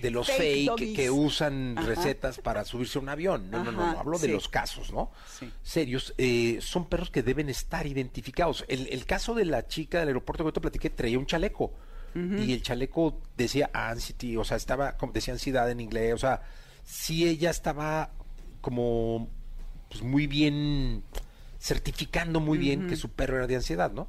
De 0.00 0.10
los 0.10 0.30
fake 0.30 0.94
que 0.94 1.10
usan 1.10 1.76
Ajá. 1.78 1.86
recetas 1.88 2.38
para 2.38 2.64
subirse 2.64 2.98
a 2.98 3.02
un 3.02 3.08
avión. 3.08 3.50
No, 3.50 3.64
no, 3.64 3.72
no, 3.72 3.92
no, 3.92 3.98
hablo 3.98 4.18
de 4.18 4.28
los 4.28 4.48
casos, 4.48 4.92
¿no? 4.92 5.10
Sí. 5.38 5.50
Serios. 5.62 6.14
eh, 6.18 6.58
son 6.60 6.86
perros 6.86 7.10
que 7.10 7.22
deben 7.22 7.48
estar 7.48 7.86
identificados. 7.86 8.64
El, 8.68 8.88
el 8.88 9.06
caso 9.06 9.34
de 9.34 9.44
la 9.44 9.66
chica 9.66 10.00
del 10.00 10.08
aeropuerto 10.08 10.44
que 10.44 10.48
yo 10.48 10.52
te 10.52 10.60
platiqué 10.60 10.90
traía 10.90 11.18
un 11.18 11.26
chaleco. 11.26 11.72
Y 12.14 12.54
el 12.54 12.62
chaleco 12.62 13.20
decía 13.36 13.68
anxiety, 13.74 14.38
o 14.38 14.44
sea, 14.44 14.56
estaba, 14.56 14.96
como 14.96 15.12
decía 15.12 15.34
ansiedad 15.34 15.70
en 15.70 15.80
inglés, 15.80 16.14
o 16.14 16.18
sea, 16.18 16.40
sí 16.82 17.28
ella 17.28 17.50
estaba 17.50 18.10
como 18.62 19.28
pues 19.90 20.02
muy 20.02 20.26
bien 20.26 21.02
certificando 21.60 22.40
muy 22.40 22.56
bien 22.56 22.86
que 22.86 22.96
su 22.96 23.10
perro 23.10 23.36
era 23.36 23.46
de 23.46 23.56
ansiedad, 23.56 23.92
¿no? 23.92 24.08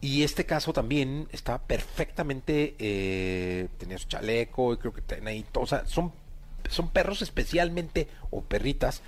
Y 0.00 0.22
este 0.22 0.44
caso 0.44 0.72
también 0.72 1.26
estaba 1.32 1.62
perfectamente, 1.66 2.74
eh, 2.78 3.68
tenía 3.78 3.98
su 3.98 4.06
chaleco 4.08 4.74
y 4.74 4.76
creo 4.76 4.92
que 4.92 5.00
tenía 5.00 5.30
ahí, 5.30 5.44
todo, 5.50 5.64
o 5.64 5.66
sea, 5.66 5.86
son, 5.86 6.12
son 6.68 6.90
perros 6.90 7.22
especialmente, 7.22 8.08
o 8.30 8.42
perritas, 8.42 9.02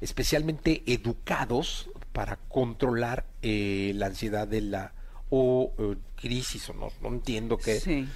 especialmente 0.00 0.82
educados 0.86 1.90
para 2.12 2.36
controlar 2.48 3.26
eh, 3.42 3.92
la 3.94 4.06
ansiedad 4.06 4.48
de 4.48 4.62
la, 4.62 4.94
o 5.28 5.72
eh, 5.78 5.96
crisis, 6.16 6.68
o 6.70 6.74
no, 6.74 6.88
no 7.02 7.08
entiendo 7.08 7.58
qué, 7.58 7.78
Sí. 7.78 8.08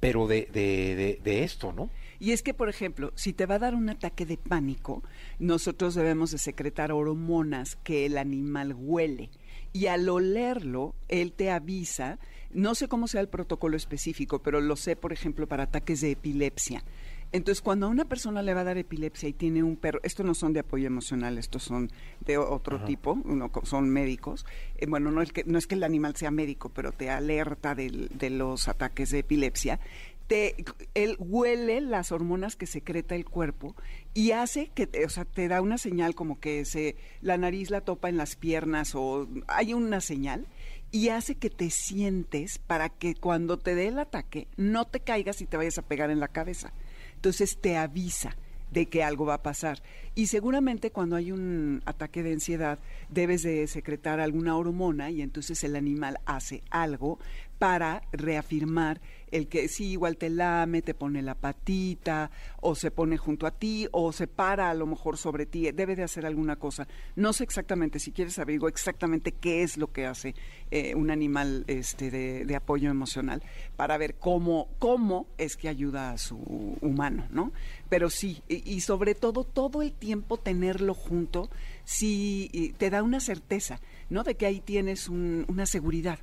pero 0.00 0.26
de, 0.28 0.48
de, 0.52 0.94
de, 0.94 1.20
de 1.22 1.42
esto, 1.44 1.72
¿no? 1.72 1.90
Y 2.20 2.32
es 2.32 2.42
que, 2.42 2.54
por 2.54 2.68
ejemplo, 2.68 3.12
si 3.14 3.32
te 3.32 3.46
va 3.46 3.56
a 3.56 3.58
dar 3.60 3.74
un 3.74 3.88
ataque 3.90 4.26
de 4.26 4.36
pánico, 4.36 5.02
nosotros 5.38 5.94
debemos 5.94 6.30
de 6.32 6.38
secretar 6.38 6.90
hormonas 6.92 7.76
que 7.76 8.06
el 8.06 8.18
animal 8.18 8.74
huele. 8.76 9.30
Y 9.72 9.86
al 9.86 10.08
olerlo, 10.08 10.94
él 11.08 11.32
te 11.32 11.50
avisa, 11.50 12.18
no 12.50 12.74
sé 12.74 12.88
cómo 12.88 13.06
sea 13.08 13.20
el 13.20 13.28
protocolo 13.28 13.76
específico, 13.76 14.40
pero 14.42 14.60
lo 14.60 14.76
sé, 14.76 14.96
por 14.96 15.12
ejemplo, 15.12 15.46
para 15.46 15.64
ataques 15.64 16.00
de 16.00 16.12
epilepsia. 16.12 16.82
Entonces, 17.30 17.60
cuando 17.60 17.84
a 17.84 17.88
una 17.90 18.06
persona 18.06 18.40
le 18.40 18.54
va 18.54 18.62
a 18.62 18.64
dar 18.64 18.78
epilepsia 18.78 19.28
y 19.28 19.34
tiene 19.34 19.62
un 19.62 19.76
perro, 19.76 20.00
estos 20.02 20.24
no 20.24 20.32
son 20.34 20.54
de 20.54 20.60
apoyo 20.60 20.86
emocional, 20.86 21.36
estos 21.36 21.62
son 21.62 21.90
de 22.24 22.38
otro 22.38 22.78
tipo, 22.86 23.18
uno, 23.24 23.50
son 23.64 23.90
médicos. 23.90 24.46
Eh, 24.78 24.86
bueno, 24.88 25.10
no 25.10 25.20
es, 25.20 25.30
que, 25.32 25.44
no 25.44 25.58
es 25.58 25.66
que 25.66 25.74
el 25.74 25.84
animal 25.84 26.16
sea 26.16 26.30
médico, 26.30 26.70
pero 26.70 26.90
te 26.92 27.10
alerta 27.10 27.74
del- 27.74 28.08
de 28.14 28.30
los 28.30 28.66
ataques 28.68 29.10
de 29.10 29.18
epilepsia. 29.18 29.78
Te, 30.26 30.56
él 30.94 31.16
huele 31.18 31.82
las 31.82 32.12
hormonas 32.12 32.56
que 32.56 32.66
secreta 32.66 33.14
el 33.14 33.26
cuerpo 33.26 33.74
y 34.18 34.32
hace 34.32 34.68
que, 34.74 34.88
te- 34.88 35.04
o 35.04 35.08
sea, 35.08 35.24
te 35.24 35.46
da 35.46 35.62
una 35.62 35.78
señal 35.78 36.16
como 36.16 36.40
que 36.40 36.64
se, 36.64 36.96
la 37.22 37.36
nariz 37.38 37.70
la 37.70 37.82
topa 37.82 38.08
en 38.08 38.16
las 38.16 38.34
piernas 38.34 38.96
o 38.96 39.28
hay 39.46 39.74
una 39.74 40.00
señal 40.00 40.48
y 40.90 41.10
hace 41.10 41.36
que 41.36 41.50
te 41.50 41.70
sientes 41.70 42.58
para 42.58 42.88
que 42.88 43.14
cuando 43.14 43.58
te 43.60 43.76
dé 43.76 43.86
el 43.86 43.98
ataque 44.00 44.48
no 44.56 44.86
te 44.86 44.98
caigas 44.98 45.40
y 45.40 45.46
te 45.46 45.56
vayas 45.56 45.78
a 45.78 45.82
pegar 45.82 46.10
en 46.10 46.18
la 46.18 46.26
cabeza. 46.26 46.72
Entonces 47.14 47.58
te 47.60 47.76
avisa 47.76 48.36
de 48.72 48.86
que 48.86 49.04
algo 49.04 49.24
va 49.24 49.34
a 49.34 49.42
pasar. 49.42 49.80
Y 50.16 50.26
seguramente 50.26 50.90
cuando 50.90 51.14
hay 51.14 51.30
un 51.30 51.80
ataque 51.86 52.24
de 52.24 52.32
ansiedad 52.32 52.80
debes 53.10 53.42
de 53.44 53.68
secretar 53.68 54.18
alguna 54.18 54.56
hormona 54.56 55.10
y 55.12 55.22
entonces 55.22 55.62
el 55.62 55.76
animal 55.76 56.18
hace 56.26 56.64
algo 56.70 57.20
para 57.60 58.02
reafirmar 58.10 59.00
el 59.32 59.48
que 59.48 59.68
sí, 59.68 59.90
igual 59.92 60.16
te 60.16 60.30
lame, 60.30 60.82
te 60.82 60.94
pone 60.94 61.22
la 61.22 61.34
patita, 61.34 62.30
o 62.60 62.74
se 62.74 62.90
pone 62.90 63.16
junto 63.16 63.46
a 63.46 63.50
ti, 63.50 63.88
o 63.92 64.12
se 64.12 64.26
para 64.26 64.70
a 64.70 64.74
lo 64.74 64.86
mejor 64.86 65.16
sobre 65.16 65.46
ti, 65.46 65.70
debe 65.72 65.96
de 65.96 66.02
hacer 66.02 66.26
alguna 66.26 66.56
cosa. 66.56 66.86
No 67.16 67.32
sé 67.32 67.44
exactamente, 67.44 67.98
si 67.98 68.12
quieres 68.12 68.38
averiguar 68.38 68.70
exactamente 68.72 69.32
qué 69.32 69.62
es 69.62 69.76
lo 69.76 69.92
que 69.92 70.06
hace 70.06 70.34
eh, 70.70 70.94
un 70.94 71.10
animal 71.10 71.64
este, 71.66 72.10
de, 72.10 72.56
apoyo 72.56 72.90
emocional, 72.90 73.42
para 73.76 73.96
ver 73.98 74.16
cómo, 74.16 74.68
cómo 74.78 75.26
es 75.38 75.56
que 75.56 75.68
ayuda 75.68 76.10
a 76.10 76.18
su 76.18 76.36
humano, 76.80 77.26
¿no? 77.30 77.52
Pero 77.88 78.10
sí, 78.10 78.42
y, 78.48 78.68
y 78.70 78.80
sobre 78.80 79.14
todo, 79.14 79.44
todo 79.44 79.82
el 79.82 79.92
tiempo 79.92 80.36
tenerlo 80.38 80.94
junto, 80.94 81.50
sí 81.84 82.74
te 82.78 82.90
da 82.90 83.02
una 83.02 83.20
certeza, 83.20 83.80
¿no? 84.10 84.24
De 84.24 84.34
que 84.34 84.46
ahí 84.46 84.60
tienes 84.60 85.08
un- 85.08 85.44
una 85.48 85.66
seguridad 85.66 86.18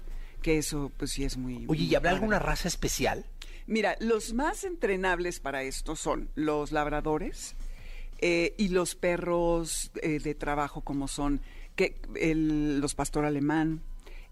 que 0.45 0.59
eso 0.59 0.91
pues 0.95 1.09
sí 1.11 1.23
es 1.23 1.37
muy... 1.37 1.65
Oye, 1.67 1.85
¿y 1.85 1.95
habrá 1.95 2.11
padre. 2.11 2.19
alguna 2.21 2.37
raza 2.39 2.67
especial? 2.67 3.25
Mira, 3.65 3.95
los 3.99 4.33
más 4.33 4.63
entrenables 4.63 5.39
para 5.39 5.63
esto 5.63 5.95
son 5.95 6.29
los 6.35 6.71
labradores 6.71 7.55
eh, 8.19 8.53
y 8.59 8.67
los 8.67 8.93
perros 8.93 9.91
eh, 10.03 10.19
de 10.19 10.35
trabajo 10.35 10.81
como 10.81 11.07
son 11.07 11.41
que 11.75 11.99
el- 12.15 12.79
los 12.79 12.93
pastor 12.93 13.25
alemán, 13.25 13.81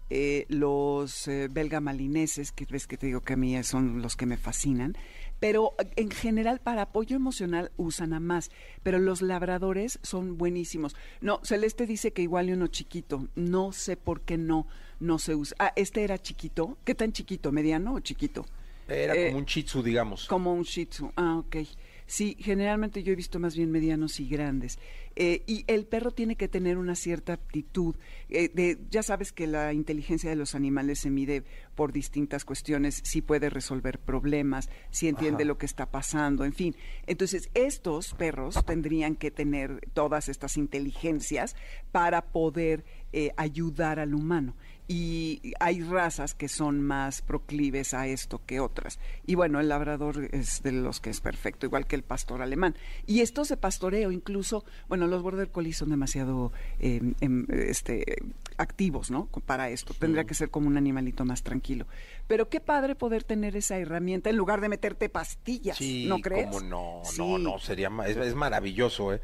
eh, 0.08 0.46
los 0.48 1.28
belga 1.50 1.80
malineses, 1.80 2.52
que 2.52 2.64
ves 2.66 2.86
que 2.86 2.96
te 2.96 3.06
digo 3.06 3.22
que 3.22 3.32
a 3.32 3.36
mí 3.36 3.60
son 3.64 4.00
los 4.00 4.14
que 4.14 4.26
me 4.26 4.36
fascinan, 4.36 4.96
pero 5.44 5.74
eh, 5.78 5.90
en 5.96 6.10
general 6.10 6.58
para 6.58 6.80
apoyo 6.80 7.14
emocional 7.16 7.70
usan 7.76 8.14
a 8.14 8.18
más, 8.20 8.50
pero 8.82 8.98
los 8.98 9.20
labradores 9.20 9.98
son 10.02 10.38
buenísimos. 10.38 10.96
No, 11.20 11.40
Celeste 11.44 11.84
dice 11.84 12.14
que 12.14 12.22
igual 12.22 12.48
uno 12.48 12.68
chiquito, 12.68 13.28
no 13.34 13.70
sé 13.72 13.98
por 13.98 14.22
qué 14.22 14.38
no, 14.38 14.66
no 15.00 15.18
se 15.18 15.34
usa. 15.34 15.54
Ah, 15.58 15.74
este 15.76 16.02
era 16.02 16.16
chiquito, 16.16 16.78
¿qué 16.86 16.94
tan 16.94 17.12
chiquito? 17.12 17.52
¿Mediano 17.52 17.92
o 17.92 18.00
chiquito? 18.00 18.46
Era 18.88 19.14
Eh, 19.14 19.26
como 19.26 19.38
un 19.40 19.44
shih 19.44 19.64
tzu, 19.64 19.82
digamos. 19.82 20.26
Como 20.26 20.54
un 20.54 20.62
Shih 20.62 20.86
Tzu. 20.86 21.12
Ah, 21.14 21.36
ok. 21.36 21.56
Sí, 22.06 22.36
generalmente 22.38 23.02
yo 23.02 23.12
he 23.12 23.16
visto 23.16 23.38
más 23.38 23.56
bien 23.56 23.70
medianos 23.70 24.20
y 24.20 24.28
grandes. 24.28 24.78
Eh, 25.16 25.42
y 25.46 25.64
el 25.68 25.86
perro 25.86 26.10
tiene 26.10 26.36
que 26.36 26.48
tener 26.48 26.76
una 26.76 26.96
cierta 26.96 27.34
aptitud. 27.34 27.94
eh, 28.28 28.50
de, 28.52 28.78
ya 28.90 29.02
sabes 29.02 29.32
que 29.32 29.46
la 29.46 29.72
inteligencia 29.72 30.28
de 30.28 30.36
los 30.36 30.54
animales 30.54 30.98
se 30.98 31.10
mide 31.10 31.44
por 31.74 31.92
distintas 31.92 32.44
cuestiones, 32.44 33.00
si 33.04 33.22
puede 33.22 33.48
resolver 33.48 33.98
problemas, 33.98 34.68
si 34.90 35.08
entiende 35.08 35.44
Ajá. 35.44 35.48
lo 35.48 35.58
que 35.58 35.66
está 35.66 35.90
pasando, 35.90 36.44
en 36.44 36.52
fin. 36.52 36.76
Entonces, 37.06 37.48
estos 37.54 38.14
perros 38.14 38.64
tendrían 38.66 39.16
que 39.16 39.30
tener 39.30 39.80
todas 39.92 40.28
estas 40.28 40.56
inteligencias 40.56 41.56
para 41.92 42.26
poder 42.26 42.84
eh, 43.12 43.30
ayudar 43.36 43.98
al 44.00 44.14
humano. 44.14 44.56
Y 44.86 45.54
hay 45.60 45.80
razas 45.80 46.34
que 46.34 46.48
son 46.48 46.82
más 46.82 47.22
proclives 47.22 47.94
a 47.94 48.06
esto 48.06 48.42
que 48.44 48.60
otras. 48.60 48.98
Y 49.26 49.34
bueno, 49.34 49.58
el 49.60 49.68
labrador 49.70 50.28
es 50.32 50.62
de 50.62 50.72
los 50.72 51.00
que 51.00 51.08
es 51.08 51.22
perfecto, 51.22 51.64
igual 51.64 51.86
que 51.86 51.96
el 51.96 52.02
pastor 52.02 52.42
alemán. 52.42 52.76
Y 53.06 53.20
estos 53.20 53.48
de 53.48 53.56
pastoreo, 53.56 54.12
incluso, 54.12 54.64
bueno, 54.88 55.06
los 55.06 55.22
border 55.22 55.48
collies 55.50 55.78
son 55.78 55.88
demasiado 55.88 56.52
eh, 56.80 57.00
em, 57.20 57.46
este, 57.48 58.16
activos, 58.58 59.10
¿no? 59.10 59.26
Para 59.46 59.70
esto. 59.70 59.94
Tendría 59.98 60.24
que 60.24 60.34
ser 60.34 60.50
como 60.50 60.68
un 60.68 60.76
animalito 60.76 61.24
más 61.24 61.42
tranquilo. 61.42 61.86
Pero 62.26 62.50
qué 62.50 62.60
padre 62.60 62.94
poder 62.94 63.24
tener 63.24 63.56
esa 63.56 63.78
herramienta 63.78 64.28
en 64.28 64.36
lugar 64.36 64.60
de 64.60 64.68
meterte 64.68 65.08
pastillas, 65.08 65.78
Sí, 65.78 66.04
¿no 66.06 66.18
crees? 66.18 66.46
cómo 66.48 66.60
no, 66.60 66.98
no, 66.98 67.04
Sí. 67.04 67.22
no, 67.42 67.58
sería, 67.58 67.90
es, 68.06 68.18
es 68.18 68.34
maravilloso, 68.34 69.14
¿eh? 69.14 69.22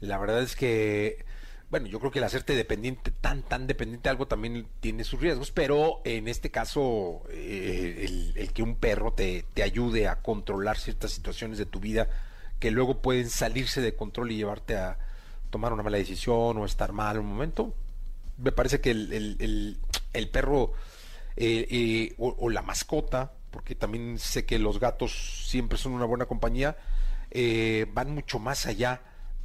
La 0.00 0.16
verdad 0.18 0.42
es 0.42 0.56
que, 0.56 1.24
bueno, 1.72 1.86
yo 1.86 1.98
creo 2.00 2.10
que 2.12 2.18
el 2.18 2.26
hacerte 2.26 2.54
dependiente, 2.54 3.10
tan, 3.10 3.42
tan 3.42 3.66
dependiente 3.66 4.04
de 4.04 4.10
algo 4.10 4.26
también 4.28 4.68
tiene 4.80 5.04
sus 5.04 5.18
riesgos, 5.22 5.50
pero 5.50 6.02
en 6.04 6.28
este 6.28 6.50
caso, 6.50 7.22
eh, 7.30 8.06
el, 8.36 8.52
que 8.52 8.62
un 8.62 8.76
perro 8.76 9.14
te, 9.14 9.46
te 9.54 9.62
ayude 9.62 10.06
a 10.06 10.20
controlar 10.20 10.76
ciertas 10.76 11.12
situaciones 11.12 11.56
de 11.56 11.64
tu 11.64 11.80
vida 11.80 12.10
que 12.60 12.70
luego 12.70 13.00
pueden 13.00 13.30
salirse 13.30 13.80
de 13.80 13.96
control 13.96 14.32
y 14.32 14.36
llevarte 14.36 14.76
a 14.76 14.98
tomar 15.48 15.72
una 15.72 15.82
mala 15.82 15.96
decisión 15.96 16.58
o 16.58 16.66
estar 16.66 16.92
mal 16.92 17.18
un 17.18 17.24
momento, 17.24 17.74
me 18.36 18.52
parece 18.52 18.82
que 18.82 18.90
el, 18.90 19.10
el- 19.40 19.78
el- 20.12 20.28
perro 20.28 20.74
eh, 21.36 21.66
eh, 21.70 22.14
o, 22.18 22.50
la 22.50 22.60
mascota, 22.60 23.32
porque 23.50 23.74
también 23.74 24.18
sé 24.18 24.44
que 24.44 24.58
los 24.58 24.78
gatos 24.78 25.46
siempre 25.48 25.78
son 25.78 25.92
una 25.92 26.04
buena 26.04 26.26
compañía, 26.26 26.76
van 27.94 28.14
mucho 28.14 28.38
más 28.38 28.66
allá 28.66 29.00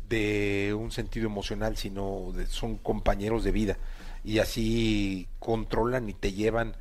de 0.10 0.74
un 0.78 0.92
sentido 0.92 1.26
emocional, 1.28 1.78
sino 1.78 2.32
de- 2.34 2.48
son 2.48 2.78
compañeros 2.78 3.44
de 3.44 3.52
vida 3.52 3.78
y 4.24 4.40
así 4.40 5.28
controlan 5.40 6.10
y 6.10 6.14
te 6.14 6.34
llevan 6.34 6.76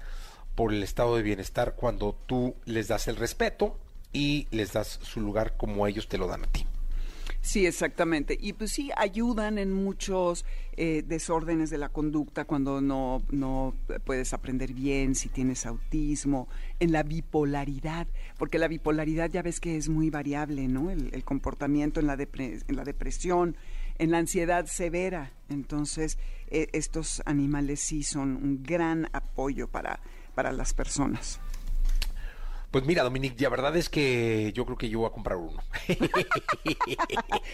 por 0.54 0.72
el 0.72 0.82
estado 0.82 1.16
de 1.16 1.22
bienestar 1.22 1.74
cuando 1.76 2.16
tú 2.26 2.54
les 2.64 2.88
das 2.88 3.08
el 3.08 3.16
respeto 3.16 3.78
y 4.12 4.46
les 4.50 4.72
das 4.72 4.98
su 5.02 5.20
lugar 5.20 5.56
como 5.56 5.86
ellos 5.86 6.08
te 6.08 6.18
lo 6.18 6.26
dan 6.28 6.44
a 6.44 6.46
ti. 6.46 6.66
Sí, 7.46 7.64
exactamente. 7.64 8.36
Y 8.40 8.54
pues 8.54 8.72
sí, 8.72 8.90
ayudan 8.96 9.58
en 9.58 9.72
muchos 9.72 10.44
eh, 10.76 11.04
desórdenes 11.06 11.70
de 11.70 11.78
la 11.78 11.90
conducta 11.90 12.44
cuando 12.44 12.80
no, 12.80 13.22
no 13.30 13.72
puedes 14.04 14.32
aprender 14.32 14.72
bien, 14.72 15.14
si 15.14 15.28
tienes 15.28 15.64
autismo, 15.64 16.48
en 16.80 16.90
la 16.90 17.04
bipolaridad, 17.04 18.08
porque 18.36 18.58
la 18.58 18.66
bipolaridad 18.66 19.30
ya 19.30 19.42
ves 19.42 19.60
que 19.60 19.76
es 19.76 19.88
muy 19.88 20.10
variable, 20.10 20.66
¿no? 20.66 20.90
El, 20.90 21.14
el 21.14 21.22
comportamiento 21.22 22.00
en 22.00 22.08
la, 22.08 22.14
en 22.14 22.76
la 22.76 22.82
depresión, 22.82 23.56
en 23.98 24.10
la 24.10 24.18
ansiedad 24.18 24.66
severa. 24.66 25.30
Entonces, 25.48 26.18
eh, 26.48 26.66
estos 26.72 27.22
animales 27.26 27.78
sí 27.78 28.02
son 28.02 28.34
un 28.34 28.64
gran 28.64 29.08
apoyo 29.12 29.68
para, 29.68 30.00
para 30.34 30.50
las 30.50 30.74
personas. 30.74 31.38
Pues 32.70 32.84
mira, 32.84 33.02
Dominique, 33.04 33.42
la 33.42 33.48
verdad 33.48 33.76
es 33.76 33.88
que 33.88 34.52
yo 34.54 34.64
creo 34.66 34.76
que 34.76 34.88
yo 34.88 34.98
voy 34.98 35.08
a 35.08 35.12
comprar 35.12 35.38
uno. 35.38 35.62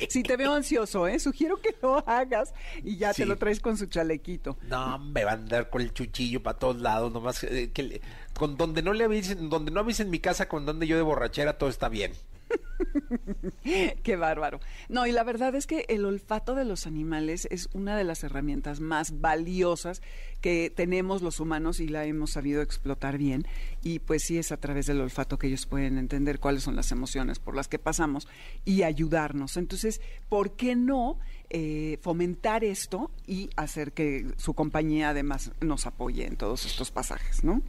Si 0.08 0.22
te 0.22 0.36
veo 0.36 0.52
ansioso, 0.54 1.06
¿eh? 1.06 1.18
Sugiero 1.18 1.60
que 1.60 1.74
lo 1.82 1.98
hagas 2.08 2.54
y 2.82 2.96
ya 2.96 3.12
Sí. 3.12 3.22
te 3.22 3.26
lo 3.26 3.36
traes 3.38 3.60
con 3.60 3.76
su 3.76 3.86
chalequito. 3.86 4.56
No, 4.62 4.98
me 4.98 5.24
van 5.24 5.38
a 5.40 5.42
andar 5.42 5.70
con 5.70 5.82
el 5.82 5.92
chuchillo 5.92 6.42
para 6.42 6.58
todos 6.58 6.80
lados, 6.80 7.12
nomás 7.12 7.44
eh, 7.44 7.70
que 7.72 7.82
le- 7.82 8.00
con 8.34 8.56
donde 8.56 8.82
no 8.82 8.92
le 8.92 9.04
avisen, 9.04 9.48
donde 9.50 9.70
no 9.70 9.80
avisen 9.80 10.10
mi 10.10 10.18
casa 10.18 10.48
con 10.48 10.66
donde 10.66 10.86
yo 10.86 10.96
de 10.96 11.02
borrachera 11.02 11.58
todo 11.58 11.68
está 11.70 11.88
bien. 11.88 12.12
Qué 14.02 14.16
bárbaro. 14.16 14.60
No, 14.88 15.06
y 15.06 15.12
la 15.12 15.24
verdad 15.24 15.54
es 15.54 15.66
que 15.66 15.86
el 15.88 16.04
olfato 16.04 16.54
de 16.54 16.64
los 16.64 16.86
animales 16.86 17.46
es 17.50 17.68
una 17.72 17.96
de 17.96 18.04
las 18.04 18.24
herramientas 18.24 18.80
más 18.80 19.20
valiosas 19.20 20.02
que 20.40 20.72
tenemos 20.74 21.22
los 21.22 21.40
humanos 21.40 21.80
y 21.80 21.88
la 21.88 22.04
hemos 22.04 22.32
sabido 22.32 22.62
explotar 22.62 23.18
bien. 23.18 23.46
Y 23.82 24.00
pues 24.00 24.24
sí 24.24 24.38
es 24.38 24.52
a 24.52 24.56
través 24.56 24.86
del 24.86 25.00
olfato 25.00 25.38
que 25.38 25.46
ellos 25.46 25.66
pueden 25.66 25.98
entender 25.98 26.40
cuáles 26.40 26.64
son 26.64 26.76
las 26.76 26.92
emociones 26.92 27.38
por 27.38 27.54
las 27.54 27.68
que 27.68 27.78
pasamos 27.78 28.28
y 28.64 28.82
ayudarnos. 28.82 29.56
Entonces, 29.56 30.00
¿por 30.28 30.56
qué 30.56 30.74
no 30.76 31.18
eh, 31.50 31.98
fomentar 32.00 32.64
esto 32.64 33.10
y 33.26 33.50
hacer 33.56 33.92
que 33.92 34.32
su 34.36 34.54
compañía 34.54 35.10
además 35.10 35.52
nos 35.60 35.86
apoye 35.86 36.26
en 36.26 36.36
todos 36.36 36.64
estos 36.64 36.90
pasajes, 36.90 37.44
¿no? 37.44 37.62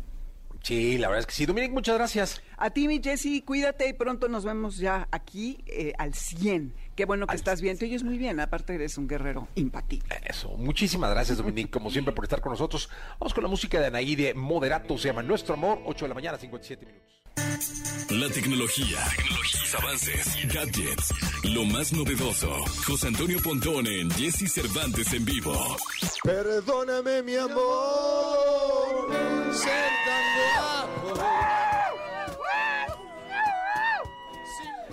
Sí, 0.64 0.98
la 0.98 1.10
verdad 1.10 1.20
es 1.20 1.26
que 1.26 1.34
sí. 1.34 1.46
Dominic, 1.46 1.72
muchas 1.72 1.96
gracias. 1.96 2.42
A 2.58 2.70
ti, 2.70 2.88
mi 2.88 3.02
Jessy, 3.04 3.42
cuídate 3.42 3.90
y 3.90 3.94
pronto 3.94 4.30
nos 4.30 4.46
vemos 4.46 4.78
ya 4.78 5.10
aquí 5.12 5.58
eh, 5.68 5.94
al 5.98 6.14
100. 6.14 6.74
Qué 6.96 7.04
bueno 7.04 7.28
que 7.28 7.36
estás 7.36 7.60
bien, 7.60 7.78
te 7.78 7.84
oyes 7.86 8.04
muy 8.04 8.18
bien, 8.18 8.40
aparte 8.40 8.74
eres 8.76 8.98
un 8.98 9.08
guerrero 9.08 9.50
impatible. 9.56 10.16
Eso, 10.26 10.56
muchísimas 10.58 11.10
gracias, 11.10 11.38
Dominic, 11.38 11.70
como 11.70 11.92
siempre, 11.92 12.14
por 12.14 12.24
estar 12.24 12.40
con 12.40 12.52
nosotros. 12.52 12.90
Vamos 13.20 13.34
con 13.34 13.44
la 13.44 13.50
música 13.50 13.80
de 13.82 13.88
Anaí 13.88 14.32
Moderato, 14.36 14.98
se 14.98 15.10
llama 15.10 15.22
Nuestro 15.22 15.56
Amor, 15.56 15.82
8 15.86 16.06
de 16.06 16.10
la 16.10 16.16
mañana, 16.16 16.38
57 16.38 16.86
minutos. 16.86 17.23
La 17.36 18.30
tecnología, 18.30 18.98
tecnologías, 19.18 19.76
avances, 19.76 20.54
gadgets, 20.54 21.14
lo 21.44 21.66
más 21.66 21.92
novedoso. 21.94 22.50
José 22.86 23.08
Antonio 23.08 23.40
Pontón 23.42 23.88
en 23.88 24.10
Jesse 24.12 24.52
Cervantes 24.52 25.12
en 25.14 25.26
vivo. 25.26 25.78
Perdóname, 26.24 27.24
mi 27.24 27.36
amor, 27.36 29.08
ser 29.52 29.90
tan 30.06 30.24
guapo. 31.10 31.20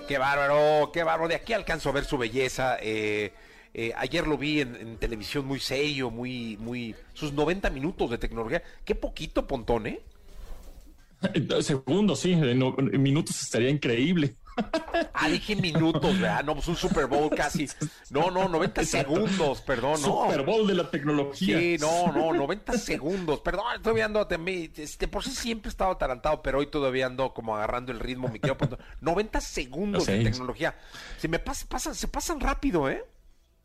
Qué 0.09 0.19
bárbaro, 0.19 0.91
qué 0.93 1.05
bárbaro. 1.05 1.29
De 1.29 1.35
aquí 1.35 1.53
alcanzo 1.53 1.91
a 1.91 1.93
ver 1.93 2.05
su 2.05 2.17
belleza. 2.17 2.79
eh, 2.81 3.33
eh, 3.73 3.93
ayer 3.97 4.27
lo 4.27 4.37
vi 4.37 4.63
en, 4.63 4.75
en 4.75 4.97
televisión 4.97 5.47
muy 5.47 5.61
serio, 5.61 6.11
muy, 6.11 6.57
muy. 6.57 6.97
Sus 7.15 7.33
90 7.33 7.71
minutos 7.71 8.11
de 8.11 8.19
tecnología. 8.19 8.63
Qué 8.85 8.95
poquito, 8.95 9.47
Pontón, 9.47 9.87
¿eh? 9.87 10.01
Segundos, 11.63 12.21
sí, 12.21 12.35
no- 12.37 12.73
minutos 12.77 13.41
estaría 13.43 13.71
increíble. 13.71 14.37
Ah, 15.15 15.29
dije 15.29 15.57
minutos, 15.57 16.19
¿verdad? 16.21 16.45
No, 16.45 16.55
pues 16.55 16.69
un 16.69 16.77
Super 16.77 17.07
Bowl 17.07 17.31
casi. 17.31 17.67
No, 18.11 18.31
no, 18.31 18.49
90 18.49 18.83
Exacto. 18.83 19.15
segundos, 19.15 19.61
perdón, 19.63 19.93
no. 20.03 20.25
Super 20.25 20.43
Bowl 20.45 20.67
de 20.67 20.75
la 20.75 20.91
tecnología. 20.91 21.59
Sí, 21.59 21.77
no, 21.81 22.13
no, 22.13 22.33
90 22.35 22.73
segundos. 22.77 23.41
Perdón, 23.41 23.65
todavía 23.83 24.05
ando. 24.07 24.27
Este, 24.77 25.09
por 25.09 25.25
sí 25.25 25.31
siempre 25.31 25.69
he 25.69 25.71
estado 25.71 25.93
atarantado, 25.93 26.43
pero 26.43 26.59
hoy 26.59 26.67
todavía 26.67 27.07
ando 27.07 27.33
como 27.33 27.57
agarrando 27.57 27.93
el 27.93 28.01
ritmo, 28.01 28.29
mi 28.29 28.39
querido 28.39 28.59
Pontón. 28.59 28.81
90 29.01 29.41
segundos 29.41 30.07
de 30.07 30.25
tecnología. 30.25 30.77
Se 31.19 31.29
me 31.29 31.43
pas- 31.43 31.67
pasan, 31.67 31.95
se 31.95 32.09
pasan 32.09 32.41
rápido, 32.41 32.91
¿eh? 32.91 33.05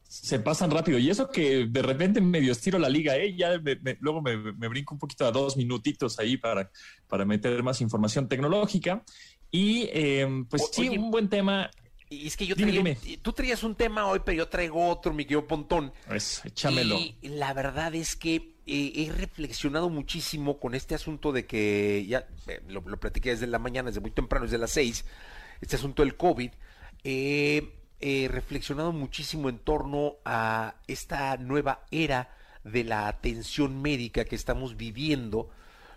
Se 0.07 0.39
pasan 0.39 0.71
rápido. 0.71 0.97
Y 0.99 1.09
eso 1.09 1.29
que 1.29 1.65
de 1.65 1.81
repente 1.81 2.21
medio 2.21 2.51
estiro 2.51 2.79
la 2.79 2.87
liga, 2.89 3.17
¿eh? 3.17 3.35
Ya 3.35 3.59
me- 3.59 3.75
me- 3.77 3.97
luego 3.99 4.21
me, 4.21 4.37
me 4.53 4.67
brinco 4.67 4.93
un 4.95 4.99
poquito 4.99 5.25
a 5.25 5.31
dos 5.31 5.57
minutitos 5.57 6.19
ahí 6.19 6.37
para, 6.37 6.71
para 7.07 7.25
meter 7.25 7.61
más 7.63 7.81
información 7.81 8.27
tecnológica. 8.27 9.03
Y 9.51 9.89
eh, 9.91 10.27
pues 10.49 10.61
O- 10.63 10.69
sí, 10.71 10.87
oye, 10.89 10.97
un 10.99 11.11
buen 11.11 11.27
tema. 11.29 11.69
Y 12.09 12.27
es 12.27 12.37
que 12.37 12.45
yo 12.45 12.55
traía, 12.55 12.71
dime. 12.71 12.97
tú 13.23 13.33
traías 13.33 13.63
un 13.63 13.73
tema 13.75 14.05
hoy, 14.07 14.21
pero 14.23 14.37
yo 14.37 14.47
traigo 14.47 14.87
otro, 14.89 15.11
mi 15.11 15.23
querido 15.25 15.47
Pontón. 15.47 15.91
Pues 16.07 16.41
échamelo. 16.45 16.97
Y 16.97 17.15
la 17.23 17.51
verdad 17.53 17.93
es 17.95 18.15
que 18.15 18.55
eh, 18.67 18.93
he 18.95 19.11
reflexionado 19.11 19.89
muchísimo 19.89 20.59
con 20.59 20.75
este 20.75 20.93
asunto 20.93 21.31
de 21.31 21.45
que 21.47 22.05
ya 22.07 22.27
eh, 22.47 22.61
lo, 22.67 22.81
lo 22.81 22.99
platiqué 22.99 23.31
desde 23.31 23.47
la 23.47 23.57
mañana, 23.59 23.89
desde 23.89 24.01
muy 24.01 24.11
temprano, 24.11 24.45
desde 24.45 24.59
las 24.59 24.71
seis, 24.71 25.03
este 25.61 25.77
asunto 25.77 26.03
del 26.03 26.15
COVID. 26.15 26.51
Eh, 27.03 27.73
he 27.99 28.27
reflexionado 28.27 28.91
muchísimo 28.91 29.49
en 29.49 29.59
torno 29.59 30.15
a 30.25 30.75
esta 30.87 31.37
nueva 31.37 31.85
era 31.91 32.29
de 32.63 32.83
la 32.83 33.07
atención 33.07 33.81
médica 33.81 34.25
que 34.25 34.35
estamos 34.35 34.75
viviendo 34.75 35.49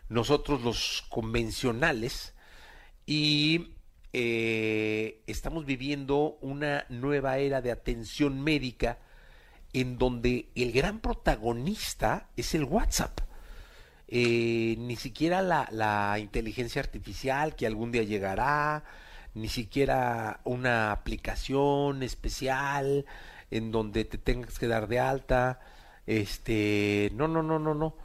nosotros 0.09 0.63
los 0.63 1.05
convencionales 1.09 2.35
y 3.07 3.75
eh, 4.13 5.23
estamos 5.27 5.67
viviendo 5.67 6.39
una 6.41 6.87
nueva 6.89 7.39
era 7.39 7.61
de 7.61 7.73
atención 7.73 8.43
médica 8.43 8.99
en 9.73 9.99
donde 9.99 10.49
el 10.55 10.73
gran 10.73 11.01
protagonista 11.01 12.29
es 12.37 12.55
el 12.55 12.65
WhatsApp. 12.65 13.21
Eh, 14.11 14.77
ni 14.79 14.97
siquiera 14.97 15.43
la 15.43 16.19
inteligencia 16.19 16.81
artificial 16.81 17.55
que 17.55 17.67
algún 17.67 17.93
día 17.93 18.03
llegará, 18.03 18.85
ni 19.35 19.49
siquiera 19.49 20.41
una 20.45 20.93
aplicación 20.93 22.03
especial 22.03 23.07
en 23.51 23.71
donde 23.71 24.05
te 24.05 24.19
tengas 24.19 24.59
que 24.59 24.69
dar 24.69 24.89
de 24.89 25.01
alta. 25.01 25.61
Este, 26.07 27.11
no, 27.15 27.29
no, 27.29 27.43
no, 27.43 27.59
no, 27.59 27.75
no. 27.75 27.97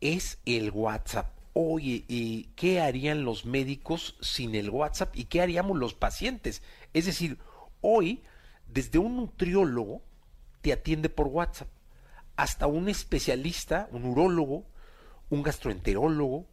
Es 0.00 0.38
el 0.46 0.70
WhatsApp. 0.70 1.32
Oye, 1.52 2.04
¿y 2.08 2.44
qué 2.56 2.80
harían 2.80 3.24
los 3.24 3.44
médicos 3.44 4.16
sin 4.20 4.54
el 4.54 4.70
WhatsApp? 4.70 5.14
¿Y 5.16 5.24
qué 5.24 5.42
haríamos 5.42 5.76
los 5.76 5.94
pacientes? 5.94 6.62
Es 6.94 7.06
decir, 7.06 7.38
hoy, 7.80 8.22
desde 8.68 8.98
un 8.98 9.16
nutriólogo, 9.16 10.02
te 10.60 10.72
atiende 10.72 11.08
por 11.08 11.26
WhatsApp, 11.26 11.68
hasta 12.36 12.66
un 12.66 12.88
especialista, 12.88 13.88
un 13.92 14.04
urólogo, 14.04 14.64
un 15.28 15.42
gastroenterólogo, 15.42 16.46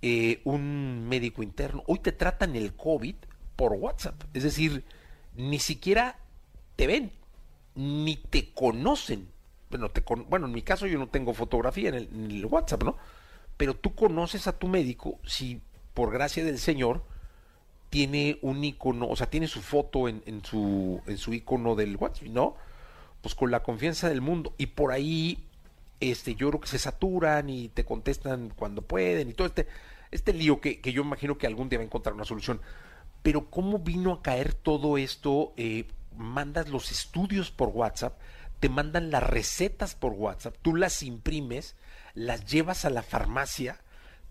eh, 0.00 0.40
un 0.44 1.06
médico 1.08 1.42
interno. 1.42 1.82
Hoy 1.86 1.98
te 1.98 2.12
tratan 2.12 2.56
el 2.56 2.74
COVID 2.74 3.16
por 3.62 3.74
WhatsApp. 3.74 4.20
Es 4.34 4.42
decir, 4.42 4.84
ni 5.36 5.60
siquiera 5.60 6.18
te 6.74 6.88
ven, 6.88 7.12
ni 7.76 8.16
te 8.16 8.52
conocen. 8.52 9.28
Bueno, 9.70 9.88
te 9.88 10.02
con- 10.02 10.28
bueno, 10.28 10.46
en 10.46 10.52
mi 10.52 10.62
caso 10.62 10.88
yo 10.88 10.98
no 10.98 11.06
tengo 11.08 11.32
fotografía 11.32 11.90
en 11.90 11.94
el, 11.94 12.44
WhatsApp, 12.44 12.82
¿no? 12.82 12.96
Pero 13.56 13.74
tú 13.74 13.94
conoces 13.94 14.48
a 14.48 14.58
tu 14.58 14.66
médico 14.66 15.20
si 15.24 15.60
por 15.94 16.10
gracia 16.10 16.42
del 16.44 16.58
Señor 16.58 17.04
tiene 17.88 18.40
un 18.42 18.64
icono, 18.64 19.06
o 19.08 19.14
sea, 19.14 19.30
tiene 19.30 19.46
su 19.46 19.62
foto 19.62 20.08
en, 20.08 20.24
en 20.26 20.44
su 20.44 21.00
en 21.06 21.16
su 21.16 21.32
icono 21.32 21.76
del 21.76 21.94
WhatsApp, 21.96 22.26
¿no? 22.30 22.56
Pues 23.20 23.36
con 23.36 23.52
la 23.52 23.62
confianza 23.62 24.08
del 24.08 24.22
mundo 24.22 24.54
y 24.58 24.66
por 24.66 24.90
ahí 24.90 25.46
este 26.00 26.34
yo 26.34 26.48
creo 26.48 26.60
que 26.60 26.66
se 26.66 26.80
saturan 26.80 27.48
y 27.48 27.68
te 27.68 27.84
contestan 27.84 28.52
cuando 28.56 28.82
pueden 28.82 29.30
y 29.30 29.34
todo 29.34 29.46
este 29.46 29.68
este 30.10 30.32
lío 30.32 30.60
que, 30.60 30.80
que 30.80 30.92
yo 30.92 31.02
imagino 31.02 31.38
que 31.38 31.46
algún 31.46 31.68
día 31.68 31.78
va 31.78 31.84
a 31.84 31.86
encontrar 31.86 32.16
una 32.16 32.24
solución. 32.24 32.60
Pero 33.22 33.50
cómo 33.50 33.78
vino 33.78 34.12
a 34.12 34.22
caer 34.22 34.54
todo 34.54 34.98
esto, 34.98 35.54
Eh, 35.56 35.86
mandas 36.16 36.68
los 36.68 36.90
estudios 36.90 37.50
por 37.50 37.68
WhatsApp, 37.68 38.18
te 38.60 38.68
mandan 38.68 39.10
las 39.10 39.22
recetas 39.22 39.94
por 39.94 40.12
WhatsApp, 40.12 40.54
tú 40.62 40.76
las 40.76 41.02
imprimes, 41.02 41.74
las 42.14 42.44
llevas 42.44 42.84
a 42.84 42.90
la 42.90 43.02
farmacia, 43.02 43.80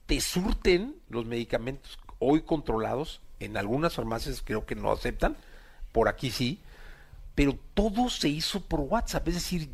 te 0.05 0.21
surten 0.21 0.95
los 1.09 1.25
medicamentos 1.25 1.97
hoy 2.19 2.43
controlados, 2.43 3.21
en 3.39 3.57
algunas 3.57 3.95
farmacias 3.95 4.41
creo 4.45 4.65
que 4.65 4.75
no 4.75 4.91
aceptan, 4.91 5.35
por 5.91 6.07
aquí 6.07 6.29
sí, 6.29 6.61
pero 7.35 7.57
todo 7.73 8.09
se 8.09 8.29
hizo 8.29 8.61
por 8.61 8.81
WhatsApp. 8.81 9.27
Es 9.29 9.33
decir, 9.35 9.69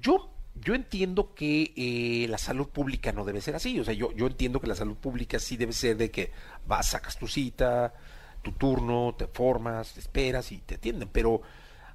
yo, 0.00 0.30
yo 0.54 0.74
entiendo 0.74 1.34
que 1.34 1.72
eh, 1.76 2.28
la 2.28 2.38
salud 2.38 2.68
pública 2.68 3.12
no 3.12 3.24
debe 3.24 3.40
ser 3.40 3.54
así. 3.54 3.80
O 3.80 3.84
sea, 3.84 3.94
yo, 3.94 4.12
yo 4.12 4.26
entiendo 4.26 4.60
que 4.60 4.66
la 4.66 4.74
salud 4.74 4.96
pública 4.96 5.38
sí 5.38 5.56
debe 5.56 5.72
ser 5.72 5.96
de 5.96 6.10
que 6.10 6.32
vas, 6.66 6.90
sacas 6.90 7.18
tu 7.18 7.26
cita, 7.26 7.94
tu 8.42 8.52
turno, 8.52 9.14
te 9.16 9.26
formas, 9.26 9.94
te 9.94 10.00
esperas 10.00 10.52
y 10.52 10.58
te 10.58 10.76
atienden. 10.76 11.08
Pero 11.12 11.42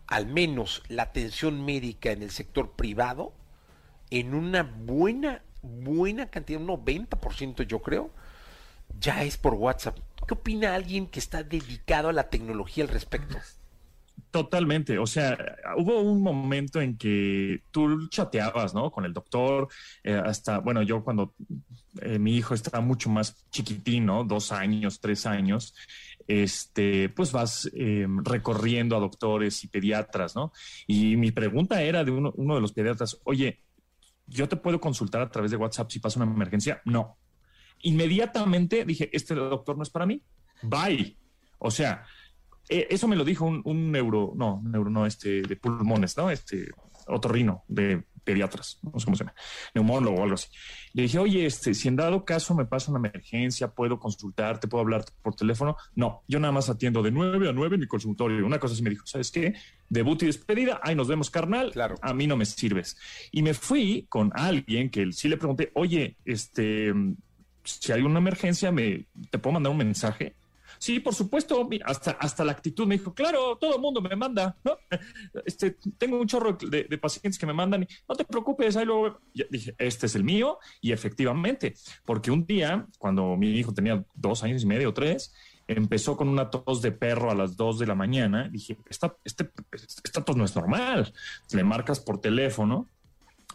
al 0.07 0.27
menos 0.27 0.83
la 0.87 1.03
atención 1.03 1.65
médica 1.65 2.11
en 2.11 2.21
el 2.21 2.31
sector 2.31 2.71
privado, 2.71 3.33
en 4.09 4.33
una 4.33 4.63
buena, 4.63 5.41
buena 5.61 6.27
cantidad, 6.27 6.61
un 6.61 6.67
90% 6.67 7.63
yo 7.63 7.81
creo, 7.81 8.11
ya 8.99 9.23
es 9.23 9.37
por 9.37 9.55
WhatsApp. 9.55 9.97
¿Qué 10.27 10.33
opina 10.33 10.75
alguien 10.75 11.07
que 11.07 11.19
está 11.19 11.43
dedicado 11.43 12.09
a 12.09 12.13
la 12.13 12.29
tecnología 12.29 12.83
al 12.83 12.89
respecto? 12.89 13.37
Totalmente. 14.31 14.97
O 14.99 15.07
sea, 15.07 15.37
hubo 15.77 16.01
un 16.01 16.21
momento 16.21 16.81
en 16.81 16.97
que 16.97 17.61
tú 17.71 18.09
chateabas, 18.09 18.73
¿no? 18.73 18.91
Con 18.91 19.05
el 19.05 19.13
doctor, 19.13 19.69
eh, 20.03 20.21
hasta, 20.23 20.59
bueno, 20.59 20.81
yo 20.81 21.03
cuando 21.03 21.33
eh, 22.01 22.19
mi 22.19 22.35
hijo 22.35 22.53
estaba 22.53 22.81
mucho 22.81 23.09
más 23.09 23.45
chiquitín, 23.49 24.05
¿no? 24.05 24.23
Dos 24.23 24.51
años, 24.51 24.99
tres 24.99 25.25
años, 25.25 25.75
este, 26.27 27.09
pues 27.09 27.31
vas 27.31 27.69
eh, 27.73 28.07
recorriendo 28.23 28.95
a 28.95 28.99
doctores 28.99 29.63
y 29.63 29.67
pediatras, 29.67 30.35
¿no? 30.35 30.51
Y 30.87 31.15
mi 31.17 31.31
pregunta 31.31 31.81
era 31.81 32.03
de 32.03 32.11
uno, 32.11 32.31
de 32.31 32.61
los 32.61 32.73
pediatras, 32.73 33.19
oye, 33.23 33.61
¿yo 34.27 34.49
te 34.49 34.55
puedo 34.55 34.79
consultar 34.79 35.21
a 35.21 35.29
través 35.29 35.51
de 35.51 35.57
WhatsApp 35.57 35.91
si 35.91 35.99
pasa 35.99 36.21
una 36.21 36.31
emergencia? 36.31 36.81
No. 36.85 37.17
Inmediatamente 37.81 38.85
dije, 38.85 39.09
este 39.13 39.35
doctor 39.35 39.77
no 39.77 39.83
es 39.83 39.89
para 39.89 40.05
mí. 40.05 40.21
Bye. 40.63 41.17
O 41.59 41.69
sea, 41.69 42.05
eh, 42.69 42.87
eso 42.89 43.07
me 43.07 43.15
lo 43.15 43.23
dijo 43.23 43.45
un, 43.45 43.61
un 43.65 43.91
neuro, 43.91 44.33
no, 44.35 44.61
neuro, 44.63 44.89
no, 44.89 45.05
este, 45.05 45.43
de 45.43 45.55
pulmones, 45.55 46.17
¿no? 46.17 46.31
Este, 46.31 46.69
otorrino 47.07 47.63
de 47.67 48.03
pediatras, 48.25 48.79
no 48.81 48.99
sé 48.99 49.05
cómo 49.05 49.15
se 49.15 49.23
llama, 49.23 49.35
neumólogo 49.73 50.17
o 50.19 50.23
algo 50.23 50.33
así. 50.35 50.47
Le 50.93 51.03
dije, 51.03 51.19
oye, 51.19 51.45
este, 51.45 51.73
si 51.73 51.87
en 51.87 51.95
dado 51.95 52.25
caso 52.25 52.55
me 52.55 52.65
pasa 52.65 52.91
una 52.91 52.99
emergencia, 53.07 53.69
¿puedo 53.69 53.99
consultarte, 53.99 54.67
puedo 54.67 54.81
hablar 54.81 55.05
por 55.21 55.35
teléfono? 55.35 55.77
No, 55.95 56.23
yo 56.27 56.39
nada 56.39 56.51
más 56.51 56.69
atiendo 56.69 57.03
de 57.03 57.11
9 57.11 57.49
a 57.49 57.53
9 57.53 57.75
en 57.75 57.81
mi 57.81 57.87
consultorio. 57.87 58.45
Una 58.45 58.59
cosa 58.59 58.73
así 58.73 58.83
me 58.83 58.89
dijo, 58.89 59.05
¿sabes 59.05 59.31
qué? 59.31 59.53
Debut 59.89 60.21
y 60.23 60.25
despedida, 60.25 60.79
ahí 60.83 60.95
nos 60.95 61.07
vemos, 61.07 61.29
carnal, 61.29 61.71
Claro. 61.71 61.95
a 62.01 62.13
mí 62.13 62.27
no 62.27 62.35
me 62.35 62.45
sirves. 62.45 62.97
Y 63.31 63.43
me 63.43 63.53
fui 63.53 64.05
con 64.09 64.31
alguien 64.33 64.89
que 64.89 65.11
sí 65.11 65.29
le 65.29 65.37
pregunté, 65.37 65.71
oye, 65.75 66.17
este, 66.25 66.93
si 67.63 67.91
hay 67.91 68.01
una 68.01 68.19
emergencia, 68.19 68.71
me, 68.71 69.05
¿te 69.29 69.37
puedo 69.37 69.53
mandar 69.53 69.71
un 69.71 69.77
mensaje? 69.77 70.35
Sí, 70.85 70.99
por 70.99 71.15
supuesto, 71.15 71.67
hasta, 71.83 72.11
hasta 72.11 72.45
la 72.45 72.51
actitud 72.51 72.85
me 72.85 72.99
dijo, 72.99 73.11
claro, 73.11 73.57
todo 73.59 73.73
el 73.73 73.81
mundo 73.81 74.01
me 74.01 74.15
manda, 74.15 74.55
¿no? 74.63 74.77
Este, 75.43 75.77
tengo 75.97 76.19
un 76.19 76.27
chorro 76.27 76.53
de, 76.53 76.83
pacientes 76.99 77.39
que 77.39 77.47
me 77.47 77.53
mandan 77.53 77.81
y 77.81 77.87
no 78.07 78.13
te 78.13 78.23
preocupes, 78.23 78.77
ahí 78.77 78.85
luego. 78.85 79.19
Dije, 79.49 79.73
este 79.79 80.05
es 80.05 80.13
el 80.13 80.23
mío, 80.23 80.59
y 80.81 80.91
efectivamente, 80.91 81.73
porque 82.05 82.29
un 82.29 82.45
día, 82.45 82.85
cuando 82.99 83.35
mi 83.35 83.49
hijo 83.57 83.73
tenía 83.73 84.05
dos 84.13 84.43
años 84.43 84.61
y 84.61 84.67
medio 84.67 84.89
o 84.89 84.93
tres, 84.93 85.33
empezó 85.67 86.15
con 86.15 86.29
una 86.29 86.51
tos 86.51 86.83
de 86.83 86.91
perro 86.91 87.31
a 87.31 87.35
las 87.35 87.57
dos 87.57 87.79
de 87.79 87.87
la 87.87 87.95
mañana. 87.95 88.47
Dije, 88.47 88.77
esta, 88.87 89.17
este, 89.23 89.49
esta 89.71 90.23
tos 90.23 90.37
no 90.37 90.45
es 90.45 90.55
normal. 90.55 91.11
Le 91.51 91.63
marcas 91.63 91.99
por 91.99 92.21
teléfono 92.21 92.89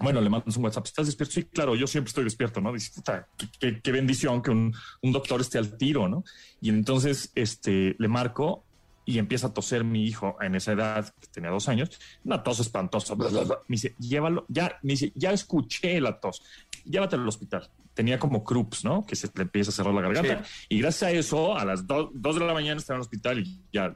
bueno, 0.01 0.21
le 0.21 0.31
mandas 0.31 0.57
un 0.57 0.65
WhatsApp, 0.65 0.87
¿estás 0.87 1.07
despierto? 1.07 1.35
Sí, 1.35 1.45
claro, 1.45 1.77
yo 1.77 1.87
siempre 1.87 2.09
estoy 2.09 2.25
despierto, 2.25 2.61
¿no? 2.61 2.73
Dices, 2.73 2.91
puta, 2.91 3.29
qué, 3.61 3.81
qué- 3.83 3.93
bendición 3.93 4.41
que 4.43 4.51
un, 4.51 4.75
un 5.03 5.13
doctor 5.13 5.41
esté 5.41 5.59
al 5.59 5.77
tiro, 5.77 6.09
¿no? 6.09 6.25
Y 6.61 6.71
entonces 6.71 7.31
este, 7.35 7.95
le 7.99 8.09
marco 8.09 8.65
y 9.05 9.19
empieza 9.19 9.49
a 9.49 9.53
toser 9.55 9.83
mi 9.85 10.07
hijo 10.07 10.37
en 10.41 10.55
esa 10.55 10.73
edad, 10.73 11.13
que 11.21 11.27
tenía 11.27 11.51
dos 11.51 11.69
años, 11.69 11.91
una 12.25 12.43
tos 12.43 12.61
espantosa. 12.61 13.15
bla, 13.15 13.29
bla, 13.29 13.43
bla. 13.43 13.57
Me 13.67 13.75
dice, 13.75 13.95
llévalo, 13.99 14.45
ya, 14.49 14.79
me 14.83 14.93
dice, 14.93 15.13
ya 15.17 15.33
escuché 15.33 16.01
la 16.01 16.21
tos, 16.21 16.43
llévatelo 16.85 17.23
al 17.23 17.29
hospital. 17.29 17.69
Tenía 17.93 18.19
como 18.19 18.45
croups, 18.45 18.85
¿no? 18.85 19.05
Que 19.05 19.17
se 19.17 19.29
le 19.35 19.43
empieza 19.43 19.71
a 19.71 19.75
cerrar 19.75 19.93
la 19.93 20.01
garganta. 20.03 20.45
Y 20.69 20.79
gracias 20.81 21.03
a 21.11 21.13
eso, 21.13 21.57
a 21.59 21.65
las 21.65 21.87
do- 21.87 22.11
dos 22.15 22.39
de 22.39 22.47
la 22.47 22.55
mañana 22.55 22.79
estaba 22.81 22.97
en 22.97 23.01
el 23.01 23.07
hospital 23.07 23.41
y 23.41 23.61
ya 23.73 23.93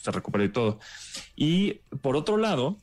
se 0.00 0.10
recuperó 0.10 0.44
y 0.44 0.50
todo. 0.52 0.78
Y 1.34 1.74
por 2.02 2.14
otro 2.16 2.36
lado, 2.36 2.76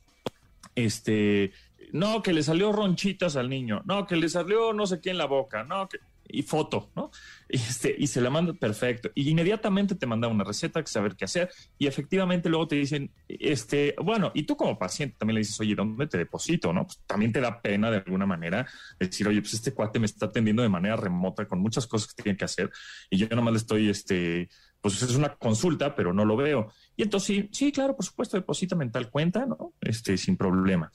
este, 0.75 1.51
no, 1.91 2.21
que 2.21 2.33
le 2.33 2.43
salió 2.43 2.71
ronchitas 2.71 3.35
al 3.35 3.49
niño, 3.49 3.81
no, 3.85 4.05
que 4.07 4.15
le 4.15 4.29
salió 4.29 4.73
no 4.73 4.85
sé 4.87 5.01
qué 5.01 5.11
en 5.11 5.17
la 5.17 5.25
boca, 5.25 5.63
no, 5.63 5.87
que 5.87 5.99
y 6.31 6.43
foto, 6.43 6.91
¿no? 6.95 7.11
Y, 7.49 7.57
este, 7.57 7.95
y 7.97 8.07
se 8.07 8.21
la 8.21 8.29
manda 8.29 8.53
perfecto. 8.53 9.09
Y 9.13 9.29
inmediatamente 9.29 9.95
te 9.95 10.05
manda 10.05 10.27
una 10.27 10.43
receta, 10.43 10.81
que 10.81 10.87
saber 10.87 11.15
qué 11.15 11.25
hacer. 11.25 11.51
Y 11.77 11.87
efectivamente 11.87 12.49
luego 12.49 12.67
te 12.67 12.75
dicen, 12.75 13.11
este, 13.27 13.95
bueno, 14.01 14.31
y 14.33 14.43
tú 14.43 14.55
como 14.55 14.77
paciente 14.77 15.17
también 15.19 15.35
le 15.35 15.41
dices, 15.41 15.59
oye, 15.59 15.75
¿dónde 15.75 16.07
te 16.07 16.17
deposito? 16.17 16.73
¿No? 16.73 16.85
Pues 16.85 16.99
también 17.05 17.31
te 17.31 17.41
da 17.41 17.61
pena 17.61 17.91
de 17.91 17.97
alguna 17.97 18.25
manera 18.25 18.67
decir, 18.99 19.27
oye, 19.27 19.41
pues 19.41 19.53
este 19.53 19.73
cuate 19.73 19.99
me 19.99 20.05
está 20.05 20.27
atendiendo 20.27 20.63
de 20.63 20.69
manera 20.69 20.95
remota 20.95 21.45
con 21.45 21.59
muchas 21.59 21.87
cosas 21.87 22.13
que 22.13 22.23
tiene 22.23 22.37
que 22.37 22.45
hacer. 22.45 22.69
Y 23.09 23.17
yo 23.17 23.27
nomás 23.29 23.53
le 23.53 23.57
estoy, 23.57 23.89
este, 23.89 24.49
pues 24.81 25.01
es 25.03 25.15
una 25.15 25.35
consulta, 25.35 25.95
pero 25.95 26.11
no 26.13 26.25
lo 26.25 26.35
veo. 26.35 26.71
Y 26.97 27.03
entonces 27.03 27.27
sí, 27.27 27.49
sí, 27.51 27.71
claro, 27.71 27.95
por 27.95 28.03
supuesto, 28.05 28.35
deposítame 28.37 28.83
en 28.83 28.91
tal 28.91 29.09
cuenta, 29.09 29.45
¿no? 29.45 29.73
Este, 29.79 30.17
sin 30.17 30.37
problema. 30.37 30.91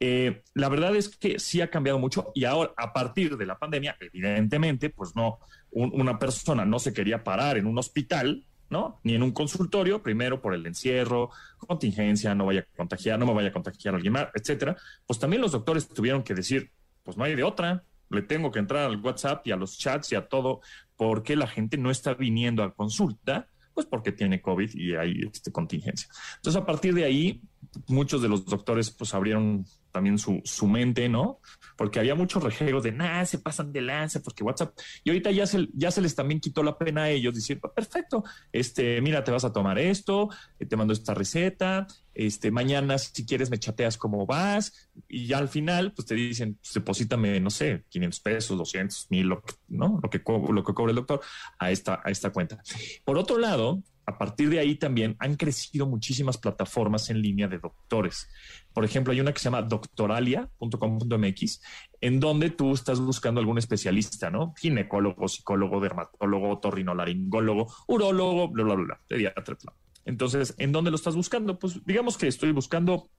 Eh, 0.00 0.42
la 0.54 0.68
verdad 0.68 0.96
es 0.96 1.08
que 1.16 1.38
sí 1.38 1.60
ha 1.60 1.70
cambiado 1.70 1.98
mucho 1.98 2.30
y 2.34 2.44
ahora, 2.44 2.72
a 2.76 2.92
partir 2.92 3.36
de 3.36 3.46
la 3.46 3.58
pandemia, 3.58 3.96
evidentemente, 4.00 4.90
pues 4.90 5.14
no, 5.16 5.38
un- 5.70 5.92
una 6.00 6.18
persona 6.18 6.64
no 6.64 6.78
se 6.78 6.92
quería 6.92 7.22
parar 7.24 7.58
en 7.58 7.66
un 7.66 7.78
hospital, 7.78 8.44
¿no? 8.70 9.00
Ni 9.02 9.14
en 9.14 9.22
un 9.22 9.32
consultorio, 9.32 10.02
primero 10.02 10.40
por 10.40 10.54
el 10.54 10.64
encierro, 10.66 11.30
contingencia, 11.58 12.34
no 12.34 12.46
vaya 12.46 12.60
a 12.60 12.76
contagiar, 12.76 13.18
no 13.18 13.26
me 13.26 13.34
vaya 13.34 13.48
a 13.48 13.52
contagiar 13.52 13.94
a 13.94 13.96
alguien 13.96 14.12
más, 14.12 14.28
etcétera. 14.34 14.76
Pues 15.06 15.18
también 15.18 15.42
los 15.42 15.52
doctores 15.52 15.88
tuvieron 15.88 16.22
que 16.22 16.34
decir, 16.34 16.70
pues 17.02 17.16
no 17.16 17.24
hay 17.24 17.34
de 17.34 17.42
otra, 17.44 17.84
le 18.10 18.22
tengo 18.22 18.50
que 18.50 18.58
entrar 18.58 18.84
al 18.86 19.00
WhatsApp 19.00 19.46
y 19.46 19.52
a 19.52 19.56
los 19.56 19.76
chats 19.78 20.12
y 20.12 20.14
a 20.16 20.26
todo, 20.28 20.60
porque 20.98 21.36
la 21.36 21.46
gente 21.46 21.78
no 21.78 21.90
está 21.90 22.12
viniendo 22.12 22.62
a 22.62 22.74
consulta, 22.74 23.48
pues 23.72 23.86
porque 23.86 24.10
tiene 24.10 24.42
COVID 24.42 24.74
y 24.74 24.96
hay 24.96 25.20
este, 25.32 25.52
contingencia. 25.52 26.08
Entonces, 26.36 26.60
a 26.60 26.66
partir 26.66 26.92
de 26.92 27.04
ahí, 27.04 27.40
muchos 27.86 28.22
de 28.22 28.28
los 28.28 28.44
doctores 28.44 28.90
pues 28.90 29.14
abrieron 29.14 29.64
también 29.92 30.18
su, 30.18 30.40
su 30.44 30.66
mente, 30.66 31.08
¿no? 31.08 31.40
Porque 31.76 31.98
había 31.98 32.14
mucho 32.14 32.40
rejego 32.40 32.80
de, 32.80 32.92
nada, 32.92 33.24
se 33.24 33.38
pasan 33.38 33.72
de 33.72 33.80
lanza, 33.80 34.20
porque 34.20 34.44
WhatsApp, 34.44 34.76
y 35.04 35.10
ahorita 35.10 35.30
ya 35.30 35.46
se, 35.46 35.68
ya 35.72 35.90
se 35.90 36.00
les 36.00 36.14
también 36.14 36.40
quitó 36.40 36.62
la 36.62 36.76
pena 36.76 37.04
a 37.04 37.10
ellos, 37.10 37.34
decir, 37.34 37.60
perfecto, 37.60 38.24
este, 38.52 39.00
mira, 39.00 39.24
te 39.24 39.30
vas 39.30 39.44
a 39.44 39.52
tomar 39.52 39.78
esto, 39.78 40.28
eh, 40.58 40.66
te 40.66 40.76
mando 40.76 40.92
esta 40.92 41.14
receta, 41.14 41.86
este, 42.14 42.50
mañana 42.50 42.98
si 42.98 43.24
quieres 43.24 43.50
me 43.50 43.58
chateas 43.58 43.96
cómo 43.96 44.26
vas, 44.26 44.90
y 45.08 45.26
ya 45.26 45.38
al 45.38 45.48
final, 45.48 45.92
pues 45.92 46.06
te 46.06 46.14
dicen, 46.14 46.58
pues, 46.60 46.74
deposítame, 46.74 47.40
no 47.40 47.50
sé, 47.50 47.84
500 47.88 48.20
pesos, 48.20 48.58
200, 48.58 49.06
mil, 49.10 49.26
lo 49.26 49.42
que, 49.42 49.54
¿no? 49.68 50.00
Lo 50.02 50.10
que, 50.10 50.22
lo 50.26 50.64
que 50.64 50.74
cobra 50.74 50.90
el 50.90 50.96
doctor 50.96 51.20
a 51.58 51.70
esta, 51.70 52.00
a 52.04 52.10
esta 52.10 52.30
cuenta. 52.30 52.62
Por 53.04 53.18
otro 53.18 53.38
lado, 53.38 53.82
a 54.08 54.16
partir 54.16 54.48
de 54.48 54.58
ahí 54.58 54.76
también 54.76 55.16
han 55.18 55.36
crecido 55.36 55.86
muchísimas 55.86 56.38
plataformas 56.38 57.10
en 57.10 57.20
línea 57.20 57.46
de 57.46 57.58
doctores. 57.58 58.26
Por 58.72 58.82
ejemplo, 58.82 59.12
hay 59.12 59.20
una 59.20 59.34
que 59.34 59.38
se 59.38 59.44
llama 59.44 59.60
doctoralia.com.mx, 59.60 61.62
en 62.00 62.18
donde 62.18 62.48
tú 62.48 62.72
estás 62.72 63.00
buscando 63.00 63.38
algún 63.38 63.58
especialista, 63.58 64.30
¿no? 64.30 64.54
Ginecólogo, 64.56 65.28
psicólogo, 65.28 65.78
dermatólogo, 65.80 66.48
otorrinolaringólogo, 66.48 67.70
urólogo, 67.86 68.48
bla, 68.48 68.64
bla, 68.64 68.74
bla, 68.76 68.98
pediatra. 69.06 69.58
Entonces, 70.06 70.54
¿en 70.56 70.72
dónde 70.72 70.90
lo 70.90 70.96
estás 70.96 71.14
buscando? 71.14 71.58
Pues 71.58 71.84
digamos 71.84 72.16
que 72.16 72.28
estoy 72.28 72.52
buscando 72.52 73.10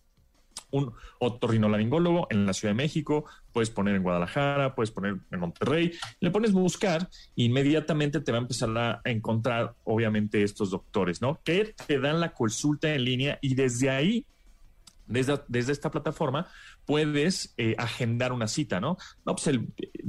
un 0.72 0.93
otorrinolaringólogo 1.20 2.28
en 2.30 2.45
la 2.45 2.53
Ciudad 2.53 2.74
de 2.74 2.78
México, 2.78 3.26
puedes 3.51 3.70
poner 3.70 3.95
en 3.95 4.03
Guadalajara, 4.03 4.76
puedes 4.76 4.91
poner 4.91 5.17
en 5.32 5.39
Monterrey, 5.39 5.91
le 6.20 6.32
pones 6.32 6.51
buscar, 6.51 7.09
inmediatamente 7.36 8.22
te 8.22 8.32
va 8.32 8.38
a 8.38 8.41
empezar 8.41 8.78
a 8.78 9.01
encontrar, 9.05 9.74
obviamente, 9.84 10.43
estos 10.43 10.72
doctores, 10.72 11.22
¿no? 11.22 11.39
Que 11.43 11.74
te 11.88 11.99
dan 11.99 12.20
la 12.20 12.34
consulta 12.34 12.93
en 12.93 13.03
línea 13.03 13.39
y 13.41 13.55
desde 13.55 13.89
ahí, 13.89 14.26
desde, 15.07 15.39
desde 15.47 15.72
esta 15.72 15.89
plataforma, 15.89 16.47
puedes 16.86 17.53
eh, 17.57 17.76
agendar 17.78 18.32
una 18.32 18.47
cita, 18.47 18.80
¿no? 18.80 18.97
No, 19.26 19.36
pues 19.36 19.57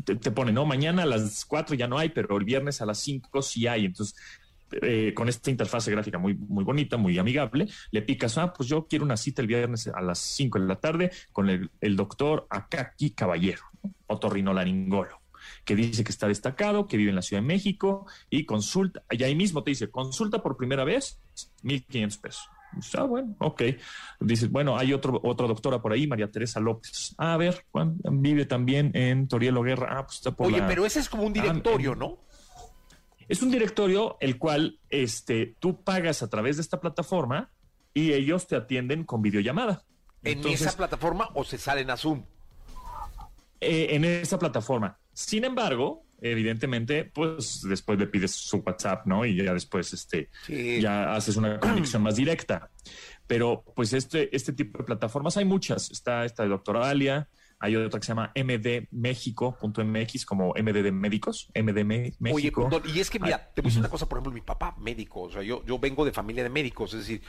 te, 0.04 0.16
te 0.16 0.30
pone, 0.30 0.52
no, 0.52 0.64
mañana 0.66 1.02
a 1.02 1.06
las 1.06 1.44
4 1.44 1.74
ya 1.74 1.86
no 1.86 1.98
hay, 1.98 2.10
pero 2.10 2.36
el 2.36 2.44
viernes 2.44 2.80
a 2.80 2.86
las 2.86 2.98
5 2.98 3.42
sí 3.42 3.66
hay. 3.66 3.86
Entonces, 3.86 4.16
eh, 4.82 5.12
con 5.14 5.28
esta 5.28 5.50
interfase 5.50 5.90
gráfica 5.90 6.18
muy, 6.18 6.34
muy 6.34 6.64
bonita, 6.64 6.96
muy 6.96 7.18
amigable, 7.18 7.68
le 7.90 8.02
picas, 8.02 8.38
ah, 8.38 8.52
pues 8.52 8.68
yo 8.68 8.86
quiero 8.88 9.04
una 9.04 9.16
cita 9.16 9.42
el 9.42 9.48
viernes 9.48 9.88
a 9.88 10.00
las 10.00 10.18
5 10.18 10.58
de 10.58 10.66
la 10.66 10.76
tarde 10.76 11.10
con 11.32 11.48
el, 11.48 11.70
el 11.80 11.96
doctor 11.96 12.46
Akaki 12.50 13.10
Caballero, 13.10 13.62
¿no? 13.82 13.92
otorrinolaringólogo, 14.06 15.20
que 15.64 15.74
dice 15.76 16.04
que 16.04 16.12
está 16.12 16.26
destacado, 16.28 16.86
que 16.86 16.96
vive 16.96 17.10
en 17.10 17.16
la 17.16 17.22
Ciudad 17.22 17.42
de 17.42 17.48
México 17.48 18.06
y 18.28 18.44
consulta, 18.44 19.02
y 19.10 19.22
ahí 19.22 19.34
mismo 19.34 19.62
te 19.62 19.70
dice, 19.70 19.90
consulta 19.90 20.42
por 20.42 20.56
primera 20.56 20.84
vez, 20.84 21.20
1.500 21.62 22.20
pesos. 22.20 22.48
Ah, 22.96 23.02
bueno, 23.02 23.34
ok. 23.40 23.62
Dices, 24.20 24.48
bueno, 24.48 24.78
hay 24.78 24.92
otro, 24.92 25.20
otra 25.24 25.48
doctora 25.48 25.82
por 25.82 25.92
ahí, 25.92 26.06
María 26.06 26.30
Teresa 26.30 26.60
López. 26.60 27.16
Ah, 27.18 27.34
a 27.34 27.36
ver, 27.36 27.64
¿cuán- 27.72 27.98
vive 28.12 28.44
también 28.44 28.92
en 28.94 29.26
Torielo 29.26 29.62
Guerra. 29.62 29.88
Ah, 29.98 30.04
pues 30.06 30.18
está 30.18 30.30
por 30.30 30.46
Oye, 30.46 30.58
la- 30.58 30.68
pero 30.68 30.86
ese 30.86 31.00
es 31.00 31.08
como 31.08 31.24
un 31.24 31.32
Ah, 31.36 31.42
directorio, 31.42 31.96
¿no? 31.96 32.18
Es 33.30 33.42
un 33.42 33.50
directorio 33.50 34.16
el 34.20 34.36
cual 34.38 34.78
este, 34.90 35.54
tú 35.58 35.82
pagas 35.82 36.22
a 36.22 36.28
través 36.28 36.56
de 36.56 36.62
esta 36.62 36.80
plataforma 36.80 37.50
y 37.94 38.12
ellos 38.12 38.46
te 38.46 38.56
atienden 38.56 39.04
con 39.04 39.22
videollamada. 39.22 39.84
¿En 40.22 40.38
Entonces, 40.38 40.62
esa 40.62 40.76
plataforma 40.76 41.30
o 41.34 41.44
se 41.44 41.56
salen 41.56 41.88
a 41.90 41.96
Zoom? 41.96 42.24
eh, 43.60 43.88
en 43.90 44.04
esa 44.04 44.38
plataforma. 44.38 44.98
Sin 45.12 45.44
embargo, 45.44 46.04
evidentemente, 46.20 47.04
pues 47.04 47.62
después 47.68 47.98
le 47.98 48.06
pides 48.06 48.32
su 48.32 48.58
WhatsApp, 48.58 49.06
¿no? 49.06 49.24
Y 49.24 49.36
ya 49.36 49.52
después 49.54 49.92
este, 49.92 50.30
Sí. 50.46 50.80
ya 50.80 51.14
haces 51.14 51.36
una 51.36 51.58
conexión 51.60 52.02
más 52.02 52.16
directa. 52.16 52.70
Pero 53.26 53.62
pues 53.76 53.92
este, 53.92 54.34
este 54.34 54.52
tipo 54.52 54.78
de 54.78 54.84
plataformas 54.84 55.36
hay 55.36 55.44
muchas. 55.44 55.90
Está 55.90 56.24
esta 56.24 56.42
de 56.42 56.48
Doctoralia, 56.48 57.28
hay 57.60 57.76
otra 57.76 58.00
que 58.00 58.06
se 58.06 58.12
llama 58.12 58.32
mdmexico.mx, 58.34 60.24
como 60.24 60.54
MD 60.54 60.82
de 60.82 60.92
médicos, 60.92 61.48
MD 61.54 61.78
Oye, 61.78 62.14
México. 62.18 62.70
y 62.86 63.00
es 63.00 63.10
que 63.10 63.20
mira, 63.20 63.36
Ay, 63.36 63.52
te 63.54 63.60
voy 63.60 63.70
a 63.74 63.78
una 63.78 63.90
cosa, 63.90 64.08
por 64.08 64.16
ejemplo, 64.16 64.32
mi 64.32 64.40
papá, 64.40 64.74
médico, 64.78 65.20
o 65.22 65.30
sea, 65.30 65.42
yo, 65.42 65.62
yo 65.66 65.78
vengo 65.78 66.06
de 66.06 66.12
familia 66.12 66.42
de 66.42 66.48
médicos, 66.48 66.94
es 66.94 67.00
decir, 67.00 67.22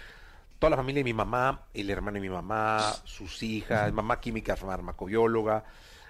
toda 0.57 0.71
la 0.71 0.77
familia 0.77 1.01
de 1.01 1.03
mi 1.03 1.13
mamá, 1.13 1.65
el 1.73 1.89
hermano 1.89 2.15
de 2.15 2.21
mi 2.21 2.29
mamá, 2.29 2.79
sus 3.03 3.43
hijas, 3.43 3.91
mamá 3.91 4.21
química, 4.21 4.55
farmacobióloga, 4.55 5.65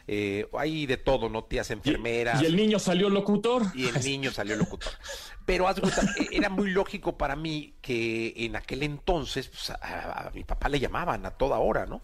eh, 0.07 0.47
hay 0.53 0.85
de 0.85 0.97
todo, 0.97 1.27
¿no? 1.27 1.45
Tías 1.45 1.71
enfermeras. 1.71 2.43
Y, 2.43 2.45
el 2.45 2.55
niño 2.55 2.77
salió 2.77 3.09
locutor. 3.09 3.63
y 3.73 3.87
el 3.87 4.03
niño 4.03 4.29
salió 4.33 4.55
locutor. 4.55 4.91
Pero 5.47 5.67
haz 5.67 5.79
cuenta, 5.79 6.01
e- 6.17 6.29
era 6.31 6.49
muy 6.49 6.69
lógico 6.69 7.17
para 7.17 7.35
mí 7.35 7.73
que 7.81 8.33
en 8.35 8.55
aquel 8.55 8.83
entonces 8.83 9.47
pues, 9.47 9.71
a, 9.71 10.27
a 10.27 10.31
mi 10.31 10.43
papá 10.43 10.69
le 10.69 10.79
llamaban 10.79 11.25
a 11.25 11.31
toda 11.31 11.57
hora, 11.57 11.87
¿no? 11.87 12.01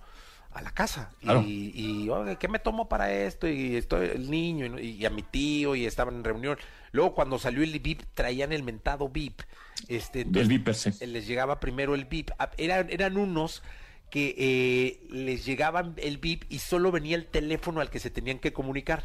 A 0.58 0.62
la 0.64 0.72
casa. 0.72 1.12
Claro. 1.22 1.42
Y, 1.42 1.72
y 1.76 2.10
"Oye, 2.10 2.38
¿qué 2.38 2.48
me 2.48 2.58
tomo 2.58 2.90
para 2.90 3.14
esto? 3.14 3.48
Y 3.48 3.76
estoy 3.76 4.08
el 4.08 4.30
niño 4.32 4.80
y, 4.80 4.92
y 4.92 5.06
a 5.06 5.10
mi 5.12 5.22
tío 5.22 5.76
y 5.76 5.86
estaban 5.86 6.16
en 6.16 6.24
reunión. 6.24 6.58
Luego 6.92 7.14
cuando 7.14 7.38
salió 7.38 7.64
el 7.64 7.78
VIP 7.80 8.02
traían 8.16 8.52
el 8.52 8.64
mentado 8.64 9.08
VIP. 9.08 9.42
Este, 9.88 10.22
El 10.22 10.28
entonces, 10.28 10.48
Viper, 10.50 10.74
sí. 10.76 10.90
eh, 11.00 11.06
les 11.06 11.28
llegaba 11.28 11.60
primero 11.60 11.94
el 11.94 12.06
VIP. 12.06 12.32
Ah, 12.40 12.50
Eran, 12.58 12.88
eran 12.90 13.18
unos 13.18 13.62
que 14.10 14.34
eh, 14.38 15.06
les 15.12 15.46
llegaban 15.46 15.94
el 15.98 16.18
VIP 16.18 16.46
y 16.50 16.58
solo 16.60 16.92
venía 16.92 17.16
el 17.18 17.28
teléfono 17.28 17.80
al 17.82 17.90
que 17.92 18.00
se 18.00 18.10
tenían 18.10 18.40
que 18.40 18.52
comunicar. 18.54 19.04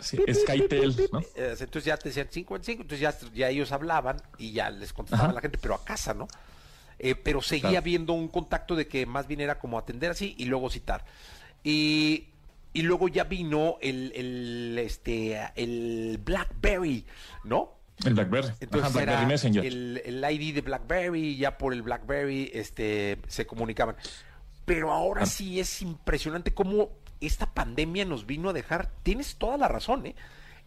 Sí, 0.00 0.18
Skytel, 0.32 1.08
¿no? 1.12 1.20
Eh, 1.36 1.54
entonces 1.60 1.84
ya 1.84 1.96
te 1.96 2.08
decían 2.08 2.26
55, 2.28 2.82
entonces 2.82 3.00
ya, 3.00 3.14
ya 3.32 3.48
ellos 3.50 3.70
hablaban 3.70 4.16
y 4.38 4.50
ya 4.50 4.70
les 4.70 4.92
contestaba 4.92 5.32
la 5.32 5.40
gente, 5.40 5.56
pero 5.62 5.74
a 5.76 5.84
casa, 5.84 6.14
¿no? 6.14 6.26
Eh, 6.98 7.14
pero 7.14 7.42
seguía 7.42 7.62
Claro. 7.70 7.78
habiendo 7.78 8.12
un 8.12 8.28
contacto 8.28 8.76
de 8.76 8.86
que 8.86 9.04
más 9.06 9.26
bien 9.26 9.40
era 9.40 9.58
como 9.58 9.78
atender 9.78 10.10
así 10.10 10.34
y 10.38 10.44
luego 10.46 10.70
citar. 10.70 11.04
Y, 11.62 12.26
y 12.72 12.82
luego 12.82 13.08
ya 13.08 13.24
vino 13.24 13.76
el, 13.80 14.12
el, 14.14 14.78
este, 14.78 15.40
el 15.56 16.20
BlackBerry, 16.24 17.04
¿no? 17.44 17.72
El 18.04 18.14
BlackBerry. 18.14 18.48
Entonces 18.60 18.80
Ajá, 18.82 18.88
BlackBerry 18.90 19.18
era 19.18 19.26
Messenger. 19.26 19.64
el, 19.64 20.02
el 20.04 20.24
ID 20.40 20.54
de 20.56 20.60
BlackBerry 20.62 21.36
ya 21.36 21.56
por 21.58 21.72
el 21.72 21.82
BlackBerry 21.82 22.50
este, 22.52 23.18
se 23.28 23.46
comunicaban. 23.46 23.96
Pero 24.64 24.92
ahora 24.92 25.22
Ah. 25.22 25.26
sí 25.26 25.60
es 25.60 25.82
impresionante 25.82 26.52
cómo 26.54 26.90
esta 27.20 27.52
pandemia 27.54 28.04
nos 28.04 28.26
vino 28.26 28.50
a 28.50 28.52
dejar, 28.52 28.90
tienes 29.02 29.36
toda 29.36 29.56
la 29.56 29.68
razón, 29.68 30.06
¿eh? 30.06 30.14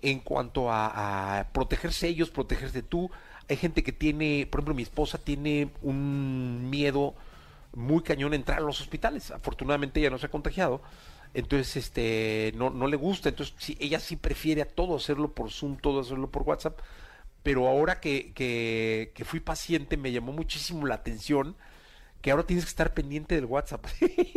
En 0.01 0.19
cuanto 0.19 0.71
a, 0.71 1.39
a 1.39 1.47
protegerse 1.51 2.07
ellos, 2.07 2.29
protegerse 2.29 2.81
tú. 2.83 3.09
Hay 3.49 3.57
gente 3.57 3.83
que 3.83 3.91
tiene, 3.91 4.47
por 4.49 4.59
ejemplo, 4.59 4.75
mi 4.75 4.83
esposa 4.83 5.17
tiene 5.17 5.69
un 5.81 6.69
miedo 6.69 7.15
muy 7.73 8.01
cañón 8.01 8.33
entrar 8.33 8.59
a 8.59 8.61
los 8.61 8.81
hospitales. 8.81 9.31
Afortunadamente 9.31 9.99
ella 9.99 10.09
no 10.09 10.17
se 10.17 10.25
ha 10.25 10.29
contagiado. 10.29 10.81
Entonces, 11.33 11.77
este, 11.77 12.53
no, 12.55 12.69
no 12.69 12.87
le 12.87 12.97
gusta. 12.97 13.29
Entonces, 13.29 13.55
sí, 13.57 13.77
ella 13.79 13.99
sí 13.99 14.15
prefiere 14.15 14.61
a 14.61 14.67
todo 14.67 14.95
hacerlo 14.95 15.33
por 15.33 15.51
Zoom, 15.51 15.77
todo 15.77 16.01
hacerlo 16.01 16.29
por 16.29 16.43
WhatsApp. 16.43 16.79
Pero 17.43 17.67
ahora 17.67 17.99
que, 17.99 18.33
que, 18.33 19.11
que 19.15 19.25
fui 19.25 19.39
paciente 19.39 19.95
me 19.95 20.11
llamó 20.11 20.33
muchísimo 20.33 20.85
la 20.85 20.95
atención 20.95 21.55
que 22.21 22.31
ahora 22.31 22.43
tienes 22.43 22.65
que 22.65 22.69
estar 22.69 22.93
pendiente 22.93 23.35
del 23.35 23.45
WhatsApp. 23.45 23.85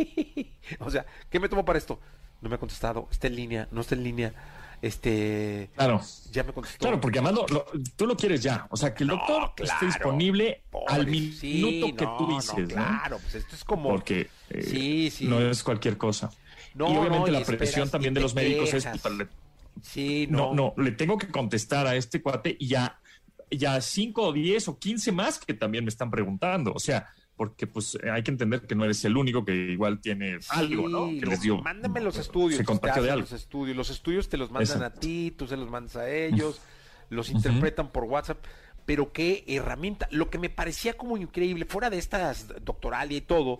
o 0.79 0.89
sea, 0.89 1.05
¿qué 1.29 1.39
me 1.39 1.49
tomo 1.49 1.65
para 1.65 1.77
esto? 1.77 1.99
No 2.41 2.49
me 2.49 2.55
ha 2.55 2.59
contestado, 2.59 3.07
está 3.11 3.27
en 3.27 3.35
línea, 3.35 3.67
no 3.71 3.81
está 3.81 3.95
en 3.95 4.03
línea. 4.03 4.33
Este, 4.81 5.69
Claro. 5.75 6.01
ya 6.31 6.43
me 6.43 6.53
contestó. 6.53 6.79
Claro, 6.79 6.99
porque 6.99 7.19
además 7.19 7.35
lo- 7.35 7.47
lo- 7.47 7.65
tú 7.95 8.07
lo 8.07 8.17
quieres 8.17 8.41
ya. 8.41 8.65
O 8.71 8.77
sea, 8.77 8.93
que 8.93 9.03
el 9.03 9.09
No, 9.09 9.15
doctor 9.17 9.53
claro. 9.55 9.73
esté 9.73 9.85
disponible 9.85 10.63
al 10.87 11.05
minuto 11.07 11.37
sí, 11.39 11.93
que 11.95 12.05
no, 12.05 12.17
tú 12.17 12.27
dices, 12.35 12.55
¿no? 12.57 12.65
claro, 12.67 13.19
pues 13.19 13.35
esto 13.35 13.55
es 13.55 13.63
como 13.63 13.89
Porque 13.89 14.27
eh, 14.49 14.63
Sí, 14.63 15.11
sí. 15.11 15.27
no 15.27 15.39
es 15.39 15.63
cualquier 15.63 15.97
cosa. 15.97 16.31
Y 16.73 16.81
obviamente 16.81 17.29
y 17.29 17.33
la 17.33 17.41
presión 17.43 17.89
también 17.89 18.13
de 18.13 18.21
los 18.21 18.33
médicos 18.33 18.73
es, 18.73 18.85
le- 18.85 19.27
Sí, 19.81 20.27
no, 20.29 20.53
no. 20.53 20.73
no, 20.75 20.83
le 20.83 20.91
tengo 20.91 21.17
que 21.17 21.27
contestar 21.27 21.85
a 21.87 21.95
este 21.95 22.21
cuate 22.21 22.55
y 22.59 22.67
ya, 22.67 22.99
ya 23.49 23.79
cinco 23.81 24.23
o 24.23 24.33
diez 24.33 24.67
o 24.67 24.77
quince 24.79 25.11
más 25.11 25.37
que 25.39 25.53
también 25.53 25.83
me 25.85 25.89
están 25.89 26.09
preguntando. 26.11 26.73
O 26.73 26.79
sea, 26.79 27.07
porque 27.41 27.65
pues 27.65 27.97
eh, 28.03 28.11
hay 28.11 28.21
que 28.21 28.29
entender 28.29 28.67
que 28.67 28.75
no 28.75 28.83
eres 28.85 29.03
el 29.03 29.17
único 29.17 29.43
que 29.43 29.51
igual 29.55 29.99
tiene 29.99 30.37
algo, 30.49 30.87
¿no? 30.87 31.07
Que 31.07 31.25
les 31.25 31.41
dio. 31.41 31.57
Mándame 31.57 31.99
los 31.99 32.15
estudios. 32.19 32.57
Se 32.57 32.59
te 32.59 32.65
contagió 32.67 33.01
de 33.01 33.09
algo. 33.09 33.21
Los 33.21 33.31
estudios. 33.31 33.75
Los 33.75 33.89
estudios 33.89 34.29
te 34.29 34.37
los 34.37 34.51
mandan 34.51 34.83
a 34.83 34.93
ti, 34.93 35.33
tú 35.35 35.47
se 35.47 35.57
los 35.57 35.67
mandas 35.67 35.95
a 35.95 36.07
ellos, 36.07 36.61
los 37.09 37.31
interpretan 37.31 37.89
por 37.91 38.03
WhatsApp. 38.03 38.45
Pero 38.85 39.11
qué 39.11 39.43
herramienta. 39.47 40.07
Lo 40.11 40.29
que 40.29 40.37
me 40.37 40.51
parecía 40.51 40.95
como 40.95 41.17
increíble, 41.17 41.65
fuera 41.65 41.89
de 41.89 41.97
estas 41.97 42.45
doctoralia 42.63 43.17
y 43.17 43.21
todo, 43.21 43.59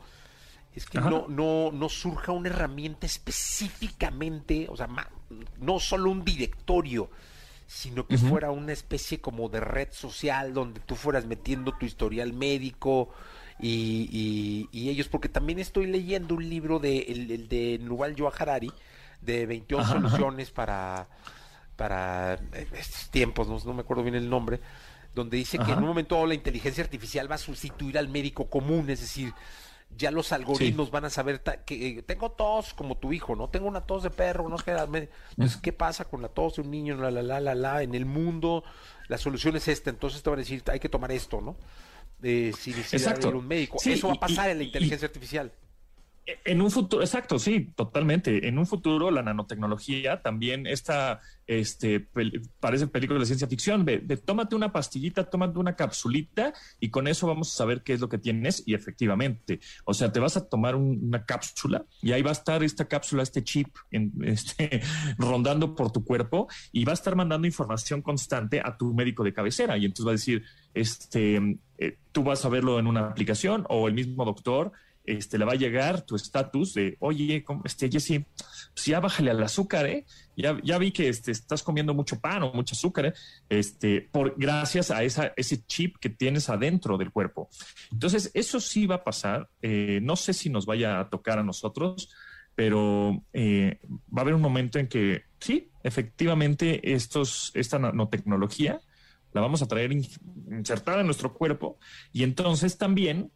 es 0.76 0.86
que 0.86 1.00
Ajá. 1.00 1.10
no, 1.10 1.26
no, 1.28 1.72
no 1.72 1.90
surja 1.90 2.34
una 2.34 2.50
herramienta 2.50 3.08
específicamente, 3.08 4.68
o 4.70 4.78
sea, 4.78 4.86
ma- 4.86 5.10
no 5.60 5.80
solo 5.80 6.12
un 6.12 6.24
directorio, 6.24 7.10
sino 7.66 8.06
que 8.06 8.20
fuera 8.20 8.52
una 8.52 8.74
especie 8.74 9.20
como 9.22 9.50
de 9.50 9.60
red 9.60 9.88
social 9.92 10.54
donde 10.54 10.82
tú 10.82 10.96
fueras 10.96 11.26
metiendo 11.26 11.72
tu 11.80 11.88
historial 11.88 12.32
médico 12.32 13.10
y, 13.62 14.09
y- 14.12 14.70
y 14.72 14.89
ellos, 14.89 15.07
porque 15.07 15.30
también 15.30 15.59
estoy 15.59 15.88
leyendo 15.88 16.36
un 16.36 16.49
libro 16.49 16.80
de, 16.80 16.99
el, 16.99 17.32
el 17.32 17.47
de 17.47 17.80
Nuval 17.82 18.16
Yoa 18.16 18.34
Harari, 18.38 18.72
de 19.22 19.45
21 19.45 19.84
Ajá, 19.84 19.91
ajá. 19.97 20.01
soluciones 20.09 20.51
para, 20.51 21.07
para 21.76 22.34
eh, 22.53 22.68
estos 22.78 23.09
tiempos, 23.09 23.47
no, 23.47 23.59
no 23.64 23.74
me 23.74 23.82
acuerdo 23.82 24.03
bien 24.03 24.16
el 24.16 24.30
nombre, 24.30 24.59
donde 25.14 25.38
dice 25.38 25.57
que 25.59 25.72
en 25.74 25.80
un 25.80 25.86
momento 25.86 26.16
dado 26.16 26.28
la 26.28 26.34
inteligencia 26.34 26.84
artificial 26.84 27.30
va 27.30 27.36
a 27.36 27.38
sustituir 27.38 27.97
al 27.97 28.07
médico 28.07 28.49
común, 28.49 28.89
es 28.89 29.01
decir, 29.01 29.34
ya 29.97 30.09
los 30.09 30.32
algoritmos 30.32 30.89
van 30.89 31.03
a 31.03 31.09
saber 31.09 31.41
que 31.66 31.99
eh, 31.99 32.01
tengo 32.03 32.32
tos 32.32 32.74
como 32.74 32.95
tu 32.97 33.12
hijo, 33.12 33.36
¿no? 33.36 33.49
Tengo 33.49 33.68
una 33.68 33.82
tos 33.82 34.03
de 34.03 34.09
perro, 34.09 34.47
no 34.47 34.57
sé. 34.57 34.72
Entonces, 34.72 35.57
¿qué 35.62 35.74
pasa 35.74 36.05
con 36.05 36.22
la 36.22 36.30
tos 36.30 36.55
de 36.55 36.62
un 36.62 36.72
niño? 36.72 36.95
La, 36.95 37.12
la, 37.12 37.22
la, 37.22 37.41
la, 37.41 37.53
la, 37.55 37.84
en 37.84 37.93
el 37.93 38.05
mundo, 38.05 38.64
la 39.09 39.18
solución 39.18 39.57
es 39.57 39.68
esta. 39.68 39.89
Entonces 39.89 40.24
te 40.24 40.30
van 40.30 40.39
a 40.39 40.43
decir, 40.43 40.64
hay 40.68 40.80
que 40.80 40.88
tomar 40.88 41.12
esto, 41.12 41.41
¿no? 41.41 41.57
Eh, 42.24 42.51
sin 42.59 42.76
necesidad 42.76 42.91
de 42.91 42.97
Exacto. 42.97 43.28
ir 43.30 43.34
a 43.34 43.38
un 43.38 43.47
médico. 43.47 43.78
Sí, 43.80 43.93
Eso 43.93 44.07
va 44.07 44.13
a 44.13 44.19
pasar 44.19 44.49
y- 44.49 44.51
en 44.51 44.57
la 44.59 44.63
y- 44.63 44.67
inteligencia 44.67 45.07
artificial. 45.07 45.51
En 46.45 46.61
un 46.61 46.69
futuro, 46.69 47.01
exacto, 47.01 47.39
sí, 47.39 47.72
totalmente. 47.76 48.47
En 48.47 48.59
un 48.59 48.67
futuro, 48.67 49.09
la 49.09 49.24
nanotecnología 49.24 50.22
también 50.22 50.67
está, 50.67 51.19
este, 51.47 52.07
pel- 52.11 52.47
parece 52.59 52.88
película 52.88 53.19
de 53.19 53.26
ciencia 53.26 53.47
ficción. 53.47 53.84
De, 53.86 53.97
de 53.97 54.17
tómate 54.17 54.55
una 54.55 54.72
pastillita, 54.72 55.30
tómate 55.30 55.57
una 55.57 55.76
capsulita 55.76 56.53
y 56.80 56.89
con 56.89 57.07
eso 57.07 57.26
vamos 57.26 57.51
a 57.51 57.57
saber 57.57 57.82
qué 57.82 57.93
es 57.93 57.99
lo 58.01 58.07
que 58.07 58.19
tienes. 58.19 58.63
Y 58.67 58.76
efectivamente, 58.76 59.59
o 59.84 59.95
sea, 59.95 60.11
te 60.11 60.19
vas 60.19 60.38
a 60.38 60.47
tomar 60.47 60.76
un- 60.76 60.99
una 61.03 61.26
cápsula 61.26 61.86
y 62.03 62.11
ahí 62.11 62.22
va 62.22 62.30
a 62.30 62.34
estar 62.34 62.63
esta 62.63 62.86
cápsula, 62.88 63.24
este 63.24 63.43
chip, 63.43 63.67
en- 63.89 64.13
este, 64.24 64.82
rondando 65.17 65.74
por 65.76 65.91
tu 65.91 66.05
cuerpo 66.05 66.47
y 66.72 66.86
va 66.86 66.91
a 66.91 66.93
estar 66.93 67.15
mandando 67.15 67.47
información 67.47 68.03
constante 68.03 68.61
a 68.63 68.78
tu 68.78 68.93
médico 68.93 69.24
de 69.24 69.34
cabecera. 69.34 69.76
Y 69.78 69.86
entonces 69.86 70.05
va 70.05 70.11
a 70.11 70.13
decir, 70.13 70.43
este, 70.76 71.57
eh, 71.80 71.97
tú 72.11 72.24
vas 72.24 72.45
a 72.45 72.49
verlo 72.49 72.80
en 72.80 72.86
una 72.86 73.07
aplicación 73.07 73.65
o 73.69 73.88
el 73.88 73.95
mismo 73.95 74.24
doctor 74.24 74.72
este, 75.06 75.38
le 75.38 75.45
va 75.45 75.54
a 75.54 75.56
llegar 75.56 76.02
tu 76.04 76.16
estatus 76.16 76.74
de, 76.74 76.95
oye, 76.99 77.43
¿cómo- 77.43 77.62
este, 77.66 77.89
Jessy, 77.89 78.20
pues 78.74 78.86
ya 78.86 78.99
bájale 78.99 79.32
al 79.32 79.41
azúcar, 79.43 79.86
¿eh? 79.88 80.06
Ya, 80.38 80.58
ya 80.64 80.78
vi 80.78 80.91
que 80.91 81.10
este, 81.10 81.32
estás 81.32 81.64
comiendo 81.64 81.93
mucho 81.93 82.20
pan 82.20 82.43
o 82.43 82.54
mucho 82.54 82.74
azúcar, 82.76 83.08
¿eh? 83.08 83.14
Este, 83.49 84.08
por, 84.12 84.36
gracias 84.38 84.91
a 84.91 85.04
esa, 85.04 85.34
ese 85.36 85.66
chip 85.66 85.97
que 85.99 86.10
tienes 86.10 86.49
adentro 86.49 86.97
del 86.97 87.12
cuerpo. 87.12 87.49
Entonces, 87.91 88.32
eso 88.34 88.60
sí 88.60 88.86
va 88.88 88.95
a 88.95 89.04
pasar. 89.04 89.49
Eh, 89.62 89.99
no 90.02 90.16
sé 90.16 90.34
si 90.34 90.49
nos 90.49 90.66
vaya 90.66 90.99
a 90.99 91.10
tocar 91.10 91.39
a 91.39 91.43
nosotros, 91.43 92.10
pero 92.56 93.24
eh, 93.34 93.80
va 94.16 94.20
a 94.20 94.22
haber 94.22 94.34
un 94.36 94.41
momento 94.41 94.78
en 94.80 94.88
que, 94.88 95.24
sí, 95.39 95.70
efectivamente, 95.84 96.93
estos, 96.93 97.52
esta 97.56 97.80
nanotecnología 97.80 98.82
la 99.34 99.41
vamos 99.41 99.62
a 99.62 99.68
traer 99.68 99.91
in- 99.93 100.06
insertada 100.52 100.99
en 100.99 101.06
nuestro 101.06 101.34
cuerpo 101.34 101.80
y 102.12 102.24
entonces 102.24 102.78
también 102.78 103.32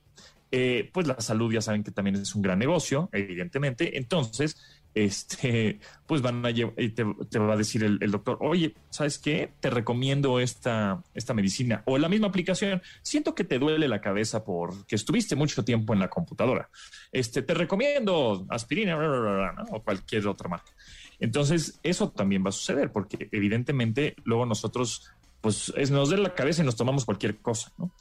eh, 0.57 0.89
pues 0.93 1.05
la 1.05 1.19
salud 1.19 1.51
ya 1.51 1.59
saben 1.59 1.83
que 1.83 1.91
también 1.91 2.15
es 2.15 2.33
un 2.33 2.41
gran 2.41 2.57
negocio, 2.57 3.09
evidentemente. 3.11 3.97
Entonces, 3.97 4.55
este, 4.93 5.81
pues 6.07 6.21
van 6.21 6.45
a 6.45 6.49
lle- 6.51 6.73
y 6.77 6.89
te, 6.89 7.05
te 7.29 7.39
va 7.39 7.55
a 7.55 7.57
decir 7.57 7.83
el, 7.83 7.99
doctor, 8.09 8.37
oye, 8.39 8.73
¿sabes 8.89 9.19
qué? 9.19 9.51
Te 9.59 9.69
recomiendo 9.69 10.39
esta, 10.39 11.03
esta 11.13 11.33
medicina. 11.33 11.83
O 11.85 11.97
la 11.97 12.07
misma 12.07 12.27
aplicación, 12.27 12.81
siento 13.01 13.35
que 13.35 13.43
te 13.43 13.59
duele 13.59 13.89
la 13.89 13.99
cabeza 13.99 14.45
porque 14.45 14.95
estuviste 14.95 15.35
mucho 15.35 15.65
tiempo 15.65 15.91
en 15.93 15.99
la 15.99 16.07
computadora. 16.09 16.69
Este, 17.11 17.41
te 17.41 17.53
recomiendo 17.53 18.45
aspirina 18.49 18.95
o 19.71 19.83
cualquier 19.83 20.25
otra 20.25 20.47
marca. 20.47 20.71
Entonces, 21.19 21.81
eso 21.83 22.11
también 22.11 22.45
va 22.45 22.49
a 22.49 22.53
suceder 22.53 22.93
porque 22.93 23.27
evidentemente 23.33 24.15
luego 24.23 24.45
nosotros 24.45 25.11
pues 25.45 25.71
es, 25.77 25.91
nos 25.91 26.09
duele 26.09 26.23
la 26.23 26.33
cabeza 26.33 26.63
y 26.63 26.65
nos 26.65 26.75
tomamos 26.75 27.05
cualquier 27.05 27.37
cosa, 27.37 27.71
¿no? 27.77 27.91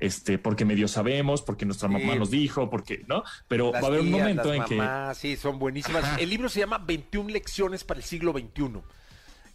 Este, 0.00 0.38
porque 0.38 0.64
medio 0.64 0.88
sabemos, 0.88 1.42
porque 1.42 1.64
nuestra 1.64 1.88
Sí. 1.88 1.94
mamá 1.94 2.16
nos 2.16 2.30
dijo, 2.30 2.68
porque, 2.68 3.04
¿no? 3.06 3.22
Pero 3.48 3.70
Las 3.72 3.82
va 3.82 3.86
a 3.86 3.88
haber 3.90 4.00
un 4.00 4.06
tías, 4.08 4.18
momento 4.20 4.52
las 4.54 4.70
en 4.70 4.76
mamás, 4.78 5.18
sí, 5.18 5.36
son 5.36 5.58
buenísimas. 5.58 6.04
Ajá. 6.04 6.16
El 6.16 6.30
libro 6.30 6.48
se 6.48 6.60
llama 6.60 6.78
21 6.78 7.30
lecciones 7.30 7.84
para 7.84 7.98
el 8.00 8.04
siglo 8.04 8.32
XXI. 8.32 8.80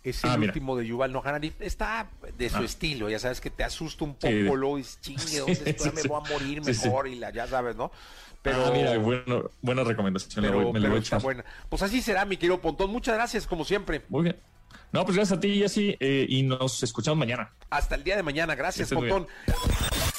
Es 0.02 0.24
el 0.24 0.30
Ah, 0.30 0.38
mira. 0.38 0.52
último 0.52 0.78
de 0.78 0.88
Yuval 0.88 1.12
Noah 1.12 1.24
Harari. 1.28 1.52
Está 1.60 2.10
de 2.38 2.50
su 2.50 2.58
Ah. 2.58 2.64
estilo, 2.64 3.10
ya 3.10 3.20
sabes 3.20 3.42
que 3.42 3.50
te 3.50 3.66
asusta 3.66 4.06
un 4.06 4.16
poco, 4.16 4.28
Sí, 4.32 4.78
dices, 4.78 5.02
chingue, 5.02 5.40
¿dónde 5.40 5.56
Sí, 5.56 5.62
estoy? 5.66 5.92
Me 5.92 6.04
voy 6.04 6.22
a 6.26 6.30
morir 6.32 6.62
mejor 6.64 7.08
y 7.10 7.16
la, 7.16 7.32
ya 7.32 7.46
sabes, 7.48 7.76
¿no? 7.76 7.90
que, 7.90 7.96
Pero, 8.44 8.66
ah, 8.68 8.72
mira, 8.72 8.98
bueno, 8.98 9.52
buena 9.62 9.84
recomendación, 9.84 10.46
pero, 10.46 10.62
voy- 10.64 10.72
me 10.74 10.80
la 10.80 10.84
pero 10.84 10.90
voy 10.94 11.00
a 11.00 11.04
está 11.04 11.16
echar. 11.18 11.22
buena. 11.24 11.44
Pues 11.68 11.82
así 11.82 12.02
será, 12.02 12.24
mi 12.24 12.38
querido 12.38 12.62
Pontón. 12.62 12.90
Muchas 12.92 13.16
gracias, 13.16 13.46
como 13.46 13.66
siempre. 13.66 14.06
Muy 14.08 14.24
bien. 14.24 14.38
No, 14.94 15.04
pues 15.04 15.18
gracias 15.18 15.38
a 15.38 15.42
ti, 15.42 15.56
Jessy, 15.60 15.98
eh, 16.00 16.26
y 16.30 16.44
nos 16.44 16.82
escuchamos 16.82 17.18
mañana. 17.18 17.52
Hasta 17.70 17.96
el 17.96 18.04
día 18.06 18.16
de 18.16 18.24
mañana. 18.24 18.56
Gracias, 18.56 18.88
Que 18.90 18.96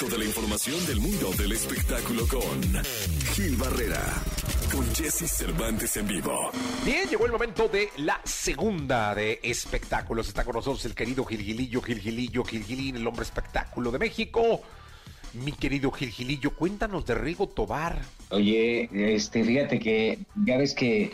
Toda 0.01 0.17
la 0.17 0.25
información 0.25 0.83
del 0.87 0.99
mundo 0.99 1.29
del 1.37 1.51
espectáculo 1.51 2.25
con 2.27 2.83
Gil 3.35 3.55
Barrera, 3.55 4.01
con 4.71 4.83
Jesse 4.95 5.29
Cervantes 5.29 5.95
en 5.95 6.07
vivo. 6.07 6.49
Bien, 6.83 7.07
llegó 7.07 7.27
el 7.27 7.31
momento 7.31 7.67
de 7.67 7.89
la 7.97 8.19
segunda 8.23 9.13
de 9.13 9.39
espectáculos. 9.43 10.27
Está 10.27 10.43
con 10.43 10.55
nosotros 10.55 10.83
el 10.85 10.95
querido 10.95 11.23
Gilgilillo, 11.23 11.83
Gilgilillo, 11.83 12.43
Gilgilín, 12.43 12.95
el 12.95 13.05
hombre 13.05 13.21
espectáculo 13.21 13.91
de 13.91 13.99
México. 13.99 14.63
Mi 15.33 15.51
querido 15.51 15.91
Gilgilillo, 15.91 16.55
cuéntanos 16.55 17.05
de 17.05 17.13
Rigo 17.13 17.47
Tobar. 17.47 18.01
Oye, 18.31 18.89
este, 18.91 19.43
fíjate 19.43 19.77
que 19.77 20.17
ya 20.47 20.57
ves 20.57 20.73
que 20.73 21.11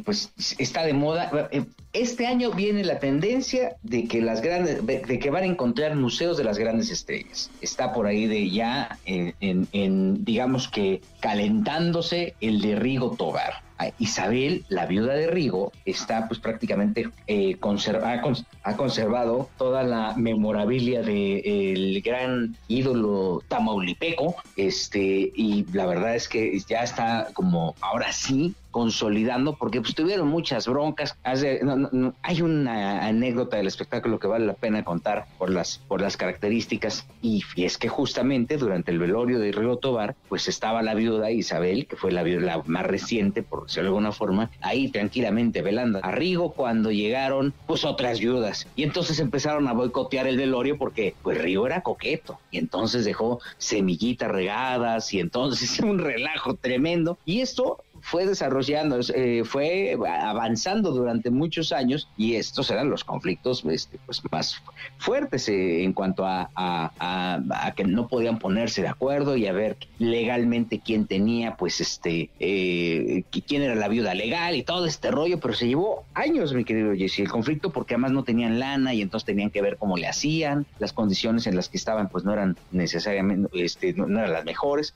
pues 0.00 0.32
está 0.58 0.84
de 0.84 0.92
moda. 0.92 1.30
Eh, 1.52 1.64
Este 1.92 2.26
año 2.26 2.50
viene 2.52 2.84
la 2.84 2.98
tendencia 2.98 3.76
de 3.82 4.06
que 4.06 4.20
las 4.20 4.42
grandes, 4.42 4.84
de 4.86 4.98
de 5.00 5.18
que 5.18 5.30
van 5.30 5.44
a 5.44 5.46
encontrar 5.46 5.96
museos 5.96 6.36
de 6.36 6.44
las 6.44 6.58
grandes 6.58 6.90
estrellas. 6.90 7.50
Está 7.62 7.92
por 7.94 8.06
ahí 8.06 8.26
de 8.26 8.50
ya 8.50 8.98
en, 9.06 10.24
digamos 10.24 10.68
que 10.68 11.00
calentándose 11.20 12.34
el 12.40 12.60
de 12.60 12.76
Rigo 12.76 13.16
Tobar. 13.16 13.64
Ah, 13.78 13.90
Isabel, 13.98 14.64
la 14.70 14.86
viuda 14.86 15.12
de 15.14 15.26
Rigo, 15.26 15.70
está 15.84 16.28
pues 16.28 16.40
prácticamente 16.40 17.10
eh, 17.26 17.56
conserva- 17.60 18.12
ha, 18.14 18.22
cons- 18.22 18.46
ha 18.62 18.74
conservado 18.74 19.50
toda 19.58 19.82
la 19.82 20.14
memorabilia 20.16 21.02
del 21.02 22.00
gran 22.02 22.56
ídolo 22.68 23.42
tamaulipeco, 23.48 24.34
este, 24.56 25.30
y 25.34 25.66
la 25.74 25.84
verdad 25.84 26.16
es 26.16 26.26
que 26.26 26.58
ya 26.66 26.82
está 26.84 27.28
como 27.34 27.74
ahora 27.82 28.12
sí 28.12 28.54
consolidando 28.76 29.54
porque 29.54 29.80
pues, 29.80 29.94
tuvieron 29.94 30.28
muchas 30.28 30.68
broncas. 30.68 31.16
Hay 31.24 32.42
una 32.42 33.06
anécdota 33.06 33.56
del 33.56 33.68
espectáculo 33.68 34.18
que 34.18 34.26
vale 34.26 34.44
la 34.44 34.52
pena 34.52 34.84
contar 34.84 35.24
por 35.38 35.48
las, 35.48 35.78
por 35.78 36.02
las 36.02 36.18
características. 36.18 37.06
Y, 37.22 37.42
y 37.54 37.64
es 37.64 37.78
que 37.78 37.88
justamente 37.88 38.58
durante 38.58 38.90
el 38.90 38.98
velorio 38.98 39.38
de 39.38 39.50
Río 39.50 39.76
Tobar 39.78 40.14
pues 40.28 40.46
estaba 40.46 40.82
la 40.82 40.92
viuda 40.92 41.30
Isabel, 41.30 41.86
que 41.86 41.96
fue 41.96 42.12
la 42.12 42.22
viuda 42.22 42.62
más 42.66 42.84
reciente, 42.84 43.42
por 43.42 43.62
decirlo 43.62 43.84
de 43.84 43.88
alguna 43.88 44.12
forma, 44.12 44.50
ahí 44.60 44.90
tranquilamente 44.90 45.62
velando 45.62 46.00
a 46.02 46.10
Rigo 46.10 46.52
cuando 46.52 46.90
llegaron 46.90 47.54
pues 47.66 47.82
otras 47.86 48.20
viudas. 48.20 48.68
Y 48.76 48.82
entonces 48.82 49.20
empezaron 49.20 49.68
a 49.68 49.72
boicotear 49.72 50.26
el 50.26 50.36
velorio 50.36 50.76
porque 50.76 51.14
pues 51.22 51.38
Rigo 51.38 51.66
era 51.66 51.80
coqueto. 51.80 52.40
Y 52.50 52.58
entonces 52.58 53.06
dejó 53.06 53.40
semillitas 53.56 54.30
regadas 54.30 55.14
y 55.14 55.20
entonces 55.20 55.80
un 55.80 55.98
relajo 55.98 56.56
tremendo. 56.56 57.16
Y 57.24 57.40
esto 57.40 57.78
fue 58.08 58.24
desarrollando, 58.24 59.00
eh, 59.14 59.42
fue 59.44 59.98
avanzando 60.20 60.92
durante 60.92 61.30
muchos 61.30 61.72
años 61.72 62.08
y 62.16 62.36
estos 62.36 62.70
eran 62.70 62.88
los 62.88 63.02
conflictos 63.02 63.64
este, 63.64 63.98
pues, 64.06 64.22
más 64.30 64.62
fuertes 64.98 65.48
eh, 65.48 65.82
en 65.82 65.92
cuanto 65.92 66.24
a, 66.24 66.48
a- 66.54 66.92
a- 67.00 67.66
a 67.66 67.74
que 67.74 67.82
no 67.84 68.06
podían 68.06 68.38
ponerse 68.38 68.80
de 68.82 68.86
acuerdo 68.88 69.36
y 69.36 69.48
a 69.48 69.52
ver 69.52 69.76
legalmente 69.98 70.80
quién 70.84 71.06
tenía, 71.08 71.56
pues, 71.56 71.80
este, 71.80 72.30
eh, 72.38 73.24
qui- 73.32 73.42
quién 73.44 73.62
era 73.62 73.74
la 73.74 73.88
viuda 73.88 74.14
legal 74.14 74.54
y 74.54 74.62
todo 74.62 74.86
este 74.86 75.10
rollo, 75.10 75.40
pero 75.40 75.54
se 75.54 75.66
llevó 75.66 76.04
años, 76.14 76.54
mi 76.54 76.64
querido 76.64 76.94
Jesse, 76.94 77.18
el 77.20 77.28
conflicto 77.28 77.70
porque 77.70 77.94
además 77.94 78.12
no 78.12 78.22
tenían 78.22 78.60
lana 78.60 78.94
y 78.94 79.02
entonces 79.02 79.24
tenían 79.26 79.50
que 79.50 79.62
ver 79.62 79.78
cómo 79.78 79.96
le 79.96 80.06
hacían, 80.06 80.64
las 80.78 80.92
condiciones 80.92 81.48
en 81.48 81.56
las 81.56 81.68
que 81.68 81.76
estaban 81.76 82.08
pues 82.08 82.24
no 82.24 82.32
eran 82.32 82.56
necesariamente, 82.70 83.48
este, 83.64 83.94
no, 83.94 84.06
no 84.06 84.20
eran 84.20 84.32
las 84.32 84.44
mejores 84.44 84.94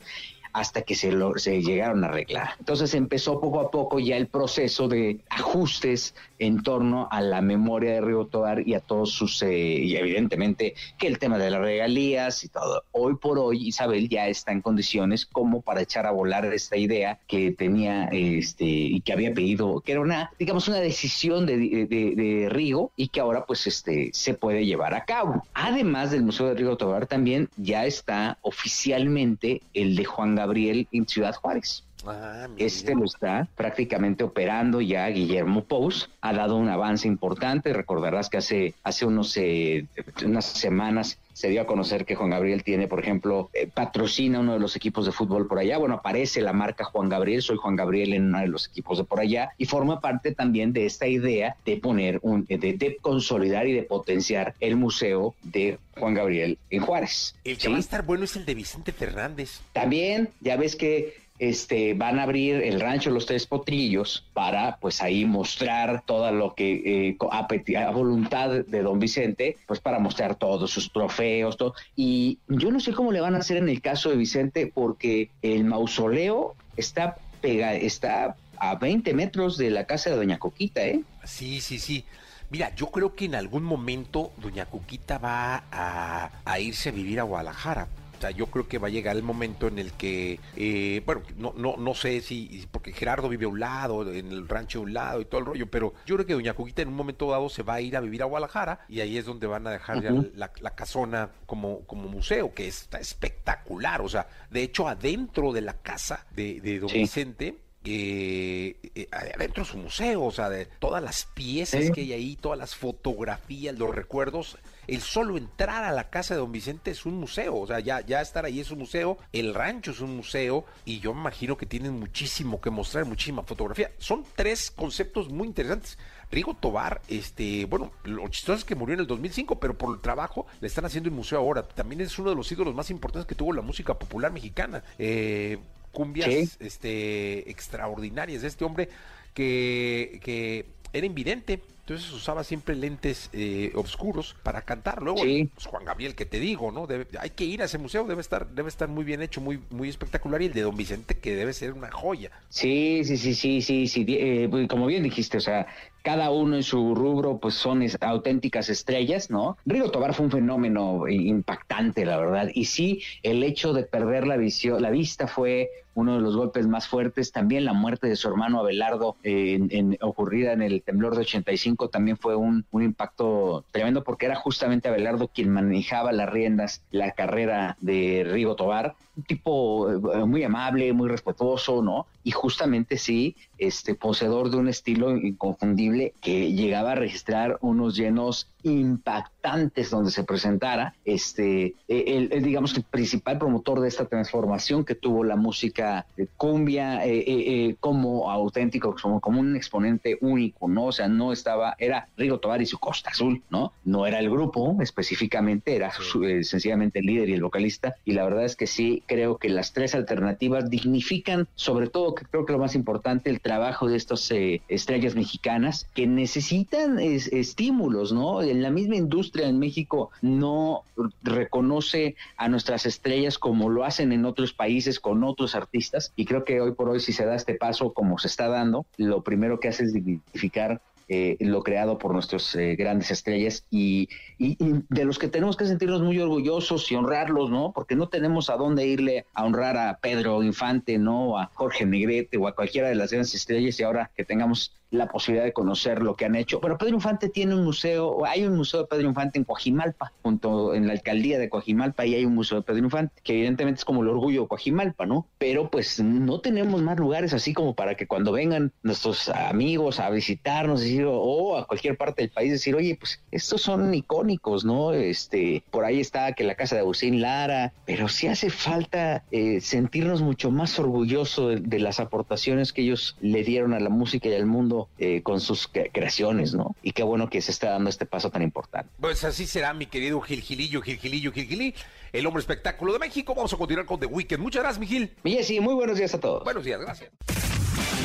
hasta 0.53 0.82
que 0.82 0.94
se, 0.94 1.12
lo, 1.12 1.38
se 1.38 1.62
llegaron 1.62 2.05
a 2.05 2.09
arreglar. 2.09 2.51
Entonces 2.59 2.94
empezó 2.94 3.40
poco 3.40 3.61
a 3.61 3.70
poco 3.70 3.98
ya 3.98 4.16
el 4.16 4.26
proceso 4.26 4.88
de 4.88 5.20
ajustes 5.28 6.14
en 6.41 6.62
torno 6.64 7.07
a 7.12 7.20
la 7.20 7.41
memoria 7.43 7.93
de 7.93 8.01
Río 8.01 8.26
Tobar 8.26 8.66
y 8.66 8.74
a 8.74 8.80
todos 8.80 9.12
sus, 9.12 9.41
eh, 9.43 9.53
y 9.53 9.95
evidentemente 9.95 10.74
que 10.99 11.07
el 11.07 11.18
tema 11.18 11.38
de 11.38 11.51
las 11.51 11.61
regalías 11.61 12.43
y 12.43 12.49
todo. 12.49 12.82
Hoy 12.91 13.14
por 13.16 13.38
hoy 13.38 13.68
Isabel 13.68 14.09
ya 14.09 14.26
está 14.26 14.51
en 14.51 14.61
condiciones 14.62 15.26
como 15.26 15.61
para 15.62 15.82
echar 15.82 16.07
a 16.07 16.11
volar 16.11 16.45
esta 16.47 16.76
idea 16.76 17.20
que 17.28 17.53
tenía 17.53 18.07
este 18.07 18.64
y 18.64 19.01
que 19.03 19.12
había 19.12 19.32
pedido, 19.32 19.80
que 19.82 19.93
era 19.93 20.01
una, 20.01 20.32
digamos, 20.38 20.66
una 20.66 20.78
decisión 20.78 21.47
de, 21.47 21.59
de, 21.59 21.86
de- 21.86 22.49
Rigo 22.49 22.91
y 22.97 23.09
que 23.09 23.20
ahora 23.20 23.45
pues 23.45 23.66
este 23.66 24.11
se 24.12 24.34
puede 24.34 24.64
llevar 24.64 24.95
a 24.95 25.05
cabo. 25.05 25.43
Además 25.53 26.11
del 26.11 26.22
Museo 26.22 26.47
de 26.47 26.55
Río 26.55 26.76
Tobar 26.76 27.07
también 27.07 27.49
ya 27.59 27.84
está 27.84 28.38
oficialmente 28.41 29.61
el 29.74 29.95
de 29.95 30.05
Juan 30.07 30.34
Gabriel 30.34 30.88
en 30.91 31.07
Ciudad 31.07 31.34
Juárez. 31.34 31.84
Ah. 32.07 32.48
Este 32.57 32.94
lo 32.94 33.05
está 33.05 33.48
prácticamente 33.57 34.24
operando 34.24 34.80
ya 34.80 35.07
Guillermo 35.09 35.64
Pous. 35.64 36.11
Ha 36.20 36.32
dado 36.32 36.57
un 36.57 36.68
avance 36.68 37.07
importante. 37.07 37.72
Recordarás 37.72 38.28
que 38.28 38.38
hace, 38.38 38.74
hace 38.82 39.07
unos, 39.07 39.36
eh, 39.36 39.86
unas 40.24 40.44
semanas 40.44 41.18
se 41.32 41.48
dio 41.48 41.62
a 41.62 41.66
conocer 41.66 42.05
que 42.05 42.16
Juan 42.16 42.30
Gabriel 42.30 42.62
tiene, 42.62 42.86
por 42.86 43.01
ejemplo, 43.01 43.48
eh, 43.55 43.66
patrocina 43.66 44.40
uno 44.40 44.53
de 44.53 44.59
los 44.59 44.76
equipos 44.76 45.07
de 45.07 45.12
fútbol 45.12 45.46
por 45.46 45.59
allá. 45.59 45.78
Bueno, 45.78 45.94
aparece 45.94 46.42
la 46.42 46.53
marca 46.53 46.84
Juan 46.84 47.09
Gabriel, 47.09 47.40
soy 47.40 47.57
Juan 47.57 47.76
Gabriel 47.76 48.12
en 48.12 48.26
uno 48.26 48.40
de 48.40 48.48
los 48.48 48.68
equipos 48.68 48.98
de 48.98 49.05
por 49.05 49.20
allá 49.20 49.51
y 49.57 49.64
forma 49.64 50.01
parte 50.01 50.34
también 50.34 50.72
de 50.72 50.84
esta 50.86 51.07
idea 51.07 51.57
de 51.64 51.78
poner 51.78 52.18
un, 52.22 52.44
de, 52.44 52.59
de 52.59 52.98
consolidar 53.01 53.66
y 53.66 53.72
de 53.72 53.84
potenciar 53.84 54.55
el 54.61 54.76
museo 54.76 55.34
de 55.42 55.78
Juan 55.96 56.14
Gabriel 56.14 56.59
en 56.68 56.82
Juárez. 56.82 57.34
El 57.44 57.57
que 57.57 57.62
¿Sí? 57.62 57.70
va 57.70 57.76
a 57.76 57.80
estar 57.80 58.05
bueno 58.05 58.24
es 58.24 58.36
el 58.36 58.44
de 58.44 58.55
Vicente 58.55 58.92
Fernández. 58.92 59.61
También, 59.72 60.28
ya 60.40 60.57
ves 60.57 60.76
que 60.76 61.14
este, 61.41 61.95
van 61.95 62.18
a 62.18 62.24
abrir 62.24 62.57
el 62.57 62.80
rancho 62.80 63.11
Los 63.11 63.24
Tres 63.24 63.47
Potrillos 63.47 64.26
para, 64.34 64.76
pues 64.76 65.03
ahí 65.03 65.24
mostrar 65.24 66.05
todo 66.05 66.30
lo 66.30 66.55
que, 66.55 67.09
eh, 67.09 67.16
a, 67.30 67.91
voluntad 67.91 68.51
de 68.51 68.82
don 68.82 69.01
Vicente, 69.01 69.57
pues 69.66 69.80
para 69.80 69.99
mostrar 69.99 70.34
todos 70.34 70.70
sus 70.70 70.93
trofeos, 70.93 71.57
todo. 71.57 71.74
Y 71.97 72.38
yo 72.47 72.70
no 72.70 72.78
sé 72.78 72.93
cómo 72.93 73.11
le 73.11 73.22
van 73.22 73.34
a 73.34 73.38
hacer 73.38 73.57
en 73.57 73.70
el 73.70 73.80
caso 73.80 74.11
de 74.11 74.16
Vicente, 74.16 74.70
porque 74.72 75.30
el 75.41 75.64
mausoleo 75.64 76.55
está 76.76 77.16
pega, 77.41 77.74
está 77.74 78.36
a 78.59 78.74
20 78.74 79.14
metros 79.14 79.57
de 79.57 79.70
la 79.70 79.86
casa 79.86 80.11
de 80.11 80.16
doña 80.16 80.38
Coquita, 80.38 80.84
¿eh? 80.84 81.01
Sí, 81.24 81.62
sí, 81.62 81.78
sí. 81.78 82.05
Mira, 82.51 82.74
yo 82.74 82.91
creo 82.91 83.14
que 83.14 83.24
en 83.24 83.34
algún 83.36 83.62
momento 83.62 84.32
Doña 84.36 84.66
Cuquita 84.66 85.18
va 85.18 85.62
a 85.70 86.59
irse 86.59 86.88
a 86.88 86.93
vivir 86.93 87.20
a 87.20 87.22
Guadalajara. 87.22 87.86
O 88.21 88.23
sea, 88.23 88.33
yo 88.33 88.49
creo 88.49 88.68
que 88.68 88.77
va 88.77 88.89
a 88.89 88.91
llegar 88.91 89.16
el 89.16 89.23
momento 89.23 89.66
en 89.66 89.79
el 89.79 89.93
que, 89.93 90.39
eh, 90.55 91.01
bueno, 91.07 91.23
no, 91.39 91.55
no, 91.57 91.79
no 91.79 91.95
sé 91.95 92.21
si, 92.21 92.66
porque 92.71 92.93
Gerardo 92.93 93.31
vive 93.31 93.47
a 93.47 93.49
un 93.49 93.59
lado, 93.59 94.12
en 94.12 94.31
el 94.31 94.47
rancho 94.47 94.81
a 94.81 94.83
un 94.83 94.93
lado 94.93 95.23
y 95.23 95.25
todo 95.25 95.41
el 95.41 95.47
rollo, 95.47 95.71
pero 95.71 95.95
yo 96.05 96.16
creo 96.16 96.27
que 96.27 96.35
Doña 96.35 96.53
Cuquita 96.53 96.83
en 96.83 96.89
un 96.89 96.97
momento 96.97 97.31
dado 97.31 97.49
se 97.49 97.62
va 97.62 97.77
a 97.77 97.81
ir 97.81 97.97
a 97.97 98.01
vivir 98.01 98.21
a 98.21 98.27
Guadalajara 98.27 98.81
y 98.91 99.01
ahí 99.01 99.16
es 99.16 99.25
donde 99.25 99.47
van 99.47 99.66
a 99.66 99.71
dejar 99.71 100.03
ya 100.03 100.11
la, 100.11 100.53
la 100.61 100.71
casona 100.75 101.31
como, 101.47 101.81
como 101.87 102.09
museo, 102.11 102.53
que 102.53 102.68
está 102.68 102.99
espectacular. 102.99 104.03
O 104.03 104.09
sea, 104.11 104.29
de 104.51 104.64
hecho, 104.64 104.87
adentro 104.87 105.55
de 105.55 105.62
la 105.62 105.79
casa 105.79 106.27
de, 106.37 106.61
de 106.61 106.79
Don 106.79 106.91
Sí. 106.91 106.99
Vicente, 106.99 107.57
eh, 107.85 108.77
eh, 108.95 109.09
adentro 109.11 109.62
es 109.62 109.73
un 109.73 109.85
museo, 109.85 110.25
o 110.25 110.31
sea, 110.31 110.51
de 110.51 110.66
todas 110.66 111.03
las 111.03 111.25
piezas 111.33 111.91
que 111.91 112.03
hay 112.03 112.12
ahí, 112.12 112.37
todas 112.37 112.59
las 112.59 112.75
fotografías, 112.77 113.79
los 113.79 113.95
recuerdos, 113.95 114.59
el 114.95 115.01
solo 115.03 115.36
entrar 115.38 115.84
a 115.84 115.93
la 115.93 116.11
casa 116.11 116.34
de 116.34 116.41
Don 116.41 116.51
Vicente 116.53 116.91
es 116.91 117.07
un 117.07 117.14
museo, 117.14 117.57
o 117.57 117.66
sea, 117.66 117.80
ya, 117.80 118.01
ya 118.01 118.20
estar 118.20 118.45
ahí 118.45 118.61
es 118.61 118.70
un 118.70 118.80
museo, 118.80 119.18
el 119.32 119.55
rancho 119.55 119.93
es 119.93 120.01
un 120.01 120.16
museo, 120.16 120.64
y 120.84 120.99
yo 121.01 121.14
me 121.14 121.20
imagino 121.20 121.57
que 121.57 121.64
tienen 121.66 121.99
muchísimo 121.99 122.61
que 122.61 122.70
mostrar, 122.70 123.05
muchísima 123.05 123.43
fotografía. 123.45 123.91
Son 123.99 124.24
tres 124.34 124.70
conceptos 124.70 125.28
muy 125.28 125.47
interesantes. 125.47 125.97
Rigo 126.32 126.55
Tobar, 126.55 127.01
este, 127.09 127.64
bueno, 127.66 127.93
lo 128.05 128.26
chistoso 128.28 128.59
es 128.59 128.64
que 128.64 128.74
murió 128.74 128.95
en 128.95 129.01
el 129.01 129.07
2005, 129.07 129.59
pero 129.61 129.76
por 129.78 129.95
el 129.95 130.01
trabajo 130.01 130.47
le 130.61 130.66
están 130.66 130.84
haciendo 130.84 131.09
el 131.09 131.14
museo 131.14 131.38
ahora. 131.38 131.66
También 131.66 132.01
es 132.01 132.18
uno 132.18 132.30
de 132.30 132.36
los 132.36 132.51
ídolos 132.53 132.74
más 132.74 132.91
importantes 132.91 133.26
que 133.26 133.34
tuvo 133.34 133.53
la 133.53 133.62
música 133.62 133.99
popular 133.99 134.32
mexicana. 134.32 134.82
Eh, 134.99 135.59
cumbias 135.93 136.28
Sí. 136.28 136.51
este, 136.61 137.51
extraordinarias 137.51 138.43
de 138.43 138.49
este 138.49 138.64
hombre 138.64 138.88
que, 139.34 140.20
que 140.22 140.66
era 140.93 141.07
invidente. 141.07 141.62
Entonces 141.91 142.12
usaba 142.12 142.45
siempre 142.45 142.76
lentes 142.76 143.30
eh, 143.32 143.72
oscuros 143.74 144.36
para 144.45 144.62
cantar. 144.62 145.03
Luego, 145.03 145.18
Sí. 145.18 145.51
pues, 145.53 145.66
Juan 145.66 145.84
Gabriel, 145.84 146.14
que 146.14 146.24
te 146.24 146.38
digo, 146.38 146.70
¿no? 146.70 146.86
Debe- 146.86 147.09
hay 147.18 147.30
que 147.30 147.45
ir 147.45 147.62
a 147.62 147.64
ese 147.64 147.78
museo, 147.78 148.05
debe 148.05 148.20
estar, 148.20 148.49
debe 148.51 148.68
estar 148.68 148.88
muy 148.88 149.03
bien 149.05 149.22
hecho, 149.22 149.41
muy, 149.41 149.61
muy 149.70 149.88
espectacular. 149.88 150.41
Y 150.43 150.47
el 150.47 150.53
de 150.53 150.62
Don 150.62 150.76
Vicente, 150.76 151.18
que 151.18 151.34
debe 151.34 151.53
ser 151.53 151.72
una 151.72 151.91
joya. 151.91 152.30
Sí, 152.49 153.03
sí, 153.05 153.16
sí, 153.16 153.34
sí, 153.34 153.61
sí, 153.62 153.86
sí. 153.88 154.05
eh, 154.09 154.49
pues, 154.51 154.68
como 154.68 154.86
bien 154.86 155.03
dijiste, 155.03 155.38
o 155.38 155.41
sea, 155.41 155.66
cada 156.03 156.30
uno 156.30 156.57
en 156.57 156.62
su 156.62 156.94
rubro, 156.94 157.38
pues 157.38 157.55
son 157.55 157.82
es- 157.82 157.96
auténticas 158.01 158.68
estrellas, 158.68 159.30
¿no? 159.30 159.57
Rigo 159.66 159.90
Tobar 159.90 160.14
fue 160.14 160.26
un 160.26 160.32
fenómeno 160.32 161.09
impactante, 161.09 162.05
la 162.05 162.16
verdad. 162.18 162.48
Y 162.55 162.66
sí, 162.66 163.03
el 163.22 163.42
hecho 163.42 163.72
de 163.72 163.84
perder 163.84 164.26
la 164.26 164.36
visión, 164.36 164.80
la 164.82 164.90
vista 164.90 165.26
fue 165.26 165.70
uno 165.94 166.14
de 166.14 166.20
los 166.20 166.36
golpes 166.36 166.66
más 166.66 166.86
fuertes. 166.88 167.32
También 167.32 167.64
la 167.64 167.72
muerte 167.72 168.07
de 168.07 168.16
su 168.16 168.28
hermano 168.28 168.61
Abelardo, 168.61 169.16
eh, 169.24 169.59
ocurrida 170.01 170.53
en 170.53 170.62
el 170.62 170.82
temblor 170.82 171.14
de 171.16 171.22
85, 171.22 171.88
también 171.88 172.16
fue 172.16 172.36
un, 172.36 172.64
un 172.70 172.82
impacto 172.82 173.64
tremendo 173.72 174.05
porque 174.05 174.26
era 174.26 174.36
justamente 174.36 174.88
Abelardo 174.88 175.28
quien 175.28 175.51
manejaba 175.51 176.12
las 176.12 176.30
riendas, 176.30 176.82
la 176.90 177.11
carrera 177.12 177.76
de 177.80 178.24
Rigo 178.26 178.55
Tobar. 178.55 178.94
Un 179.16 179.24
tipo 179.24 179.90
eh, 179.90 180.24
muy 180.24 180.44
amable, 180.44 180.92
muy 180.92 181.09
respetuoso, 181.09 181.82
¿no? 181.82 182.07
Y 182.22 182.30
justamente 182.30 182.96
sí, 182.96 183.36
este 183.59 183.94
poseedor 183.96 184.51
de 184.51 184.57
un 184.59 184.68
estilo 184.68 185.14
inconfundible 185.16 185.89
que 186.20 186.53
llegaba 186.53 186.93
a 186.93 186.97
registrar 186.97 187.59
unos 187.61 187.97
llenos 187.97 188.49
impactantes 188.63 189.91
donde 189.91 190.11
se 190.11 190.25
presentara. 190.25 190.95
Este, 191.05 191.75
eh, 191.89 192.05
el, 192.07 192.33
el, 192.33 192.43
digamos 192.43 192.73
que 192.73 192.81
el 192.81 192.85
principal 192.85 193.39
promotor 193.39 193.81
de 193.81 193.89
esta 193.89 194.05
transformación 194.07 194.85
que 194.85 194.95
tuvo 194.95 195.25
la 195.25 195.37
música 195.37 196.07
de 196.17 196.27
cumbia 196.37 197.05
eh, 197.07 197.25
eh, 197.27 197.77
como 197.81 198.31
auténtico, 198.31 198.95
como, 199.01 199.21
como 199.21 199.41
un 199.41 199.57
exponente 199.57 200.19
único, 200.21 200.69
¿no? 200.69 200.87
O 200.87 200.93
sea, 200.93 201.09
no 201.09 201.33
estaba, 201.33 201.75
era 201.79 202.09
Rigo 202.17 202.39
Tobar 202.39 202.63
y 202.63 202.67
su 202.67 202.79
Costa 202.79 203.11
Azul, 203.11 203.43
¿no? 203.51 203.73
No 203.85 204.07
era 204.07 204.19
el 204.19 204.31
grupo 204.31 204.77
específicamente, 204.81 205.75
era 205.77 205.93
su- 205.93 206.25
eh, 206.25 206.45
sencillamente 206.45 207.01
el 207.01 207.07
líder 207.07 207.29
y 207.29 207.35
el 207.35 207.43
vocalista. 207.43 207.95
Y 208.05 208.13
la 208.13 208.25
verdad 208.25 208.45
es 208.45 208.57
que 208.57 208.67
sí, 208.67 209.03
creo 209.07 209.39
que 209.39 209.49
las 209.49 209.73
tres 209.73 209.95
alternativas 209.95 210.71
dignifican, 210.71 211.49
sobre 211.55 211.89
todo, 211.89 212.15
que 212.15 212.25
creo 212.25 212.47
que 212.47 212.53
lo 212.53 212.59
más 212.59 212.75
importante, 212.75 213.31
el 213.31 213.41
trabajo 213.41 213.89
de 213.89 213.97
estas 213.97 214.31
estrellas 214.31 215.15
mexicanas 215.15 215.87
que 215.95 216.07
necesitan 216.07 216.99
es- 216.99 217.29
estímulos, 217.33 218.13
¿no? 218.13 218.43
En 218.51 218.62
la 218.62 218.70
misma 218.70 218.96
industria 218.96 219.48
en 219.48 219.59
México 219.59 220.11
no 220.22 220.82
reconoce 221.22 222.16
a 222.36 222.48
nuestras 222.48 222.84
estrellas 222.84 223.38
como 223.38 223.68
lo 223.68 223.84
hacen 223.84 224.12
en 224.12 224.24
otros 224.24 224.53
países 224.53 224.98
con 224.98 225.22
otros 225.24 225.55
artistas 225.55 226.12
y 226.16 226.24
creo 226.24 226.44
que 226.44 226.61
hoy 226.61 226.72
por 226.72 226.88
hoy 226.88 227.01
si 227.01 227.12
se 227.12 227.24
da 227.24 227.36
este 227.36 227.55
paso 227.55 227.92
como 227.92 228.18
se 228.18 228.28
está 228.28 228.48
dando, 228.48 228.86
lo 228.96 229.22
primero 229.22 229.61
que 229.61 229.68
hace 229.68 229.84
es 229.84 229.92
dignificar 229.92 230.80
eh, 231.12 231.36
lo 231.40 231.64
creado 231.64 231.98
por 231.98 232.12
nuestras 232.12 232.55
eh, 232.55 232.76
grandes 232.76 233.11
estrellas 233.11 233.64
y, 233.68 234.09
y, 234.38 234.53
y, 234.64 234.84
de 234.88 235.05
los 235.05 235.18
que 235.18 235.26
tenemos 235.26 235.57
que 235.57 235.66
sentirnos 235.66 236.03
muy 236.03 236.20
orgullosos 236.20 236.88
y 236.92 236.94
honrarlos, 236.94 237.51
¿no? 237.51 237.72
Porque 237.72 237.96
no 237.96 238.09
tenemos 238.09 238.48
a 238.48 238.57
dónde 238.57 238.86
irle 238.86 239.26
a 239.34 239.44
honrar 239.44 239.76
a 239.76 239.98
Pedro 239.98 240.40
Infante, 240.44 240.98
¿no? 240.98 241.36
A 241.36 241.51
Jorge 241.55 241.84
Negrete 241.84 242.36
o 242.36 242.46
a 242.46 242.55
cualquiera 242.55 242.88
de 242.88 242.94
las 242.94 243.11
grandes 243.11 243.34
estrellas 243.34 243.80
y 243.80 243.82
ahora 243.82 244.12
que 244.16 244.24
tengamos 244.24 244.80
la 244.91 245.07
posibilidad 245.07 245.45
de 245.45 245.53
conocer 245.53 246.03
lo 246.03 246.14
que 246.14 246.24
han 246.24 246.34
hecho. 246.34 246.61
Bueno, 246.61 246.78
Pedro 246.78 246.95
Infante 246.95 247.28
tiene 247.28 247.55
un 247.55 247.64
museo, 247.64 248.24
hay 248.26 248.45
un 248.45 248.57
museo 248.57 248.80
de 248.80 248.86
Pedro 248.86 249.09
Infante 249.09 249.38
en 249.38 249.45
Coajimalpa, 249.45 250.12
junto 250.22 250.74
en 250.74 250.86
la 250.86 250.93
alcaldía 250.93 251.38
de 251.38 251.49
Coajimalpa, 251.49 252.07
y 252.07 252.14
hay 252.14 252.24
un 252.24 252.34
museo 252.34 252.59
de 252.59 252.64
Pedro 252.64 252.84
Infante, 252.84 253.20
que 253.22 253.34
evidentemente 253.34 253.78
es 253.78 253.84
como 253.84 254.03
el 254.03 254.09
orgullo 254.09 254.43
de 254.43 254.49
Coajimalpa, 254.49 255.07
¿no? 255.07 255.26
Pero 255.38 255.70
pues 255.70 256.01
no 256.01 256.41
tenemos 256.41 256.82
más 256.82 256.99
lugares 256.99 257.32
así 257.32 257.55
como 257.55 257.74
para 257.74 257.95
que 257.95 258.07
cuando 258.07 258.32
vengan 258.32 258.72
nuestros 258.82 259.28
amigos 259.28 260.01
a 260.01 260.11
visitarnos, 260.11 260.80
decir, 260.80 261.07
o 261.07 261.57
a 261.57 261.66
cualquier 261.66 261.97
parte 261.97 262.22
del 262.22 262.30
país, 262.30 262.51
decir, 262.51 262.74
oye, 262.74 262.97
pues 262.99 263.22
estos 263.30 263.62
son 263.62 263.95
icónicos, 263.95 264.64
¿no? 264.64 264.93
Este, 264.93 265.62
por 265.70 265.84
ahí 265.84 266.01
está 266.01 266.32
que 266.32 266.45
la 266.45 266.55
casa 266.55 266.74
de 266.74 266.80
Agustín 266.80 267.20
Lara, 267.20 267.72
pero 267.86 268.09
sí 268.09 268.26
hace 268.26 268.51
falta 268.51 269.24
eh, 269.30 269.61
sentirnos 269.61 270.22
mucho 270.22 270.51
más 270.51 270.78
orgullosos 270.78 271.61
de 271.62 271.78
las 271.78 272.01
aportaciones 272.01 272.72
que 272.72 272.82
ellos 272.82 273.16
le 273.20 273.45
dieron 273.45 273.74
a 273.74 273.80
la 273.80 273.91
música 273.91 274.28
y 274.28 274.34
al 274.34 274.47
mundo 274.47 274.80
eh, 274.99 275.22
con 275.22 275.41
sus 275.41 275.68
creaciones, 275.68 276.55
¿no? 276.55 276.76
Y 276.83 276.93
qué 276.93 277.03
bueno 277.03 277.28
que 277.28 277.41
se 277.43 277.51
está 277.51 277.70
dando 277.70 277.91
este 277.91 278.07
paso 278.07 278.31
tan 278.31 278.43
importante. 278.43 278.91
Pues 279.01 279.24
así 279.24 279.47
será, 279.47 279.72
mi 279.74 279.87
querido 279.87 280.20
Gilgilillo, 280.20 280.83
Gilgilillo, 280.83 281.33
Gilgilí, 281.33 281.74
el 282.12 282.26
hombre 282.26 282.41
espectáculo 282.41 282.93
de 282.93 282.99
México. 282.99 283.35
Vamos 283.35 283.53
a 283.53 283.57
continuar 283.57 283.87
con 283.87 284.01
The 284.01 284.07
Weeknd. 284.07 284.39
Muchas 284.39 284.62
gracias, 284.62 284.81
Miguel. 284.81 285.12
Y 285.24 285.43
sí, 285.43 285.61
muy 285.61 285.74
buenos 285.74 285.99
días 285.99 286.14
a 286.14 286.20
todos. 286.20 286.45
Buenos 286.45 286.64
días, 286.64 286.81
gracias. 286.81 287.11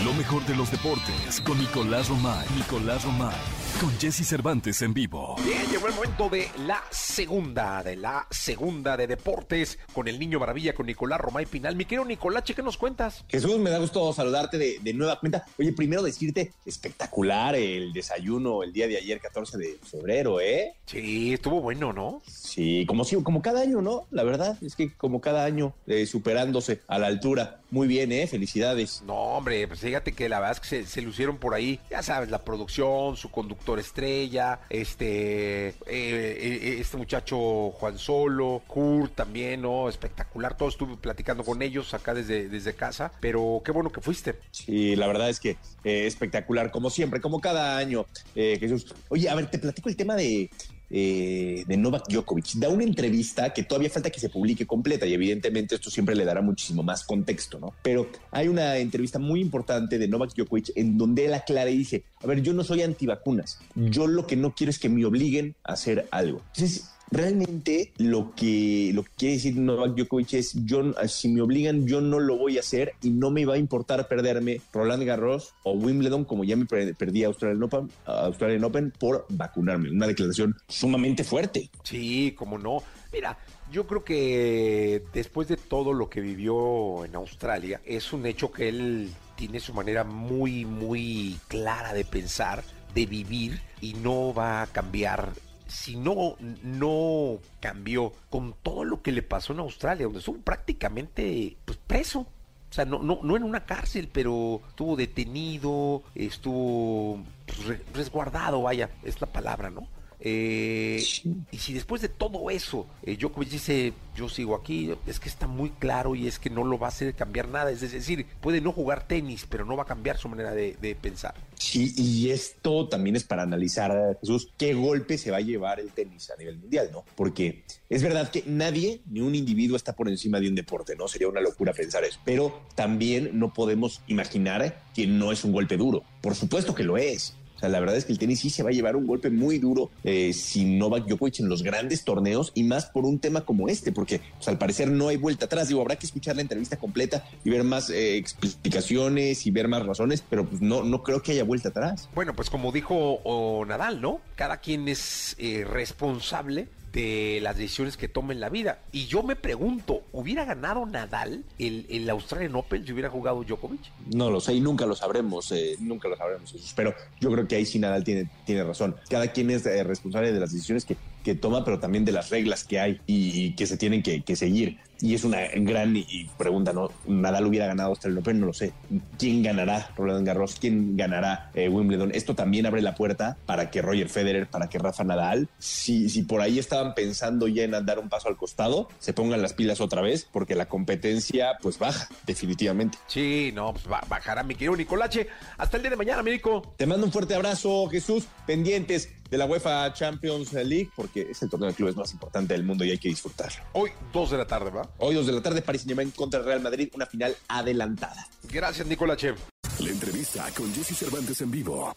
Lo 0.03 0.13
mejor 0.13 0.45
de 0.45 0.55
los 0.55 0.71
deportes 0.71 1.41
con 1.41 1.57
Nicolás 1.57 2.09
Romay. 2.09 2.45
Nicolás 2.55 3.03
Romay. 3.03 3.64
Con 3.79 3.91
Jesse 3.99 4.25
Cervantes 4.25 4.81
en 4.83 4.93
vivo. 4.93 5.35
Bien, 5.43 5.67
llegó 5.69 5.87
el 5.87 5.93
momento 5.95 6.29
de 6.29 6.47
la 6.65 6.81
segunda, 6.91 7.83
de 7.83 7.97
la 7.97 8.25
segunda 8.31 8.95
de 8.95 9.05
deportes 9.05 9.77
con 9.91 10.07
el 10.07 10.17
niño 10.17 10.39
maravilla, 10.39 10.73
con 10.73 10.85
Nicolás 10.85 11.19
Romay 11.19 11.45
Pinal. 11.45 11.75
Mi 11.75 11.83
querido 11.83 12.05
Nicolás, 12.05 12.43
¿qué 12.45 12.63
nos 12.63 12.77
cuentas? 12.77 13.25
Jesús, 13.27 13.59
me 13.59 13.69
da 13.69 13.79
gusto 13.79 14.13
saludarte 14.13 14.57
de, 14.57 14.79
de, 14.81 14.93
nueva 14.93 15.19
cuenta. 15.19 15.43
Oye, 15.59 15.73
primero 15.73 16.03
decirte, 16.03 16.53
espectacular 16.65 17.57
el 17.57 17.91
desayuno 17.91 18.63
el 18.63 18.71
día 18.71 18.87
de 18.87 18.95
ayer, 18.95 19.19
14 19.19 19.57
de 19.57 19.77
febrero, 19.83 20.39
¿eh? 20.39 20.75
Sí, 20.85 21.33
estuvo 21.33 21.59
bueno, 21.59 21.91
¿no? 21.91 22.21
Sí, 22.25 22.85
como, 22.87 23.03
como 23.23 23.41
cada 23.41 23.59
año, 23.59 23.81
¿no? 23.81 24.07
La 24.09 24.23
verdad 24.23 24.57
es 24.61 24.77
que 24.77 24.93
como 24.93 25.19
cada 25.19 25.43
año 25.43 25.73
eh, 25.85 26.05
superándose 26.05 26.79
a 26.87 26.97
la 26.97 27.07
altura. 27.07 27.59
Muy 27.71 27.89
bien, 27.89 28.13
¿eh? 28.13 28.25
Felicidades. 28.27 29.03
No, 29.05 29.15
hombre, 29.15 29.67
pues 29.67 29.81
fíjate 29.81 30.13
que 30.13 30.29
la 30.29 30.39
verdad 30.39 30.53
es 30.53 30.59
que 30.61 30.83
se, 30.83 30.85
se 30.85 31.01
lucieron 31.01 31.37
por 31.37 31.53
ahí, 31.53 31.81
ya 31.89 32.01
sabes, 32.01 32.29
la 32.29 32.45
producción, 32.45 33.17
su 33.17 33.29
conductor 33.31 33.64
estrella, 33.79 34.61
este, 34.69 35.69
eh, 35.87 36.77
este 36.79 36.97
muchacho 36.97 37.71
Juan 37.71 37.97
Solo, 37.97 38.61
Kurt 38.67 39.15
también, 39.15 39.61
¿no? 39.61 39.89
Espectacular, 39.89 40.55
todo 40.55 40.69
estuve 40.69 40.95
platicando 40.97 41.43
con 41.43 41.61
ellos 41.61 41.93
acá 41.93 42.13
desde, 42.13 42.47
desde 42.47 42.75
casa, 42.75 43.11
pero 43.19 43.61
qué 43.65 43.71
bueno 43.71 43.91
que 43.91 44.01
fuiste. 44.01 44.35
Sí, 44.51 44.95
la 44.95 45.07
verdad 45.07 45.29
es 45.29 45.39
que 45.39 45.57
eh, 45.83 46.05
espectacular, 46.05 46.71
como 46.71 46.89
siempre, 46.89 47.19
como 47.21 47.41
cada 47.41 47.77
año, 47.77 48.05
eh, 48.35 48.57
Jesús. 48.59 48.93
Oye, 49.09 49.29
a 49.29 49.35
ver, 49.35 49.49
te 49.49 49.59
platico 49.59 49.89
el 49.89 49.95
tema 49.95 50.15
de, 50.15 50.49
eh, 50.89 51.63
de 51.67 51.77
Novak 51.77 52.07
Djokovic. 52.09 52.53
Da 52.55 52.69
una 52.69 52.83
entrevista 52.83 53.53
que 53.53 53.63
todavía 53.63 53.89
falta 53.89 54.09
que 54.09 54.19
se 54.19 54.29
publique 54.29 54.65
completa 54.65 55.05
y 55.05 55.13
evidentemente 55.13 55.75
esto 55.75 55.89
siempre 55.89 56.15
le 56.15 56.25
dará 56.25 56.41
muchísimo 56.41 56.83
más 56.83 57.03
contexto, 57.03 57.59
¿no? 57.59 57.73
Pero 57.81 58.09
hay 58.31 58.47
una 58.47 58.77
entrevista 58.77 59.19
muy 59.19 59.41
importante 59.41 59.97
de 59.97 60.07
Novak 60.07 60.33
Djokovic 60.35 60.71
en 60.75 60.97
donde 60.97 61.25
él 61.25 61.33
aclara 61.33 61.69
y 61.69 61.77
dice, 61.77 62.03
a 62.21 62.27
ver, 62.27 62.41
yo 62.41 62.53
no 62.53 62.63
soy 62.63 62.81
antivacunas, 62.81 63.59
yo 63.75 64.07
lo 64.07 64.27
que 64.27 64.35
no 64.35 64.53
quiero 64.53 64.69
es 64.69 64.79
que 64.79 64.89
me 64.89 65.05
obliguen 65.05 65.55
a 65.63 65.73
hacer 65.73 66.07
algo. 66.11 66.41
Entonces, 66.53 66.89
realmente 67.15 67.91
lo 67.97 68.33
que, 68.35 68.91
lo 68.93 69.03
que 69.03 69.11
quiere 69.17 69.35
decir 69.35 69.55
Novak 69.57 69.95
Djokovic 69.95 70.33
es, 70.33 70.53
yo, 70.65 70.93
si 71.07 71.29
me 71.29 71.41
obligan, 71.41 71.87
yo 71.87 72.01
no 72.01 72.19
lo 72.19 72.37
voy 72.37 72.57
a 72.57 72.59
hacer 72.59 72.93
y 73.01 73.09
no 73.09 73.31
me 73.31 73.45
va 73.45 73.55
a 73.55 73.57
importar 73.57 74.07
perderme 74.07 74.61
Roland 74.73 75.03
Garros 75.03 75.53
o 75.63 75.73
Wimbledon, 75.73 76.25
como 76.25 76.43
ya 76.43 76.55
me 76.55 76.65
perdí 76.65 77.23
a 77.23 77.27
Australian 77.27 77.63
Open, 77.63 77.89
Australian 78.05 78.63
Open 78.63 78.93
por 78.97 79.25
vacunarme. 79.29 79.89
Una 79.89 80.07
declaración 80.07 80.55
sumamente 80.67 81.23
fuerte. 81.23 81.69
Sí, 81.83 82.33
como 82.37 82.57
no. 82.57 82.83
Mira, 83.13 83.37
yo 83.71 83.87
creo 83.87 84.03
que 84.03 85.03
después 85.13 85.47
de 85.47 85.57
todo 85.57 85.93
lo 85.93 86.09
que 86.09 86.21
vivió 86.21 87.05
en 87.05 87.15
Australia, 87.15 87.81
es 87.85 88.13
un 88.13 88.25
hecho 88.25 88.51
que 88.51 88.69
él 88.69 89.09
tiene 89.35 89.59
su 89.59 89.73
manera 89.73 90.03
muy, 90.03 90.65
muy 90.65 91.37
clara 91.47 91.93
de 91.93 92.05
pensar, 92.05 92.63
de 92.93 93.05
vivir 93.05 93.61
y 93.81 93.93
no 93.93 94.33
va 94.33 94.61
a 94.61 94.67
cambiar 94.67 95.33
si 95.75 95.97
no, 95.97 96.35
no 96.63 97.39
cambió 97.59 98.13
con 98.29 98.55
todo 98.63 98.85
lo 98.85 99.01
que 99.01 99.11
le 99.11 99.21
pasó 99.21 99.53
en 99.53 99.59
Australia, 99.59 100.05
donde 100.05 100.19
estuvo 100.19 100.39
prácticamente 100.39 101.57
pues, 101.65 101.77
preso. 101.85 102.21
O 102.21 102.73
sea, 102.75 102.85
no, 102.85 102.99
no, 102.99 103.19
no 103.21 103.35
en 103.37 103.43
una 103.43 103.65
cárcel, 103.65 104.09
pero 104.11 104.61
estuvo 104.69 104.95
detenido, 104.95 106.03
estuvo 106.15 107.21
pues, 107.45 107.79
resguardado, 107.93 108.63
vaya, 108.63 108.89
es 109.03 109.19
la 109.21 109.27
palabra, 109.27 109.69
¿no? 109.69 109.87
Eh. 110.27 111.03
Y 111.51 111.57
si 111.59 111.73
después 111.73 112.01
de 112.01 112.09
todo 112.09 112.49
eso, 112.49 112.87
eh, 113.03 113.15
Djokovic 113.15 113.47
dice, 113.47 113.93
yo 114.15 114.27
sigo 114.27 114.55
aquí, 114.55 114.91
es 115.05 115.19
que 115.19 115.29
está 115.29 115.45
muy 115.45 115.69
claro 115.69 116.15
y 116.15 116.25
es 116.25 116.39
que 116.39 116.49
no 116.49 116.63
lo 116.63 116.79
va 116.79 116.87
a 116.87 116.89
hacer 116.89 117.13
cambiar 117.13 117.47
nada. 117.47 117.69
Es 117.69 117.81
decir, 117.81 118.25
puede 118.41 118.59
no 118.59 118.71
jugar 118.71 119.07
tenis, 119.07 119.45
pero 119.47 119.65
no 119.65 119.77
va 119.77 119.83
a 119.83 119.85
cambiar 119.85 120.17
su 120.17 120.27
manera 120.27 120.55
de, 120.55 120.77
de 120.81 120.95
pensar. 120.95 121.35
Sí, 121.59 121.93
y 121.95 122.31
esto 122.31 122.87
también 122.87 123.15
es 123.15 123.23
para 123.23 123.43
analizar, 123.43 124.17
Jesús, 124.19 124.51
qué 124.57 124.73
golpe 124.73 125.19
se 125.19 125.29
va 125.29 125.37
a 125.37 125.41
llevar 125.41 125.79
el 125.79 125.91
tenis 125.91 126.31
a 126.31 126.37
nivel 126.37 126.57
mundial, 126.57 126.89
¿no? 126.91 127.05
Porque 127.15 127.63
es 127.87 128.01
verdad 128.01 128.31
que 128.31 128.43
nadie, 128.47 129.01
ni 129.05 129.21
un 129.21 129.35
individuo 129.35 129.77
está 129.77 129.93
por 129.93 130.09
encima 130.09 130.39
de 130.39 130.49
un 130.49 130.55
deporte, 130.55 130.95
¿no? 130.95 131.07
Sería 131.07 131.27
una 131.27 131.39
locura 131.39 131.71
pensar 131.71 132.03
eso. 132.03 132.19
Pero 132.25 132.63
también 132.73 133.29
no 133.37 133.53
podemos 133.53 134.01
imaginar 134.07 134.81
que 134.95 135.05
no 135.05 135.31
es 135.31 135.43
un 135.43 135.51
golpe 135.51 135.77
duro. 135.77 136.03
Por 136.21 136.33
supuesto 136.33 136.73
que 136.73 136.83
lo 136.83 136.97
es. 136.97 137.35
O 137.55 137.59
sea, 137.59 137.69
la 137.69 137.79
verdad 137.79 137.95
es 137.95 138.05
que 138.05 138.11
el 138.11 138.19
tenis 138.19 138.39
sí 138.39 138.49
se 138.49 138.63
va 138.63 138.69
a 138.69 138.73
llevar 138.73 138.95
un 138.95 139.07
golpe 139.07 139.29
muy 139.29 139.59
duro 139.59 139.89
eh, 140.03 140.33
sin 140.33 140.77
Novak 140.77 141.05
Djokovic 141.05 141.39
en 141.39 141.49
los 141.49 141.63
grandes 141.63 142.03
torneos 142.03 142.51
y 142.53 142.63
más 142.63 142.85
por 142.85 143.05
un 143.05 143.19
tema 143.19 143.41
como 143.41 143.69
este, 143.69 143.91
porque 143.91 144.21
pues, 144.35 144.47
al 144.47 144.57
parecer 144.57 144.89
no 144.89 145.07
hay 145.07 145.17
vuelta 145.17 145.45
atrás. 145.45 145.67
Digo, 145.67 145.81
habrá 145.81 145.95
que 145.95 146.05
escuchar 146.05 146.35
la 146.35 146.41
entrevista 146.41 146.77
completa 146.77 147.25
y 147.43 147.49
ver 147.49 147.63
más 147.63 147.89
eh, 147.89 148.17
explicaciones 148.17 149.45
y 149.45 149.51
ver 149.51 149.67
más 149.67 149.85
razones, 149.85 150.23
pero 150.29 150.45
pues 150.45 150.61
no, 150.61 150.83
no 150.83 151.03
creo 151.03 151.21
que 151.21 151.31
haya 151.31 151.43
vuelta 151.43 151.69
atrás. 151.69 152.09
Bueno, 152.13 152.35
pues 152.35 152.49
como 152.49 152.71
dijo 152.71 153.19
oh, 153.23 153.65
Nadal, 153.65 154.01
¿no? 154.01 154.19
Cada 154.35 154.57
quien 154.57 154.87
es 154.87 155.35
eh, 155.39 155.65
responsable 155.65 156.67
de 156.95 157.39
las 157.41 157.57
decisiones 157.57 157.97
que 157.97 158.07
toma 158.07 158.31
en 158.31 158.39
la 158.39 158.49
vida. 158.49 158.79
Y 158.93 159.07
yo 159.07 159.21
me 159.21 159.35
pregunto, 159.35 160.03
¿hubiera 160.13 160.45
ganado 160.45 160.85
Nadal 160.85 161.43
el, 161.59 161.85
el 161.89 162.09
Australian 162.09 162.55
Open 162.55 162.85
si 162.85 162.93
hubiera 162.93 163.09
jugado 163.09 163.43
Djokovic? 163.43 163.81
No 164.13 164.31
lo 164.31 164.39
sé 164.39 164.53
y 164.53 164.61
nunca 164.61 164.85
lo 164.85 164.95
sabremos, 164.95 165.51
eh, 165.51 165.75
nunca 165.79 166.07
lo 166.07 166.15
sabremos. 166.15 166.55
Pero 166.73 166.95
yo 167.19 167.29
creo 167.31 167.47
que 167.47 167.57
ahí 167.57 167.65
sí 167.65 167.79
Nadal 167.79 168.05
tiene, 168.05 168.29
tiene 168.45 168.63
razón. 168.63 168.95
Cada 169.09 169.27
quien 169.27 169.51
es 169.51 169.65
eh, 169.65 169.83
responsable 169.83 170.31
de 170.31 170.39
las 170.39 170.53
decisiones 170.53 170.85
que, 170.85 170.95
que, 171.25 171.35
toma, 171.35 171.65
pero 171.65 171.79
también 171.79 172.05
de 172.05 172.11
las 172.11 172.29
reglas 172.29 172.63
que 172.63 172.79
hay 172.79 173.01
y, 173.07 173.45
y 173.45 173.55
que 173.55 173.67
se 173.67 173.77
tienen 173.77 174.03
que, 174.03 174.23
que, 174.23 174.35
seguir. 174.35 174.77
Y 175.01 175.13
es 175.13 175.23
una 175.25 175.39
gran 175.55 175.95
y, 175.97 176.29
pregunta, 176.37 176.71
¿no? 176.71 176.89
Nadal 177.05 177.47
hubiera 177.47 177.67
ganado 177.67 177.89
Australian 177.89 178.21
Open, 178.21 178.39
no 178.39 178.45
lo 178.45 178.53
sé. 178.53 178.71
¿Quién 179.17 179.43
ganará 179.43 179.91
Roland 179.97 180.25
Garros? 180.25 180.55
¿Quién 180.59 180.95
ganará 180.95 181.51
eh, 181.53 181.67
Wimbledon? 181.67 182.11
Esto 182.13 182.33
también 182.33 182.65
abre 182.65 182.81
la 182.81 182.95
puerta 182.95 183.37
para 183.45 183.69
que 183.69 183.81
Roger 183.81 184.07
Federer, 184.07 184.47
para 184.47 184.69
que 184.69 184.79
Rafa 184.79 185.03
Nadal, 185.03 185.49
si, 185.59 186.07
si 186.09 186.23
por 186.23 186.41
ahí 186.41 186.59
estaban 186.59 186.95
pensando 186.95 187.47
ya 187.47 187.63
en 187.63 187.71
dar 187.85 187.99
un 187.99 188.07
paso 188.07 188.29
al 188.29 188.37
costado, 188.37 188.87
se 188.99 189.11
pongan 189.11 189.41
las 189.41 189.53
pilas 189.53 189.81
otra 189.81 190.01
vez, 190.01 190.27
porque 190.31 190.55
la 190.55 190.67
competencia 190.67 191.57
pues 191.61 191.77
baja, 191.77 192.07
definitivamente. 192.25 192.97
Sí, 193.07 193.51
no, 193.53 193.73
pues 193.73 193.85
va, 193.91 194.01
bajará 194.07 194.43
mi 194.43 194.55
querido 194.55 194.77
Nicolache. 194.77 195.27
Hasta 195.57 195.77
el 195.77 195.83
día 195.83 195.89
de 195.91 195.97
mañana, 195.97 196.19
Américo. 196.21 196.73
Te 196.77 196.85
mando 196.85 197.05
un 197.05 197.11
fuerte 197.11 197.35
abrazo, 197.35 197.87
Jesús. 197.89 198.25
Pendientes 198.47 199.09
de 199.29 199.37
la 199.37 199.45
UEFA 199.45 199.93
Champions 199.93 200.53
League, 200.53 200.89
porque 200.95 201.27
es 201.31 201.41
el 201.41 201.49
torneo 201.49 201.69
de 201.69 201.75
clubes 201.75 201.95
más 201.95 202.11
importante 202.13 202.53
del 202.53 202.63
mundo 202.63 202.83
y 202.85 202.91
hay 202.91 202.97
que 202.97 203.09
disfrutarlo. 203.09 203.63
Hoy, 203.73 203.91
dos 204.13 204.31
de 204.31 204.37
la 204.37 204.45
tarde, 204.45 204.69
¿va? 204.69 204.89
Hoy, 204.97 205.15
dos 205.15 205.27
de 205.27 205.33
la 205.33 205.41
tarde, 205.41 205.61
París 205.61 205.81
Saint-Germain 205.81 206.11
contra 206.11 206.39
el 206.39 206.45
Real 206.45 206.61
Madrid, 206.61 206.89
una 206.93 207.05
final 207.05 207.35
adelantada. 207.47 208.27
Gracias, 208.43 208.87
Nicolache. 208.87 209.35
La 209.79 209.89
entrevista 209.89 210.47
con 210.55 210.73
Jesse 210.73 210.95
Cervantes 210.95 211.41
en 211.41 211.51
vivo. 211.51 211.93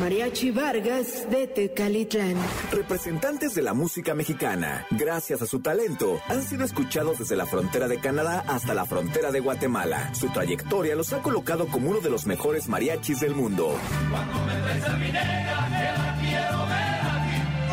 Mariachi 0.00 0.50
Vargas 0.50 1.28
de 1.30 1.46
Tecalitlán. 1.46 2.36
Representantes 2.72 3.54
de 3.54 3.60
la 3.60 3.74
música 3.74 4.14
mexicana, 4.14 4.86
gracias 4.90 5.42
a 5.42 5.46
su 5.46 5.60
talento, 5.60 6.18
han 6.28 6.42
sido 6.42 6.64
escuchados 6.64 7.18
desde 7.18 7.36
la 7.36 7.44
frontera 7.44 7.88
de 7.88 8.00
Canadá 8.00 8.44
hasta 8.48 8.72
la 8.72 8.86
frontera 8.86 9.30
de 9.30 9.40
Guatemala. 9.40 10.14
Su 10.14 10.28
trayectoria 10.28 10.96
los 10.96 11.12
ha 11.12 11.20
colocado 11.20 11.66
como 11.66 11.90
uno 11.90 12.00
de 12.00 12.10
los 12.10 12.24
mejores 12.24 12.68
mariachis 12.68 13.20
del 13.20 13.34
mundo. 13.34 13.78
Cuando 14.10 14.46
me 14.46 16.13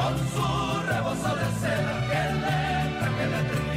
con 0.01 0.17
su 0.17 0.87
rebozo 0.87 1.35
de 1.35 1.45
seda, 1.59 1.95
que 2.09 2.23
le, 2.41 3.17
que 3.17 3.25
le 3.27 3.71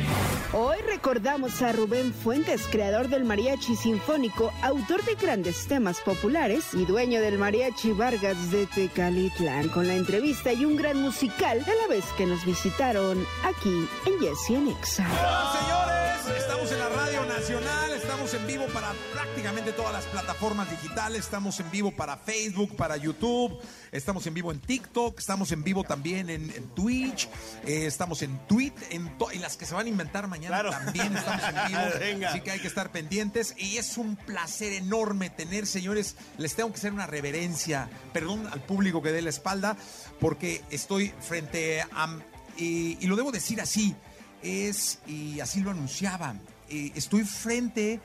Hoy 0.57 0.79
recordamos 0.87 1.61
a 1.63 1.73
Rubén 1.73 2.15
Fuentes, 2.15 2.69
creador 2.71 3.09
del 3.09 3.25
mariachi 3.25 3.75
sinfónico, 3.75 4.53
autor 4.63 5.05
de 5.05 5.17
grandes 5.17 5.67
temas 5.67 6.01
populares 6.01 6.73
y 6.75 6.85
dueño 6.85 7.21
del 7.21 7.39
mariachi 7.39 7.91
Vargas 7.91 8.53
de 8.53 8.67
Tecalitlán, 8.67 9.69
con 9.71 9.89
la 9.89 9.97
entrevista 9.97 10.53
y 10.53 10.65
un 10.65 10.77
gran 10.77 11.03
musical 11.03 11.65
a 11.67 11.75
la 11.83 11.89
vez 11.89 12.05
que 12.17 12.25
nos 12.25 12.45
visitaron 12.45 13.27
aquí 13.43 13.89
en 14.07 14.21
Jesse 14.21 14.51
en 14.51 14.69
Exa. 14.69 15.05
señores, 15.05 16.39
estamos 16.39 16.71
en 16.71 16.79
la 16.79 16.89
Radio 16.89 17.25
Nacional, 17.27 17.93
estamos 17.93 18.33
en 18.35 18.47
vivo 18.47 18.67
para 18.73 18.93
prácticamente 19.13 19.73
todas 19.73 19.93
las 19.93 20.05
plataformas 20.05 20.71
digitales, 20.71 21.21
estamos 21.21 21.59
en 21.59 21.71
vivo 21.73 21.91
para 21.91 22.17
Facebook, 22.17 22.77
para 22.77 22.97
YouTube, 22.97 23.59
estamos 23.95 24.27
en 24.27 24.35
vivo 24.35 24.51
en 24.53 24.61
TikTok, 24.61 25.19
estamos 25.19 25.53
en 25.53 25.63
vivo 25.63 25.85
también 25.85 26.29
en, 26.29 26.51
en 26.51 26.69
Twitch, 26.75 27.29
eh, 27.65 27.87
estamos 27.87 28.23
en 28.23 28.39
Twitter, 28.47 28.87
en, 28.91 29.17
to- 29.17 29.31
en 29.31 29.41
las 29.41 29.57
que 29.57 29.67
se 29.67 29.75
van 29.75 29.87
a 29.87 29.89
inventar 29.89 30.27
mañana 30.27 30.69
también 30.69 31.17
estamos 31.17 31.43
en 31.49 31.69
vivo, 31.69 31.81
Venga. 32.01 32.31
así 32.31 32.41
que 32.41 32.51
hay 32.51 32.59
que 32.61 32.67
estar 32.67 32.91
pendientes 32.91 33.55
y 33.57 33.77
es 33.79 33.97
un 33.97 34.17
placer 34.17 34.73
enorme 34.73 35.31
tener, 35.31 35.67
señores, 35.67 36.17
les 36.39 36.55
tengo 36.57 36.71
que 36.73 36.77
hacer 36.79 36.93
una 36.93 37.07
reverencia, 37.07 37.89
perdón 38.13 38.47
al 38.49 38.61
público 38.63 39.01
que 39.01 39.13
dé 39.13 39.23
la 39.23 39.31
espalda, 39.31 39.77
porque 40.21 40.63
estoy 40.71 41.13
frente 41.21 41.81
a, 41.81 42.19
y, 42.57 42.99
y 43.01 43.07
lo 43.07 43.15
debo 43.17 43.31
decir 43.33 43.61
así, 43.61 43.95
es, 44.43 44.99
y 45.07 45.39
así 45.41 45.61
lo 45.61 45.71
anunciaba, 45.71 46.35
eh, 46.69 46.91
estoy 46.97 47.25
frente 47.25 48.01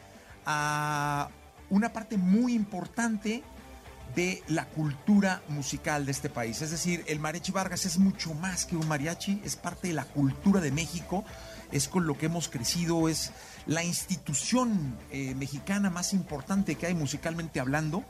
a 0.46 1.30
una 1.72 1.92
parte 1.92 2.18
muy 2.18 2.54
importante 2.54 3.44
de 4.20 4.43
la 4.49 4.65
cultura 4.65 5.41
musical 5.47 6.05
de 6.05 6.11
este 6.11 6.30
país. 6.30 6.61
Es 6.61 6.72
decir, 6.72 7.05
el 7.07 7.22
mariachi 7.22 7.53
Vargas 7.53 7.86
es 7.86 7.97
mucho 7.99 8.34
más 8.34 8.65
que 8.65 8.76
un 8.76 8.86
mariachi, 8.86 9.41
es 9.45 9.55
parte 9.55 9.88
de 9.88 9.93
la 9.93 10.03
cultura 10.03 10.59
de 10.59 10.72
México, 10.72 11.24
es 11.72 11.88
con 11.88 12.05
lo 12.05 12.17
que 12.17 12.26
hemos 12.26 12.49
crecido, 12.49 13.07
es 13.07 13.32
la 13.65 13.82
institución 13.82 14.97
eh, 15.09 15.36
mexicana 15.36 15.89
más 15.89 16.11
importante 16.11 16.76
que 16.76 16.88
hay 16.88 16.95
musicalmente 16.95 17.61
hablando. 17.61 18.03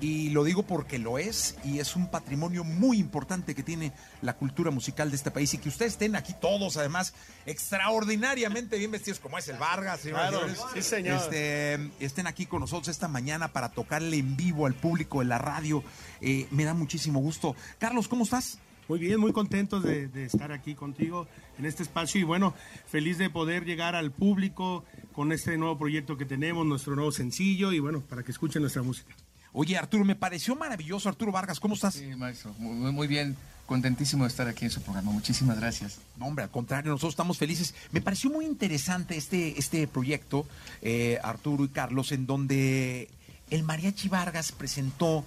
Y 0.00 0.30
lo 0.30 0.42
digo 0.42 0.62
porque 0.62 0.98
lo 0.98 1.18
es 1.18 1.56
y 1.64 1.78
es 1.78 1.94
un 1.96 2.10
patrimonio 2.10 2.64
muy 2.64 2.98
importante 2.98 3.54
que 3.54 3.62
tiene 3.62 3.92
la 4.22 4.34
cultura 4.36 4.70
musical 4.70 5.10
de 5.10 5.16
este 5.16 5.30
país 5.30 5.52
y 5.54 5.58
que 5.58 5.68
ustedes 5.68 5.92
estén 5.92 6.16
aquí 6.16 6.34
todos, 6.40 6.76
además, 6.76 7.12
extraordinariamente 7.46 8.78
bien 8.78 8.90
vestidos, 8.90 9.20
como 9.20 9.38
es 9.38 9.48
el 9.48 9.58
Vargas, 9.58 10.00
Claro, 10.00 10.40
señores. 10.40 10.60
sí, 10.74 10.82
señor. 10.82 11.16
Este, 11.20 11.90
estén 12.00 12.26
aquí 12.26 12.46
con 12.46 12.60
nosotros 12.60 12.88
esta 12.88 13.08
mañana 13.08 13.48
para 13.52 13.70
tocarle 13.70 14.16
en 14.18 14.36
vivo 14.36 14.66
al 14.66 14.74
público 14.74 15.18
de 15.20 15.26
la 15.26 15.38
radio. 15.38 15.82
Eh, 16.20 16.46
me 16.50 16.64
da 16.64 16.74
muchísimo 16.74 17.20
gusto. 17.20 17.54
Carlos, 17.78 18.08
¿cómo 18.08 18.24
estás? 18.24 18.58
Muy 18.88 18.98
bien, 18.98 19.20
muy 19.20 19.32
contentos 19.32 19.82
de, 19.84 20.08
de 20.08 20.24
estar 20.24 20.52
aquí 20.52 20.74
contigo 20.74 21.26
en 21.58 21.66
este 21.66 21.82
espacio 21.82 22.20
y 22.20 22.24
bueno, 22.24 22.54
feliz 22.86 23.16
de 23.18 23.30
poder 23.30 23.64
llegar 23.64 23.94
al 23.94 24.10
público 24.10 24.84
con 25.12 25.32
este 25.32 25.56
nuevo 25.56 25.78
proyecto 25.78 26.16
que 26.16 26.24
tenemos, 26.24 26.66
nuestro 26.66 26.94
nuevo 26.96 27.12
sencillo 27.12 27.72
y 27.72 27.78
bueno, 27.78 28.00
para 28.00 28.22
que 28.22 28.32
escuchen 28.32 28.60
nuestra 28.62 28.82
música. 28.82 29.14
Oye, 29.54 29.76
Arturo, 29.76 30.04
me 30.04 30.16
pareció 30.16 30.56
maravilloso. 30.56 31.08
Arturo 31.08 31.30
Vargas, 31.30 31.60
¿cómo 31.60 31.74
estás? 31.74 31.94
Sí, 31.94 32.06
maestro, 32.16 32.54
muy, 32.58 32.90
muy 32.90 33.06
bien, 33.06 33.36
contentísimo 33.66 34.24
de 34.24 34.28
estar 34.28 34.48
aquí 34.48 34.64
en 34.64 34.70
su 34.70 34.80
programa. 34.80 35.12
Muchísimas 35.12 35.58
gracias. 35.58 35.98
No, 36.16 36.26
hombre, 36.26 36.44
al 36.44 36.50
contrario, 36.50 36.90
nosotros 36.92 37.12
estamos 37.12 37.36
felices. 37.36 37.74
Me 37.90 38.00
pareció 38.00 38.30
muy 38.30 38.46
interesante 38.46 39.16
este, 39.16 39.58
este 39.58 39.86
proyecto, 39.86 40.46
eh, 40.80 41.18
Arturo 41.22 41.64
y 41.64 41.68
Carlos, 41.68 42.12
en 42.12 42.26
donde 42.26 43.10
el 43.50 43.62
Mariachi 43.62 44.08
Vargas 44.08 44.52
presentó 44.52 45.24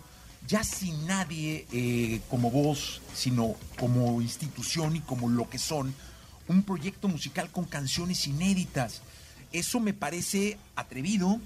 ya 0.47 0.63
sin 0.63 1.05
nadie 1.05 1.67
eh, 1.71 2.21
como 2.27 2.49
voz, 2.49 3.01
sino 3.13 3.55
como 3.79 4.21
institución 4.21 4.95
y 4.95 5.01
como 5.01 5.29
lo 5.29 5.47
que 5.49 5.59
son, 5.59 5.93
un 6.47 6.63
proyecto 6.63 7.07
musical 7.07 7.51
con 7.51 7.65
canciones 7.65 8.25
inéditas. 8.25 9.01
Eso 9.51 9.79
me 9.79 9.93
parece 9.93 10.57
atrevido, 10.75 11.39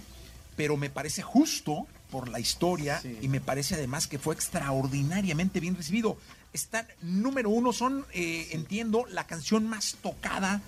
pero 0.56 0.78
me 0.78 0.90
parece 0.90 1.22
justo 1.22 1.88
por 2.10 2.30
la 2.30 2.40
historia 2.40 3.00
y 3.22 3.28
me 3.28 3.40
parece 3.42 3.76
además 3.76 4.08
que 4.08 4.18
fue 4.20 4.34
extraordinariamente 4.36 5.60
bien 5.60 5.76
recibido. 5.76 6.18
Están, 6.54 6.86
número 7.02 7.50
uno, 7.52 7.72
son, 7.74 8.06
eh, 8.14 8.48
entiendo, 8.52 9.06
la 9.12 9.26
canción 9.26 9.68
más 9.68 9.98
tocada 10.02 10.62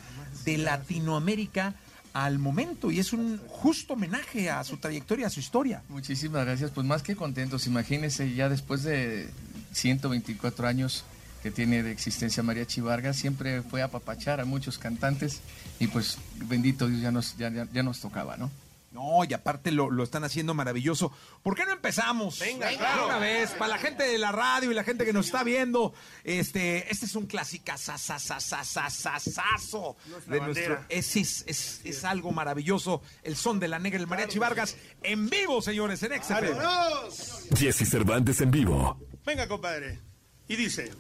de 0.46 0.58
Latinoamérica 0.60 1.74
al 2.14 2.40
momento 2.40 2.92
y 2.92 3.00
es 3.00 3.14
un 3.14 3.40
justo 3.48 3.94
homenaje 3.94 4.50
a 4.50 4.64
su 4.64 4.78
trayectoria, 4.78 5.28
a 5.28 5.30
su 5.30 5.40
historia. 5.40 5.82
Muchísimas 5.90 6.46
gracias, 6.46 6.70
pues 6.72 6.86
más 6.86 7.02
que 7.04 7.16
contentos, 7.16 7.66
imagínense 7.68 8.34
ya 8.34 8.50
después 8.50 8.84
de 8.84 9.30
124 9.74 10.68
años 10.68 11.04
que 11.42 11.50
tiene 11.50 11.82
de 11.82 11.92
existencia 11.92 12.44
Mariachi 12.44 12.82
Vargas, 12.82 13.16
siempre 13.18 13.64
fue 13.64 13.82
a 13.82 13.86
apapachar 13.86 14.40
a 14.42 14.46
muchos 14.46 14.78
cantantes 14.78 15.40
y 15.80 15.88
pues 15.88 16.18
bendito 16.36 16.88
Dios 16.88 17.02
ya 17.02 17.12
nos, 17.12 17.36
ya, 17.38 17.50
ya- 17.50 17.68
ya 17.74 17.82
nos 17.82 18.00
tocaba, 18.00 18.38
¿no? 18.38 18.52
No, 18.92 19.24
y 19.24 19.34
aparte 19.34 19.72
lo, 19.72 19.90
lo 19.90 20.04
están 20.04 20.26
haciendo 20.26 20.54
maravilloso. 20.54 21.14
¿Por 21.42 21.56
qué 21.56 21.66
no 21.66 21.72
empezamos? 21.72 22.40
Venga, 22.40 22.70
claro. 22.78 23.06
Una 23.06 23.20
vez, 23.20 23.52
para 23.52 23.70
la 23.70 23.78
gente 23.78 24.04
de 24.04 24.18
la 24.18 24.34
radio 24.34 24.70
y 24.70 24.74
la 24.74 24.84
gente 24.84 25.06
que 25.06 25.14
nos 25.14 25.28
está 25.28 25.44
viendo, 25.46 25.94
este, 26.26 26.92
este 26.92 27.06
es 27.06 27.16
un 27.16 27.26
Nuestra 30.08 30.34
de 30.34 30.42
nuestro. 30.42 30.86
Es, 30.90 31.16
es, 31.16 31.44
es, 31.48 31.82
es 31.86 32.04
algo 32.04 32.32
maravilloso. 32.32 33.02
El 33.24 33.38
son 33.38 33.62
de 33.62 33.70
la 33.70 33.80
negra, 33.80 34.00
el 34.00 34.08
mariachi 34.08 34.40
Vargas, 34.40 34.76
en 35.04 35.30
vivo, 35.30 35.62
señores, 35.62 36.04
en 36.04 36.22
XFM. 36.22 36.52
¡Vámonos! 36.52 37.48
Jesse 37.58 37.90
Cervantes 37.90 38.42
en 38.42 38.52
vivo. 38.52 39.00
Venga, 39.26 39.48
compadre. 39.48 40.00
Y 40.50 40.58
dice... 40.58 40.92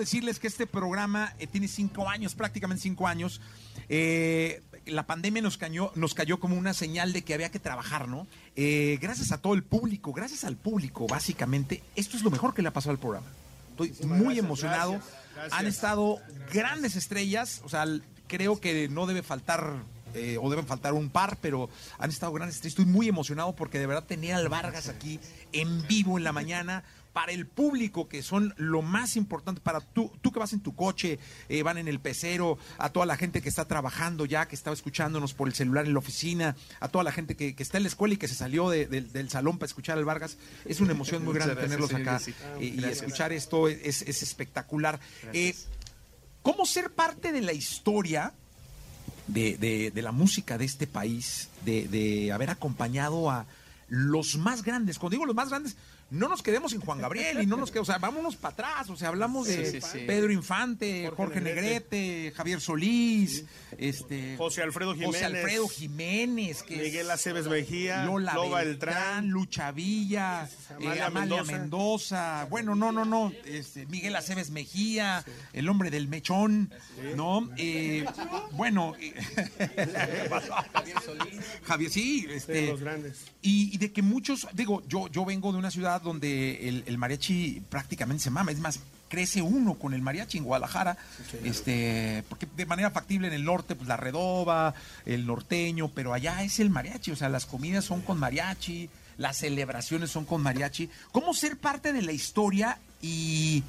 decirles 0.00 0.38
que 0.38 0.48
este 0.48 0.66
programa 0.66 1.34
eh, 1.38 1.46
tiene 1.46 1.68
cinco 1.68 2.08
años, 2.08 2.34
prácticamente 2.34 2.82
cinco 2.82 3.06
años. 3.06 3.40
Eh, 3.88 4.62
la 4.86 5.06
pandemia 5.06 5.42
nos 5.42 5.58
cayó, 5.58 5.92
nos 5.94 6.14
cayó 6.14 6.40
como 6.40 6.56
una 6.56 6.74
señal 6.74 7.12
de 7.12 7.22
que 7.22 7.34
había 7.34 7.50
que 7.50 7.58
trabajar, 7.58 8.08
¿no? 8.08 8.26
Eh, 8.56 8.98
gracias 9.00 9.32
a 9.32 9.38
todo 9.38 9.54
el 9.54 9.62
público, 9.62 10.12
gracias 10.12 10.44
al 10.44 10.56
público, 10.56 11.06
básicamente, 11.06 11.82
esto 11.96 12.16
es 12.16 12.22
lo 12.22 12.30
mejor 12.30 12.54
que 12.54 12.62
le 12.62 12.68
ha 12.68 12.72
pasado 12.72 12.92
al 12.92 12.98
programa. 12.98 13.26
Estoy 13.78 14.06
muy 14.06 14.18
gracias, 14.18 14.44
emocionado. 14.44 14.92
gracias, 14.92 15.14
gracias. 15.34 15.60
Han 15.60 15.66
estado 15.66 16.18
grandes 16.52 16.96
estrellas, 16.96 17.62
o 17.64 17.68
sea, 17.68 17.84
creo 18.26 18.60
que 18.60 18.88
no 18.88 19.06
debe 19.06 19.22
faltar 19.22 19.82
eh, 20.14 20.38
o 20.40 20.50
deben 20.50 20.66
faltar 20.66 20.92
un 20.92 21.08
par, 21.08 21.38
pero 21.40 21.70
han 21.98 22.10
estado 22.10 22.32
grandes 22.32 22.56
estrellas. 22.56 22.78
Estoy 22.78 22.92
muy 22.92 23.08
emocionado 23.08 23.54
porque 23.54 23.78
de 23.78 23.86
verdad 23.86 24.04
tener 24.04 24.34
al 24.34 24.48
Vargas 24.48 24.88
aquí 24.88 25.20
en 25.52 25.86
vivo 25.86 26.18
en 26.18 26.24
la 26.24 26.32
mañana 26.32 26.84
para 27.12 27.32
el 27.32 27.46
público 27.46 28.08
que 28.08 28.22
son 28.22 28.54
lo 28.56 28.82
más 28.82 29.16
importante 29.16 29.60
para 29.60 29.80
tú, 29.80 30.12
tú 30.22 30.30
que 30.30 30.38
vas 30.38 30.52
en 30.52 30.60
tu 30.60 30.74
coche, 30.76 31.18
eh, 31.48 31.62
van 31.64 31.76
en 31.78 31.88
el 31.88 31.98
pecero, 31.98 32.56
a 32.78 32.90
toda 32.90 33.04
la 33.06 33.16
gente 33.16 33.42
que 33.42 33.48
está 33.48 33.64
trabajando 33.66 34.26
ya, 34.26 34.46
que 34.46 34.54
estaba 34.54 34.74
escuchándonos 34.74 35.34
por 35.34 35.48
el 35.48 35.54
celular 35.54 35.86
en 35.86 35.92
la 35.92 35.98
oficina, 35.98 36.54
a 36.78 36.88
toda 36.88 37.02
la 37.02 37.10
gente 37.12 37.34
que, 37.36 37.56
que 37.56 37.62
está 37.64 37.78
en 37.78 37.82
la 37.82 37.88
escuela 37.88 38.14
y 38.14 38.16
que 38.16 38.28
se 38.28 38.34
salió 38.36 38.70
de- 38.70 38.86
del- 38.86 39.12
del 39.12 39.28
salón 39.28 39.58
para 39.58 39.66
escuchar 39.66 39.98
al 39.98 40.04
Vargas. 40.04 40.38
Es 40.64 40.80
una 40.80 40.92
emoción 40.92 41.24
muy 41.24 41.34
grande 41.34 41.54
gracias, 41.54 41.70
tenerlos 41.70 41.90
acá 41.94 42.20
eh, 42.60 42.64
y 42.76 42.84
escuchar 42.84 43.32
esto 43.32 43.66
es, 43.68 44.02
es 44.02 44.22
espectacular. 44.22 45.00
Eh, 45.32 45.54
¿Cómo 46.42 46.64
ser 46.64 46.90
parte 46.92 47.32
de 47.32 47.40
la 47.42 47.52
historia 47.52 48.32
de, 49.26 49.56
de- 49.58 49.90
de 49.90 50.02
la 50.02 50.12
música 50.12 50.58
de 50.58 50.64
este 50.64 50.86
país, 50.86 51.48
de, 51.64 51.86
de 51.88 52.32
haber 52.32 52.50
acompañado 52.50 53.30
a 53.30 53.46
los 53.88 54.36
más 54.38 54.62
grandes? 54.62 54.98
Cuando 54.98 55.14
digo 55.14 55.26
los 55.26 55.34
más 55.36 55.48
grandes, 55.50 55.76
no 56.10 56.28
nos 56.28 56.42
quedemos 56.42 56.72
en 56.72 56.80
Juan 56.80 57.00
Gabriel 57.00 57.42
y 57.42 57.46
no 57.46 57.56
nos 57.56 57.70
quedemos, 57.70 57.88
o 57.88 57.92
sea, 57.92 57.98
vámonos 57.98 58.36
para 58.36 58.52
atrás, 58.52 58.90
o 58.90 58.96
sea, 58.96 59.08
hablamos 59.08 59.46
de 59.46 59.64
Sí, 59.64 59.80
sí, 59.80 59.86
sí. 59.92 59.98
Pedro 60.06 60.32
Infante, 60.32 61.04
Jorge, 61.04 61.16
Jorge 61.16 61.40
Negrete, 61.40 61.96
Negrete, 61.96 62.32
Javier 62.36 62.60
Solís, 62.60 63.44
este 63.78 64.36
José 64.36 64.62
Alfredo 64.62 64.90
José 64.90 65.04
Jiménez. 65.04 65.22
Alfredo 65.22 65.68
Jiménez, 65.68 66.62
que 66.64 66.76
Miguel 66.76 67.10
Aceves 67.10 67.46
Mejía, 67.46 68.04
Lola 68.04 68.34
Loba 68.34 68.62
Beltrán, 68.62 68.94
Beltrán, 68.94 69.28
Lucha 69.28 69.70
Villa, 69.70 70.48
Amalia 70.70 70.94
eh, 70.94 71.02
Amalia 71.02 71.36
Mendoza. 71.44 71.58
Mendoza. 71.58 72.46
bueno, 72.50 72.74
no, 72.74 72.90
no, 72.90 73.04
no, 73.04 73.32
este, 73.44 73.86
Miguel 73.86 74.16
Aceves 74.16 74.50
Mejía, 74.50 75.24
el 75.52 75.68
hombre 75.68 75.90
del 75.90 76.08
mechón, 76.08 76.72
¿no? 77.14 77.48
Eh, 77.56 78.04
bueno, 78.52 78.94
eh, 79.00 79.14
Javier, 81.64 81.90
sí, 81.90 82.26
este, 82.30 82.52
de 82.52 82.66
los 82.68 82.80
grandes. 82.80 83.24
y, 83.42 83.74
y 83.74 83.78
de 83.78 83.92
que 83.92 84.02
muchos, 84.02 84.48
digo, 84.54 84.82
yo, 84.88 85.08
yo 85.08 85.24
vengo 85.24 85.52
de 85.52 85.58
una 85.58 85.70
ciudad 85.70 85.99
donde 86.02 86.68
el, 86.68 86.84
el 86.86 86.98
mariachi 86.98 87.62
prácticamente 87.68 88.24
se 88.24 88.30
mama, 88.30 88.52
es 88.52 88.58
más, 88.58 88.80
crece 89.10 89.42
uno 89.42 89.74
con 89.74 89.92
el 89.92 90.00
mariachi 90.00 90.38
en 90.38 90.44
Guadalajara, 90.44 90.96
este, 91.44 92.24
porque 92.28 92.46
de 92.56 92.64
manera 92.64 92.90
factible 92.90 93.26
en 93.26 93.34
el 93.34 93.44
norte, 93.44 93.74
pues 93.74 93.88
la 93.88 93.96
redoba, 93.96 94.72
el 95.04 95.26
norteño, 95.26 95.90
pero 95.94 96.14
allá 96.14 96.42
es 96.44 96.60
el 96.60 96.70
mariachi, 96.70 97.10
o 97.10 97.16
sea, 97.16 97.28
las 97.28 97.44
comidas 97.44 97.84
son 97.84 98.00
con 98.02 98.18
mariachi, 98.18 98.88
las 99.18 99.38
celebraciones 99.38 100.10
son 100.10 100.24
con 100.24 100.42
mariachi. 100.42 100.88
¿Cómo 101.12 101.34
ser 101.34 101.58
parte 101.58 101.92
de 101.92 102.02
la 102.02 102.12
historia 102.12 102.78
y 103.02 103.64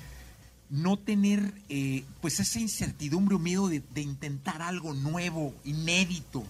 no 0.69 0.97
tener 0.97 1.41
eh, 1.67 2.05
pues 2.21 2.39
esa 2.39 2.59
incertidumbre 2.59 3.35
o 3.35 3.39
miedo 3.39 3.67
de, 3.67 3.81
de 3.93 4.01
intentar 4.01 4.61
algo 4.61 4.93
nuevo, 4.93 5.53
inédito? 5.65 6.45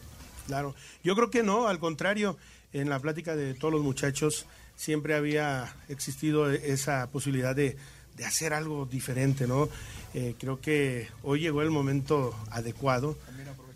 Claro, 0.48 0.76
yo 1.04 1.16
creo 1.16 1.32
que 1.32 1.44
no, 1.44 1.68
al 1.68 1.80
contrario, 1.80 2.38
en 2.74 2.90
la 2.90 3.00
plática 3.00 3.36
de 3.36 3.54
todos 3.54 3.74
los 3.74 3.84
muchachos 3.84 4.46
siempre 4.82 5.14
había 5.14 5.76
existido 5.90 6.50
esa 6.50 7.08
posibilidad 7.12 7.56
de, 7.56 7.78
de 8.18 8.26
hacer 8.26 8.52
algo 8.52 8.88
diferente, 8.88 9.46
¿no? 9.46 9.70
Eh, 10.16 10.34
creo 10.40 10.60
que 10.60 11.08
hoy 11.22 11.42
llegó 11.42 11.62
el 11.62 11.70
momento 11.70 12.36
adecuado, 12.50 13.16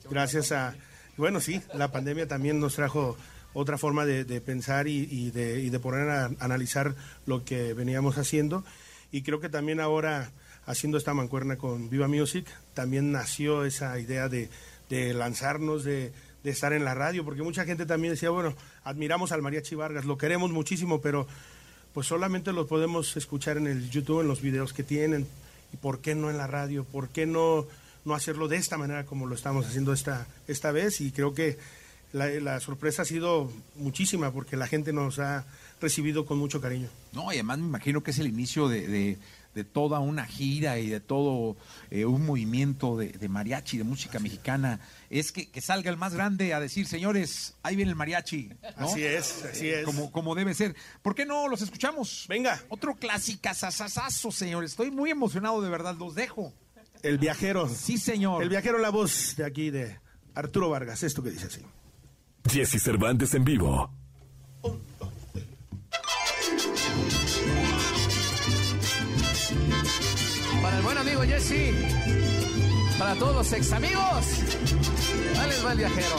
gracias 0.09 0.51
a, 0.51 0.73
bueno, 1.15 1.41
sí, 1.41 1.61
la 1.75 1.91
pandemia 1.91 2.27
también 2.27 2.59
nos 2.59 2.73
trajo 2.73 3.15
otra 3.53 3.77
forma 3.77 4.03
de, 4.03 4.25
de 4.25 4.41
pensar 4.41 4.87
y, 4.87 5.29
de, 5.29 5.69
de 5.69 5.79
poner 5.79 6.09
a 6.09 6.31
analizar 6.39 6.95
lo 7.27 7.45
que 7.45 7.75
veníamos 7.75 8.17
haciendo. 8.17 8.65
Y 9.11 9.21
creo 9.21 9.39
que 9.39 9.47
también 9.47 9.81
ahora, 9.81 10.31
haciendo 10.65 10.97
esta 10.97 11.13
mancuerna 11.13 11.55
con 11.55 11.87
Viva 11.91 12.07
Music, 12.07 12.47
también 12.73 13.11
nació 13.11 13.63
esa 13.63 13.99
idea 13.99 14.27
de, 14.27 14.49
de 14.89 15.13
lanzarnos, 15.13 15.83
de, 15.83 16.11
de 16.45 16.51
estar 16.51 16.73
en 16.73 16.85
la 16.85 16.93
radio, 16.93 17.25
porque 17.25 17.41
mucha 17.41 17.65
gente 17.65 17.87
también 17.87 18.13
decía, 18.13 18.29
bueno, 18.29 18.53
admiramos 18.83 19.31
al 19.31 19.41
Mariachi 19.41 19.73
Vargas, 19.73 20.05
lo 20.05 20.15
queremos 20.15 20.51
muchísimo, 20.51 21.01
pero 21.01 21.27
pues 21.91 22.05
solamente 22.05 22.53
lo 22.53 22.67
podemos 22.67 23.17
escuchar 23.17 23.57
en 23.57 23.65
el 23.65 23.89
YouTube, 23.89 24.21
en 24.21 24.27
los 24.27 24.41
videos 24.41 24.71
que 24.71 24.83
tienen. 24.83 25.25
¿Y 25.73 25.77
por 25.77 26.01
qué 26.01 26.13
no 26.13 26.29
en 26.29 26.37
la 26.37 26.45
radio? 26.45 26.83
¿Por 26.83 27.09
qué 27.09 27.25
no, 27.25 27.65
no 28.05 28.13
hacerlo 28.13 28.47
de 28.47 28.57
esta 28.57 28.77
manera 28.77 29.07
como 29.07 29.25
lo 29.25 29.33
estamos 29.33 29.65
haciendo 29.65 29.91
esta, 29.91 30.27
esta 30.47 30.71
vez? 30.71 31.01
Y 31.01 31.11
creo 31.11 31.33
que 31.33 31.57
la, 32.13 32.59
sorpresa 32.59 33.01
ha 33.01 33.05
sido 33.05 33.51
muchísima 33.75 34.31
porque 34.31 34.55
la 34.55 34.67
gente 34.67 34.93
nos 34.93 35.17
ha 35.17 35.45
recibido 35.81 36.27
con 36.27 36.37
mucho 36.37 36.61
cariño. 36.61 36.89
No, 37.11 37.31
y 37.31 37.37
además 37.37 37.57
me 37.57 37.65
imagino 37.65 38.03
que 38.03 38.11
es 38.11 38.19
el 38.19 38.27
inicio 38.27 38.69
de- 38.69 39.17
de 39.55 39.63
toda 39.63 39.99
una 39.99 40.25
gira 40.25 40.77
y 40.77 40.89
de 40.89 40.99
todo 40.99 41.55
eh, 41.89 42.05
un 42.05 42.25
movimiento 42.25 42.97
de, 42.97 43.07
de 43.07 43.29
mariachi, 43.29 43.77
de 43.77 43.85
música 43.85 44.19
mexicana. 44.19 44.81
Es 45.09 45.31
que, 45.31 45.49
que 45.49 45.61
salga 45.61 45.89
el 45.89 45.97
más 45.97 46.13
grande 46.13 46.53
a 46.53 46.59
decir, 46.59 46.85
señores, 46.85 47.55
ahí 47.63 47.77
viene 47.77 47.89
el 47.91 47.95
mariachi. 47.95 48.49
¿no? 48.77 48.85
Así 48.85 49.03
es, 49.03 49.45
así 49.45 49.69
es. 49.69 49.85
Como, 49.85 50.11
como 50.11 50.35
debe 50.35 50.53
ser. 50.53 50.75
¿Por 51.01 51.15
qué 51.15 51.25
no 51.25 51.47
los 51.47 51.61
escuchamos? 51.61 52.25
Venga. 52.27 52.61
Otro 52.69 52.95
clásica 52.95 53.53
sasasazo, 53.53 54.29
señores. 54.31 54.71
Estoy 54.71 54.91
muy 54.91 55.09
emocionado, 55.09 55.61
de 55.61 55.69
verdad. 55.69 55.95
Los 55.97 56.15
dejo. 56.15 56.53
El 57.01 57.17
viajero. 57.17 57.69
Sí, 57.69 57.97
señor. 57.97 58.43
El 58.43 58.49
viajero, 58.49 58.77
la 58.77 58.89
voz 58.89 59.35
de 59.37 59.45
aquí 59.45 59.69
de 59.69 59.99
Arturo 60.33 60.69
Vargas. 60.69 61.01
Esto 61.03 61.23
que 61.23 61.31
dice 61.31 61.47
así. 61.47 61.61
Jesse 62.49 62.81
Cervantes 62.83 63.33
en 63.33 63.45
vivo. 63.45 63.89
Para 64.61 64.75
Jesse, 71.27 71.73
para 72.99 73.15
todos 73.15 73.51
ex 73.53 73.71
amigos, 73.71 74.25
va 75.65 75.71
el 75.71 75.77
viajero. 75.77 76.15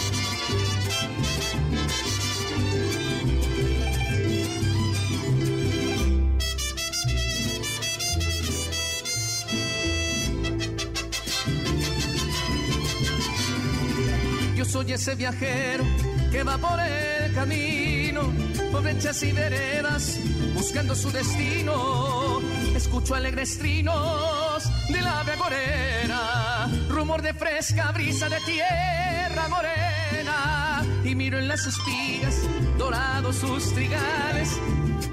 Yo 14.56 14.64
soy 14.64 14.92
ese 14.92 15.14
viajero 15.14 15.84
que 16.32 16.42
va 16.42 16.58
por 16.58 16.80
el 16.80 17.32
camino, 17.32 18.32
por 18.72 18.82
brechas 18.82 19.22
y 19.22 19.32
veredas, 19.32 20.18
buscando 20.54 20.94
su 20.94 21.10
destino. 21.10 22.40
Escucho 22.74 23.14
alegres 23.14 23.58
trinos 23.58 24.45
de 24.88 25.00
la 25.00 25.20
ave 25.20 25.32
agorera, 25.32 26.68
rumor 26.88 27.22
de 27.22 27.34
fresca 27.34 27.90
brisa 27.92 28.28
de 28.28 28.40
tierra 28.40 29.48
morena. 29.48 30.82
Y 31.04 31.14
miro 31.14 31.38
en 31.38 31.48
las 31.48 31.66
espigas 31.66 32.34
dorados 32.78 33.36
sus 33.36 33.72
trigales, 33.74 34.60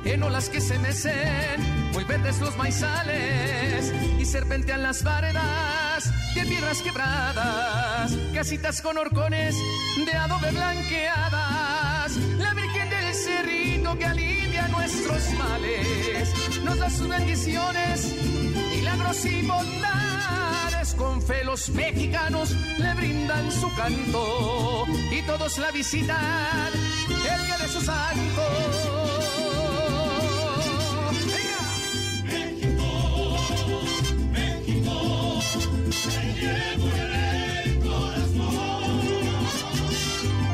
en 0.06 0.24
olas 0.24 0.50
que 0.50 0.60
se 0.60 0.78
mecen, 0.80 1.91
muy 1.94 2.04
verdes 2.04 2.40
los 2.40 2.56
maizales, 2.58 3.94
y 4.20 4.26
serpentean 4.26 4.84
las 4.84 5.04
varedas 5.04 6.12
de 6.36 6.45
piedras 6.45 6.82
quebradas, 6.82 8.12
casitas 8.34 8.82
con 8.82 8.98
horcones 8.98 9.56
de 10.04 10.12
adobe 10.14 10.52
blanqueadas, 10.52 12.16
la 12.40 12.54
Virgen 12.54 12.90
del 12.90 13.14
Cerrito 13.14 13.98
que 13.98 14.06
alivia 14.06 14.68
nuestros 14.70 15.32
males, 15.34 16.34
nos 16.64 16.80
da 16.80 16.90
sus 16.90 17.08
bendiciones, 17.08 18.16
y 19.26 19.41
bondades, 19.48 20.94
con 20.95 21.22
fe 21.22 21.44
los 21.44 21.70
mexicanos 21.70 22.52
le 22.78 22.94
brindan 22.94 23.52
su 23.52 23.74
canto 23.76 24.86
y 25.11 25.22
todos 25.24 25.57
la 25.57 25.72
visitan 25.72 26.72
el 27.07 27.45
día 27.45 27.57
de 27.57 27.68
su 27.68 27.82
santo. 27.82 28.41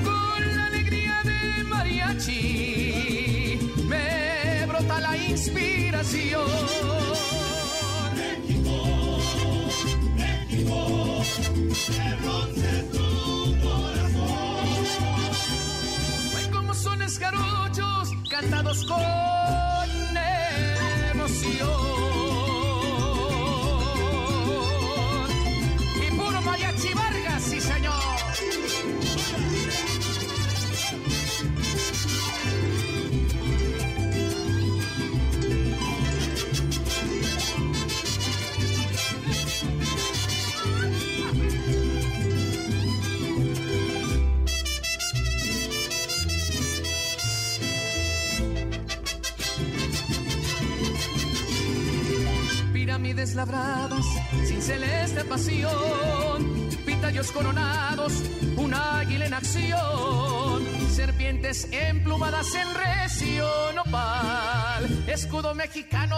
Con 0.04 0.56
la 0.56 0.66
alegría 0.66 1.22
de 1.26 1.64
mariachi 1.66 3.60
me 3.88 4.66
brota 4.66 5.00
la 5.02 5.18
inspiración. 5.18 6.99
Escarochos 17.20 18.14
cantados 18.30 18.86
con 18.86 19.69
sin 54.46 54.62
celeste 54.62 55.24
pasión, 55.24 56.70
pitayos 56.86 57.32
coronados, 57.32 58.12
un 58.58 58.74
águila 58.74 59.28
en 59.28 59.34
acción, 59.34 60.68
serpientes 60.92 61.70
emplumadas 61.72 62.54
en 62.54 62.68
recio 62.74 63.48
nopal, 63.74 65.06
escudo 65.08 65.56
mexicano, 65.56 66.18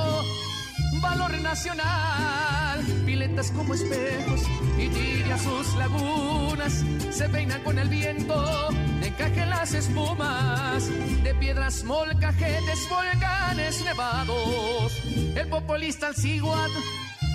valor 0.99 1.39
nacional, 1.41 2.83
piletas 3.05 3.51
como 3.51 3.75
espejos 3.75 4.41
y 4.79 4.89
tibias 4.89 5.43
sus 5.43 5.75
lagunas, 5.75 6.83
se 7.11 7.29
peinan 7.29 7.61
con 7.61 7.77
el 7.77 7.87
viento, 7.87 8.69
encajen 9.03 9.51
las 9.51 9.75
espumas, 9.75 10.89
de 11.23 11.35
piedras 11.35 11.83
molcajetes, 11.83 12.89
volcanes 12.89 13.85
nevados, 13.85 15.03
el 15.35 15.47
populista 15.49 16.07
Alciguat, 16.07 16.71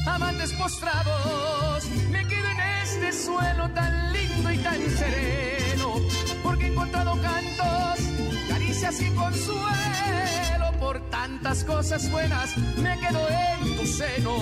amantes 0.06 0.52
postrados, 0.52 1.84
me 2.10 2.26
quedo 2.26 2.48
en 2.48 2.60
este 2.82 3.12
suelo 3.12 3.68
tan 3.70 4.12
lindo 4.12 4.52
y 4.52 4.58
tan 4.58 4.90
sereno, 4.90 5.94
porque 6.42 6.66
he 6.66 6.68
encontrado 6.68 7.20
cantos, 7.20 8.04
caricias 8.48 9.00
y 9.00 9.10
consuelo 9.10 10.72
por 10.78 11.00
tantas 11.10 11.64
cosas 11.64 12.10
buenas, 12.10 12.56
me 12.78 12.98
quedo 12.98 13.28
en 13.28 13.76
tu 13.76 13.86
seno, 13.86 14.36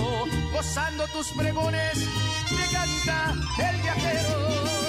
gozando 0.53 1.07
tus 1.07 1.27
pregones, 1.29 1.97
me 2.51 2.67
canta 2.71 3.33
el 3.69 3.81
viajero. 3.81 4.84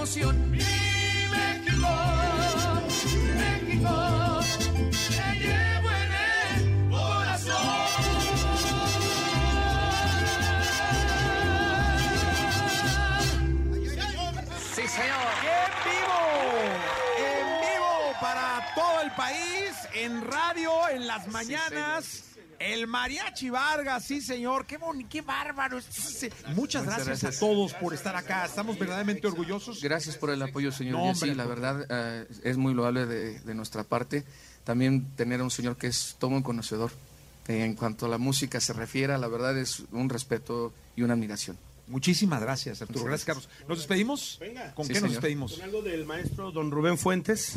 Emoción. 0.00 0.50
Mi 0.50 0.56
México, 0.56 1.92
México, 3.36 4.40
te 5.10 5.26
llevo 5.38 5.90
en 5.90 6.12
el 6.16 6.90
corazón. 6.90 7.54
Sí, 14.74 14.88
señor. 14.88 15.26
En 15.44 15.72
vivo, 15.84 16.18
en 17.18 17.46
vivo 17.60 17.92
para 18.22 18.72
todo 18.74 19.02
el 19.02 19.10
país, 19.12 19.74
en 19.92 20.22
radio, 20.22 20.88
en 20.88 21.06
las 21.06 21.28
mañanas. 21.28 22.29
El 22.60 22.86
Mariachi 22.86 23.48
Vargas, 23.48 24.04
sí 24.04 24.20
señor, 24.20 24.66
qué 24.66 24.76
bonito, 24.76 25.08
qué 25.10 25.22
bárbaro. 25.22 25.78
Muchas 26.54 26.84
gracias, 26.84 27.06
gracias. 27.06 27.36
a 27.36 27.40
todos 27.40 27.72
por 27.72 27.94
estar 27.94 28.14
acá, 28.14 28.44
estamos 28.44 28.78
verdaderamente 28.78 29.26
orgullosos. 29.26 29.82
Gracias 29.82 30.18
por 30.18 30.28
el 30.28 30.42
apoyo, 30.42 30.70
señor. 30.70 30.92
No, 30.92 31.04
hombre, 31.04 31.34
la 31.34 31.46
verdad 31.46 31.86
eh, 31.88 32.26
es 32.44 32.58
muy 32.58 32.74
loable 32.74 33.06
de, 33.06 33.40
de 33.40 33.54
nuestra 33.54 33.82
parte. 33.82 34.24
También 34.62 35.06
tener 35.16 35.40
a 35.40 35.44
un 35.44 35.50
señor 35.50 35.78
que 35.78 35.86
es 35.86 36.16
todo 36.18 36.32
un 36.32 36.42
conocedor. 36.42 36.92
Eh, 37.48 37.64
en 37.64 37.74
cuanto 37.76 38.04
a 38.04 38.08
la 38.10 38.18
música 38.18 38.60
se 38.60 38.74
refiere, 38.74 39.16
la 39.16 39.28
verdad 39.28 39.56
es 39.56 39.84
un 39.92 40.10
respeto 40.10 40.74
y 40.96 41.02
una 41.02 41.14
admiración. 41.14 41.56
Muchísimas 41.86 42.40
gracias, 42.42 42.82
Arturo. 42.82 43.06
Gracias, 43.06 43.24
Carlos. 43.24 43.48
¿Nos 43.68 43.78
despedimos? 43.78 44.36
Venga. 44.38 44.74
¿Con 44.74 44.86
Sí, 44.86 44.92
qué 44.92 45.00
nos 45.00 45.10
despedimos? 45.12 45.54
Con 45.54 45.62
algo 45.62 45.82
del 45.82 46.04
maestro 46.04 46.52
don 46.52 46.70
Rubén 46.70 46.98
Fuentes, 46.98 47.56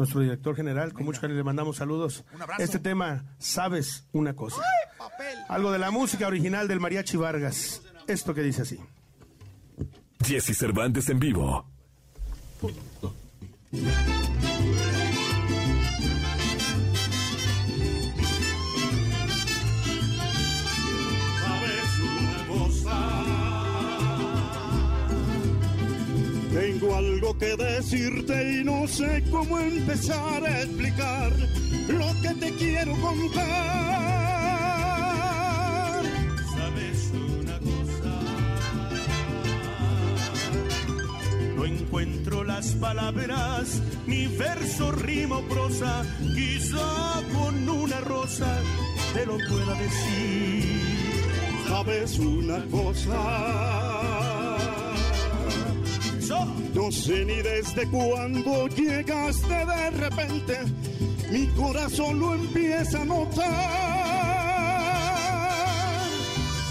nuestro 0.00 0.20
director 0.20 0.56
general. 0.56 0.92
Con 0.92 1.04
mucho 1.04 1.20
cariño 1.20 1.38
le 1.38 1.44
mandamos 1.44 1.76
saludos. 1.76 2.24
Un 2.34 2.42
abrazo. 2.42 2.62
Este 2.62 2.78
tema, 2.78 3.24
sabes 3.38 4.06
una 4.12 4.34
cosa. 4.34 4.62
Algo 5.48 5.70
de 5.70 5.78
la 5.78 5.90
música 5.90 6.26
original 6.26 6.66
del 6.68 6.80
Mariachi 6.80 7.16
Vargas. 7.16 7.82
Esto 8.06 8.34
que 8.34 8.42
dice 8.42 8.62
así. 8.62 8.78
Jesse 10.24 10.56
Cervantes 10.56 11.08
en 11.08 11.20
vivo. 11.20 11.66
Tengo 26.80 26.96
algo 26.96 27.36
que 27.36 27.56
decirte 27.56 28.52
y 28.52 28.64
no 28.64 28.88
sé 28.88 29.22
cómo 29.30 29.58
empezar 29.58 30.42
a 30.42 30.62
explicar 30.62 31.30
lo 31.88 32.06
que 32.22 32.34
te 32.40 32.54
quiero 32.54 32.92
contar. 33.02 33.44
Sabes 36.56 37.12
una 37.12 37.58
cosa. 37.58 38.14
No 41.54 41.66
encuentro 41.66 42.44
las 42.44 42.68
palabras, 42.76 43.82
ni 44.06 44.26
verso, 44.28 44.90
rima 44.92 45.36
o 45.36 45.42
prosa, 45.42 46.02
quizá 46.34 47.20
con 47.34 47.68
una 47.68 48.00
rosa 48.00 48.58
te 49.12 49.26
lo 49.26 49.36
pueda 49.36 49.74
decir. 49.74 50.80
Sabes 51.68 52.18
una 52.18 52.64
cosa. 52.70 53.99
No 56.80 56.90
sé 56.90 57.26
ni 57.26 57.42
desde 57.42 57.86
cuándo 57.88 58.66
llegaste 58.68 59.66
de 59.66 59.90
repente, 59.90 60.58
mi 61.30 61.46
corazón 61.48 62.18
lo 62.18 62.34
empieza 62.34 63.02
a 63.02 63.04
notar. 63.04 63.44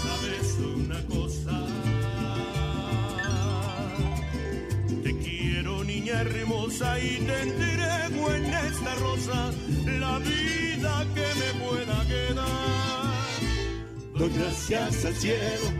Sabes 0.02 0.58
una 0.74 1.00
cosa. 1.06 1.64
Te 5.04 5.16
quiero, 5.18 5.84
niña 5.84 6.22
hermosa, 6.22 6.98
y 6.98 7.18
te 7.18 7.42
entrego 7.42 8.34
en 8.34 8.44
esta 8.46 8.94
rosa 8.96 9.52
la 10.00 10.18
vida 10.18 11.06
que 11.14 11.26
me 11.38 11.64
pueda 11.64 12.04
quedar. 12.08 12.79
Doy 14.20 14.28
gracias 14.34 15.06
al 15.06 15.14
cielo 15.14 15.72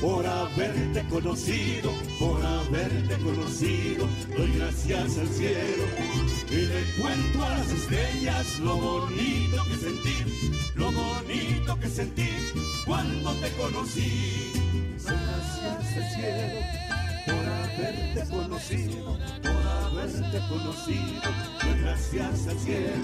por 0.00 0.24
haberte 0.24 1.02
conocido, 1.08 1.90
por 2.20 2.40
haberte 2.40 3.16
conocido. 3.16 4.06
Doy 4.36 4.52
gracias 4.58 5.18
al 5.18 5.26
cielo 5.26 5.84
y 6.52 6.54
le 6.54 6.84
cuento 7.02 7.44
a 7.44 7.48
las 7.48 7.68
estrellas 7.72 8.60
lo 8.60 8.76
bonito 8.76 9.64
que 9.64 9.76
sentí, 9.76 10.60
lo 10.76 10.92
bonito 10.92 11.80
que 11.80 11.88
sentí 11.88 12.28
cuando 12.86 13.32
te 13.32 13.50
conocí. 13.54 14.52
Gracias 15.04 15.96
al 15.96 16.14
cielo 16.14 16.60
por 17.26 17.48
haberte 17.48 18.30
conocido, 18.30 19.18
por 19.42 19.66
haberte 19.90 20.40
conocido. 20.48 21.22
Doy 21.62 21.80
gracias 21.80 22.46
al 22.46 22.58
cielo 22.58 23.02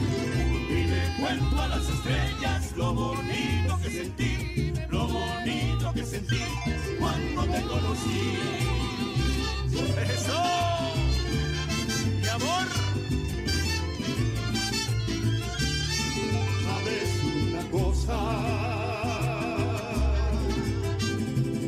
y 0.71 0.85
le 0.85 1.17
cuento 1.19 1.61
a 1.61 1.69
las 1.69 1.89
estrellas 1.89 2.77
lo 2.77 2.95
bonito 2.95 3.79
que 3.83 3.91
sentí, 3.91 4.73
lo 4.89 5.09
bonito 5.09 5.93
que 5.95 6.05
sentí 6.05 6.41
cuando 6.99 7.43
te 7.45 7.63
conocí. 7.63 8.39
¡Eso! 9.97 10.43
¡Mi 12.21 12.29
amor! 12.29 12.67
¿Sabes 16.65 17.23
una 17.25 17.71
cosa? 17.71 18.76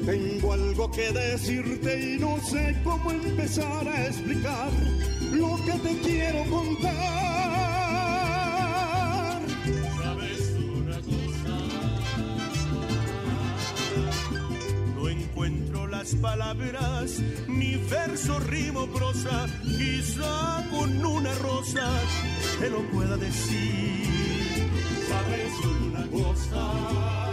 Tengo 0.08 0.54
algo 0.54 0.90
que 0.90 1.12
decirte 1.12 2.14
y 2.14 2.18
no 2.18 2.38
sé 2.40 2.74
cómo 2.82 3.10
empezar 3.10 3.86
a 3.86 4.06
explicar 4.06 4.70
lo 5.32 5.62
que 5.66 5.72
te 5.72 5.98
quiero 5.98 6.44
contar. 6.44 6.94
¿Sabes 10.02 10.56
una 10.78 10.96
cosa? 11.02 11.58
No 14.96 15.08
encuentro 15.10 15.86
las 15.88 16.14
palabras, 16.14 17.20
mi 17.46 17.76
verso 17.76 18.40
rimo 18.40 18.86
prosa, 18.86 19.46
quizá 19.62 20.66
con 20.70 21.04
una 21.04 21.34
rosa 21.34 21.86
te 22.58 22.70
lo 22.70 22.80
pueda 22.92 23.18
decir. 23.18 24.06
¿Sabes 25.06 25.52
una 25.66 26.06
cosa? 26.10 27.27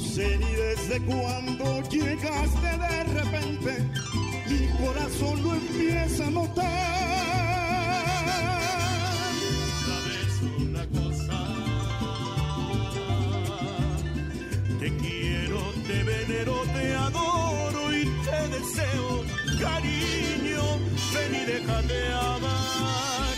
Sé 0.00 0.38
ni 0.38 0.52
desde 0.52 1.00
cuándo 1.02 1.82
llegaste 1.88 2.66
de 2.66 3.04
repente, 3.04 3.84
mi 4.48 4.68
corazón 4.84 5.42
lo 5.42 5.54
empieza 5.54 6.26
a 6.26 6.30
notar. 6.30 6.64
¿Sabes 9.86 10.42
una 10.58 10.86
cosa? 10.86 11.38
Te 14.80 14.96
quiero, 14.96 15.60
te 15.86 16.02
venero, 16.02 16.62
te 16.74 16.94
adoro 16.94 17.96
y 17.96 18.04
te 18.04 18.48
deseo, 18.56 19.24
cariño, 19.60 20.62
ven 21.14 21.34
y 21.34 21.44
déjame 21.52 22.00
amar. 22.12 23.34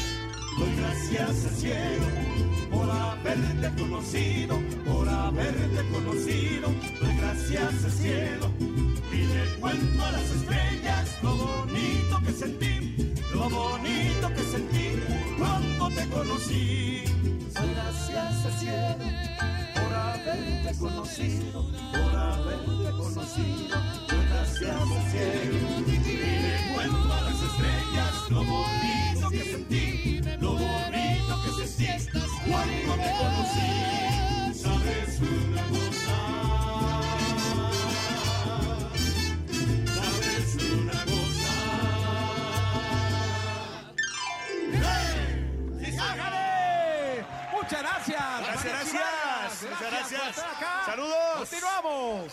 Doy 0.59 0.75
gracias 0.77 1.45
al 1.47 1.57
cielo 1.57 2.07
por 2.71 2.91
haberte 2.91 3.83
conocido, 3.83 4.62
por 4.85 5.09
haberte 5.09 5.89
conocido. 5.91 6.69
Doy 7.01 7.17
gracias 7.17 7.85
al 7.85 7.93
cielo 7.93 8.51
y 9.13 9.17
le 9.17 9.61
cuento 9.61 10.05
a 10.05 10.13
las 10.13 10.31
estrellas 10.31 11.19
lo 11.23 11.37
bonito 11.37 12.21
que 12.25 12.33
sentí, 12.33 13.15
lo 13.33 13.51
bonito 13.51 14.29
que 14.35 14.43
sentí 14.43 14.89
cuando 15.39 15.89
te 15.91 16.09
conocí. 16.09 17.05
Doy 17.55 17.75
gracias 17.75 18.47
al 18.47 18.53
cielo 18.53 18.97
por 19.75 19.95
haberte 19.95 20.79
conocido, 20.79 21.67
por 21.93 22.17
haberte 22.17 22.91
conocido. 22.91 23.77
Doy 24.09 24.27
gracias 24.29 24.77
al 24.77 25.11
cielo 25.11 25.59
y 25.87 26.17
le 26.17 26.75
cuento 26.75 27.13
a 27.13 27.21
las 27.23 27.43
estrellas 27.43 28.31
lo 28.31 28.45
bonito 28.45 29.31
que 29.31 29.45
sentí, 29.45 30.12
gracias. 50.11 50.47
Saludos. 50.87 51.39
Continuamos. 51.39 52.33